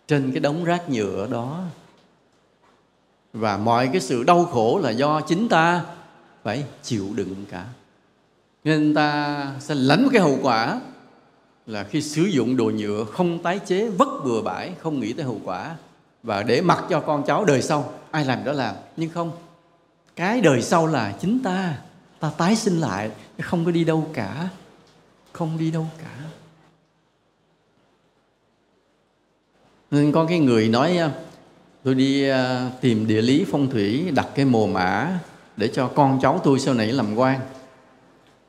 [0.07, 1.63] trên cái đống rác nhựa đó
[3.33, 5.85] và mọi cái sự đau khổ là do chính ta
[6.43, 7.65] phải chịu đựng cả.
[8.63, 10.81] Nên ta sẽ lãnh cái hậu quả
[11.65, 15.25] là khi sử dụng đồ nhựa không tái chế, vất bừa bãi, không nghĩ tới
[15.25, 15.75] hậu quả.
[16.23, 18.75] Và để mặc cho con cháu đời sau, ai làm đó làm.
[18.97, 19.31] Nhưng không,
[20.15, 21.77] cái đời sau là chính ta.
[22.19, 23.11] Ta tái sinh lại,
[23.41, 24.49] không có đi đâu cả.
[25.31, 26.17] Không đi đâu cả.
[29.91, 30.99] Nên có cái người nói
[31.83, 35.19] tôi đi ờ, tìm địa lý phong thủy đặt cái mồ mã
[35.57, 37.39] để cho con cháu tôi sau này làm quan.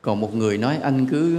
[0.03, 1.39] Còn một người nói anh cứ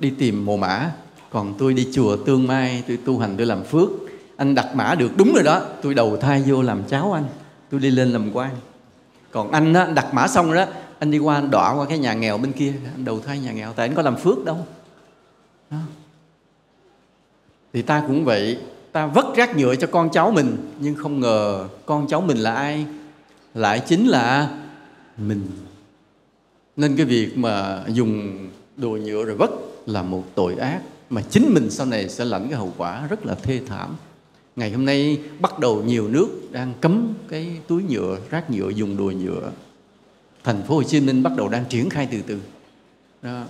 [0.00, 0.92] đi tìm mồ mã.
[1.30, 3.88] Còn tôi đi chùa tương mai tôi tu hành tôi làm phước.
[4.36, 5.62] Anh đặt mã được đúng rồi đó.
[5.82, 7.24] Tôi đầu thai vô làm cháu anh.
[7.70, 8.50] Tôi đi lên làm quan.
[9.30, 11.98] Còn anh á, đặt mã xong rồi đó anh đi qua anh đọa qua cái
[11.98, 13.72] nhà nghèo bên kia anh đầu thai nhà nghèo.
[13.72, 14.66] Tại anh có làm phước đâu.
[15.70, 15.78] Đó.
[17.72, 18.58] thì ta cũng vậy
[18.92, 22.54] ta vất rác nhựa cho con cháu mình, nhưng không ngờ con cháu mình là
[22.54, 22.86] ai?
[23.54, 24.58] Lại chính là
[25.18, 25.46] mình.
[26.76, 28.38] Nên cái việc mà dùng
[28.76, 29.50] đồ nhựa rồi vất
[29.86, 33.26] là một tội ác, mà chính mình sau này sẽ lãnh cái hậu quả rất
[33.26, 33.96] là thê thảm.
[34.56, 38.96] Ngày hôm nay bắt đầu nhiều nước đang cấm cái túi nhựa, rác nhựa dùng
[38.96, 39.50] đồ nhựa.
[40.44, 42.40] Thành phố Hồ Chí Minh bắt đầu đang triển khai từ từ.
[43.22, 43.44] Đó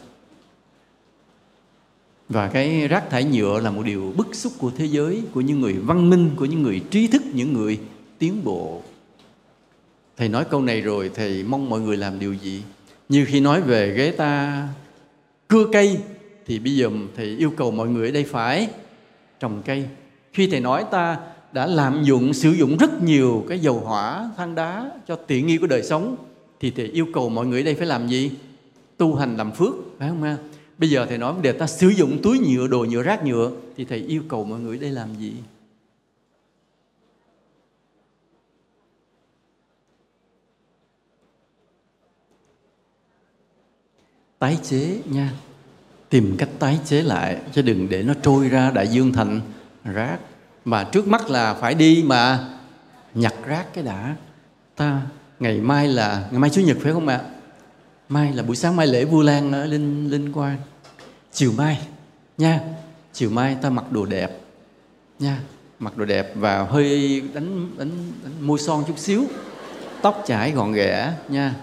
[2.32, 5.60] và cái rác thải nhựa là một điều bức xúc của thế giới, của những
[5.60, 7.78] người văn minh, của những người trí thức, những người
[8.18, 8.82] tiến bộ.
[10.16, 12.62] Thầy nói câu này rồi, thầy mong mọi người làm điều gì?
[13.08, 14.68] Như khi nói về ghế ta
[15.48, 15.98] cưa cây,
[16.46, 18.68] thì bây giờ thầy yêu cầu mọi người ở đây phải
[19.40, 19.84] trồng cây.
[20.32, 21.16] Khi thầy nói ta
[21.52, 25.58] đã lạm dụng, sử dụng rất nhiều cái dầu hỏa, than đá cho tiện nghi
[25.58, 26.16] của đời sống,
[26.60, 28.30] thì thầy yêu cầu mọi người ở đây phải làm gì?
[28.96, 30.36] Tu hành làm phước, phải không ha?
[30.82, 33.50] Bây giờ thầy nói vấn đề, ta sử dụng túi nhựa, đồ nhựa, rác nhựa,
[33.76, 35.34] thì thầy yêu cầu mọi người đây làm gì?
[44.38, 45.32] Tái chế nha.
[46.08, 49.40] Tìm cách tái chế lại, chứ đừng để nó trôi ra đại dương thành
[49.84, 50.18] rác.
[50.64, 52.48] Mà trước mắt là phải đi mà
[53.14, 54.16] nhặt rác cái đã.
[54.76, 55.02] Ta,
[55.40, 57.20] ngày mai là, ngày mai chủ nhật phải không ạ?
[58.12, 60.56] Mai là buổi sáng mai lễ vu lan ở linh linh quan
[61.32, 61.78] chiều mai
[62.38, 62.60] nha
[63.12, 64.40] chiều mai ta mặc đồ đẹp
[65.18, 65.40] nha
[65.78, 69.24] mặc đồ đẹp và hơi đánh đánh, đánh môi son chút xíu.
[70.02, 71.54] Tóc chải gọn ghẽ nha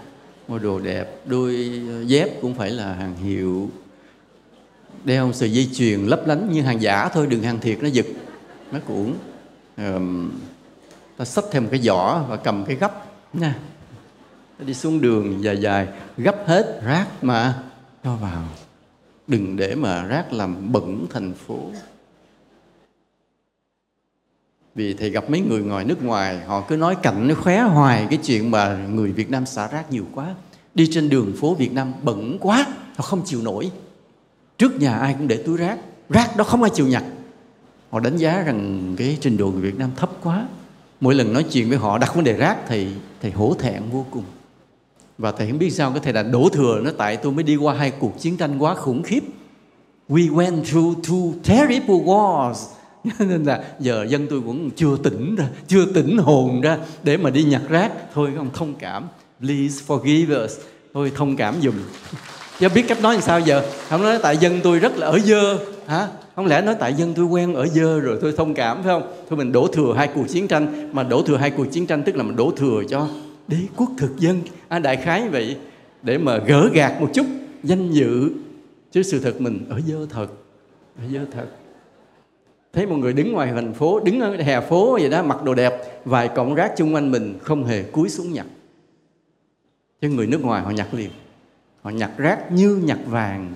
[0.48, 3.70] mua đồ đẹp đôi ờ, dép cũng phải là hàng hiệu.
[5.04, 8.06] Đeo sợi dây chuyền lấp lánh như hàng giả thôi đừng hàng thiệt nó giật
[8.72, 9.14] nó cuộn.
[9.76, 10.30] Um,
[11.16, 13.58] ta xách thêm một cái giỏ và cầm cái gấp nha
[14.66, 17.62] đi xuống đường dài dài, gấp hết rác mà
[18.04, 18.42] cho vào.
[19.26, 21.58] Đừng để mà rác làm bẩn thành phố.
[24.74, 28.06] Vì thầy gặp mấy người ngoài nước ngoài, họ cứ nói cạnh nó khóe hoài
[28.10, 30.34] cái chuyện mà người Việt Nam xả rác nhiều quá.
[30.74, 32.66] Đi trên đường phố Việt Nam bẩn quá
[32.96, 33.70] họ không chịu nổi.
[34.58, 35.78] Trước nhà ai cũng để túi rác
[36.08, 37.04] rác đó không ai chịu nhặt.
[37.90, 40.46] Họ đánh giá rằng cái trình độ người Việt Nam thấp quá.
[41.00, 42.88] Mỗi lần nói chuyện với họ đặt vấn đề rác thì
[43.22, 44.24] thầy hổ thẹn vô cùng
[45.20, 47.56] và thầy không biết sao cái thầy đã đổ thừa nó tại tôi mới đi
[47.56, 49.20] qua hai cuộc chiến tranh quá khủng khiếp.
[50.08, 52.54] We went through two terrible wars.
[53.18, 57.30] Nên là giờ dân tôi cũng chưa tỉnh ra, chưa tỉnh hồn ra để mà
[57.30, 57.92] đi nhặt rác.
[58.14, 59.08] Thôi không thông cảm.
[59.40, 60.58] Please forgive us.
[60.94, 61.74] Thôi thông cảm dùm
[62.58, 63.62] chứ biết cách nói làm sao giờ?
[63.88, 65.58] Không nói tại dân tôi rất là ở dơ.
[65.86, 66.08] Hả?
[66.36, 69.12] Không lẽ nói tại dân tôi quen ở dơ rồi tôi thông cảm, phải không?
[69.28, 70.90] Thôi mình đổ thừa hai cuộc chiến tranh.
[70.92, 73.08] Mà đổ thừa hai cuộc chiến tranh tức là mình đổ thừa cho
[73.50, 74.40] đế quốc thực dân.
[74.68, 75.56] À, đại khái vậy.
[76.02, 77.26] Để mà gỡ gạt một chút
[77.62, 78.30] danh dự
[78.90, 80.26] chứ sự thật mình ở dơ thật
[80.98, 81.46] ở dơ thật.
[82.72, 85.54] Thấy một người đứng ngoài thành phố đứng ở hè phố vậy đó mặc đồ
[85.54, 88.46] đẹp vài cọng rác chung quanh mình không hề cúi xuống nhặt.
[90.00, 91.10] Chứ người nước ngoài họ nhặt liền.
[91.82, 93.52] Họ nhặt rác như nhặt vàng.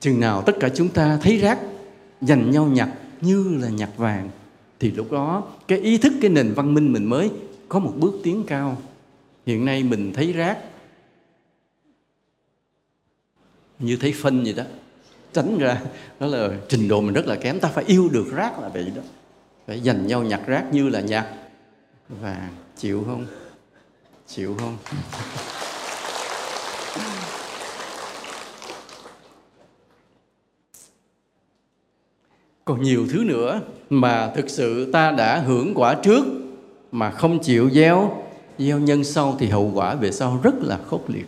[0.00, 1.58] Chừng nào tất cả chúng ta thấy rác
[2.20, 2.88] dành nhau nhặt
[3.20, 4.30] như là nhặt vàng
[4.80, 7.30] thì lúc đó cái ý thức cái nền văn minh mình mới
[7.68, 8.82] có một bước tiến cao.
[9.46, 10.58] Hiện nay mình thấy rác
[13.78, 14.64] như thấy phân vậy đó.
[15.32, 15.80] Tránh ra,
[16.20, 17.60] đó là trình độ mình rất là kém.
[17.60, 19.02] Ta phải yêu được rác là vậy đó.
[19.66, 21.26] Phải dành nhau nhặt rác như là nhặt.
[22.08, 23.26] Và chịu không?
[24.26, 24.76] Chịu không?
[32.64, 33.60] Còn nhiều thứ nữa
[33.90, 36.24] mà thực sự ta đã hưởng quả trước
[36.94, 38.22] mà không chịu gieo
[38.58, 41.26] gieo nhân sau thì hậu quả về sau rất là khốc liệt.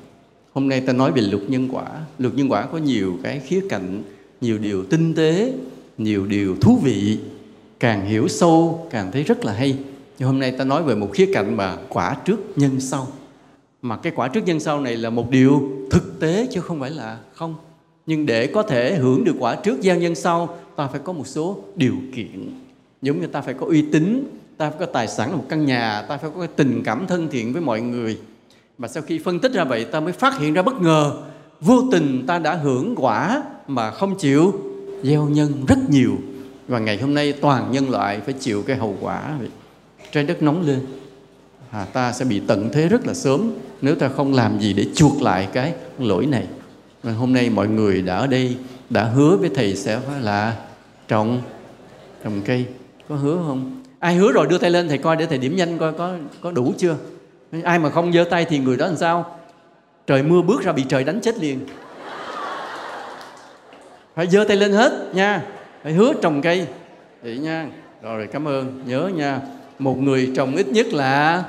[0.52, 1.84] Hôm nay ta nói về luật nhân quả.
[2.18, 4.02] Luật nhân quả có nhiều cái khía cạnh,
[4.40, 5.52] nhiều điều tinh tế,
[5.98, 7.18] nhiều điều thú vị,
[7.80, 9.78] càng hiểu sâu, càng thấy rất là hay.
[10.18, 13.08] Nhưng hôm nay ta nói về một khía cạnh mà quả trước nhân sau.
[13.82, 16.90] Mà cái quả trước nhân sau này là một điều thực tế chứ không phải
[16.90, 17.54] là không.
[18.06, 21.26] Nhưng để có thể hưởng được quả trước gieo nhân sau, ta phải có một
[21.26, 22.50] số điều kiện.
[23.02, 24.24] Giống như ta phải có uy tín
[24.56, 27.06] ta phải có tài sản là một căn nhà ta phải có cái tình cảm
[27.06, 28.18] thân thiện với mọi người.
[28.78, 31.12] Mà sau khi phân tích ra vậy ta mới phát hiện ra bất ngờ.
[31.60, 34.52] Vô tình ta đã hưởng quả mà không chịu
[35.02, 36.16] gieo nhân rất nhiều.
[36.68, 39.48] Và ngày hôm nay toàn nhân loại phải chịu cái hậu quả vậy.
[40.12, 40.80] Trái đất nóng lên.
[41.70, 43.52] À, ta sẽ bị tận thế rất là sớm
[43.82, 46.46] nếu ta không làm gì để chuộc lại cái lỗi này.
[47.02, 48.56] Và hôm nay mọi người đã ở đây
[48.90, 50.56] đã hứa với thầy sẽ phải là
[51.08, 51.42] trồng
[52.24, 52.66] trồng cây.
[53.08, 53.82] Có hứa không?
[54.06, 56.50] Ai hứa rồi đưa tay lên, thầy coi để thầy điểm nhanh coi có có
[56.50, 56.96] đủ chưa?
[57.64, 59.38] Ai mà không giơ tay thì người đó làm sao?
[60.06, 61.66] Trời mưa bước ra bị trời đánh chết liền.
[64.14, 65.42] Phải giơ tay lên hết nha.
[65.82, 66.66] Phải hứa trồng cây.
[67.22, 67.66] Vậy nha.
[68.02, 68.82] Rồi, cảm ơn.
[68.86, 69.40] Nhớ nha.
[69.78, 71.44] Một người trồng ít nhất là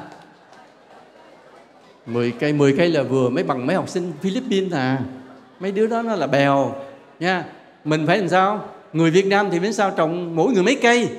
[2.06, 2.54] 10 cây.
[2.54, 5.00] 10 cây là vừa mới bằng mấy học sinh Philippines à.
[5.60, 6.76] Mấy đứa đó nó là bèo
[7.20, 7.46] nha.
[7.84, 8.70] Mình phải làm sao?
[8.94, 11.10] Người Việt Nam thì biết sao trồng mỗi người mấy cây?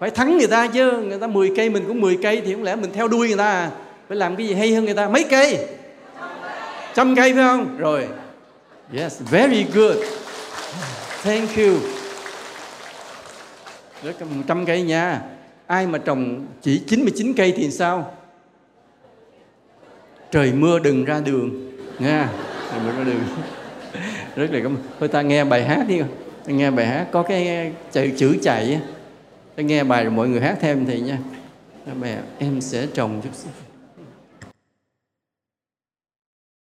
[0.00, 2.62] Phải thắng người ta chứ người ta 10 cây mình cũng 10 cây thì không
[2.62, 3.70] lẽ mình theo đuôi người ta à?
[4.08, 5.08] Phải làm cái gì hay hơn người ta?
[5.08, 5.66] Mấy cây?
[6.94, 7.78] Trăm cây phải không?
[7.78, 8.08] Rồi.
[8.96, 9.96] Yes very good.
[11.22, 11.74] Thank you.
[14.02, 15.20] Rất một trăm cây nha.
[15.66, 18.14] Ai mà trồng chỉ 99 cây thì sao?
[20.30, 21.72] Trời mưa đừng ra đường.
[21.98, 22.28] Nha.
[22.70, 23.20] Trời mưa ra đường.
[24.36, 24.82] Rất là cảm ơn.
[25.00, 26.00] Thôi ta nghe bài hát đi.
[26.46, 28.80] Nghe bài hát có cái chữ, chữ chạy
[29.56, 31.18] tôi nghe bài rồi mọi người hát thêm thì nha.
[32.00, 33.52] Mẹ, em sẽ trồng chút xíu.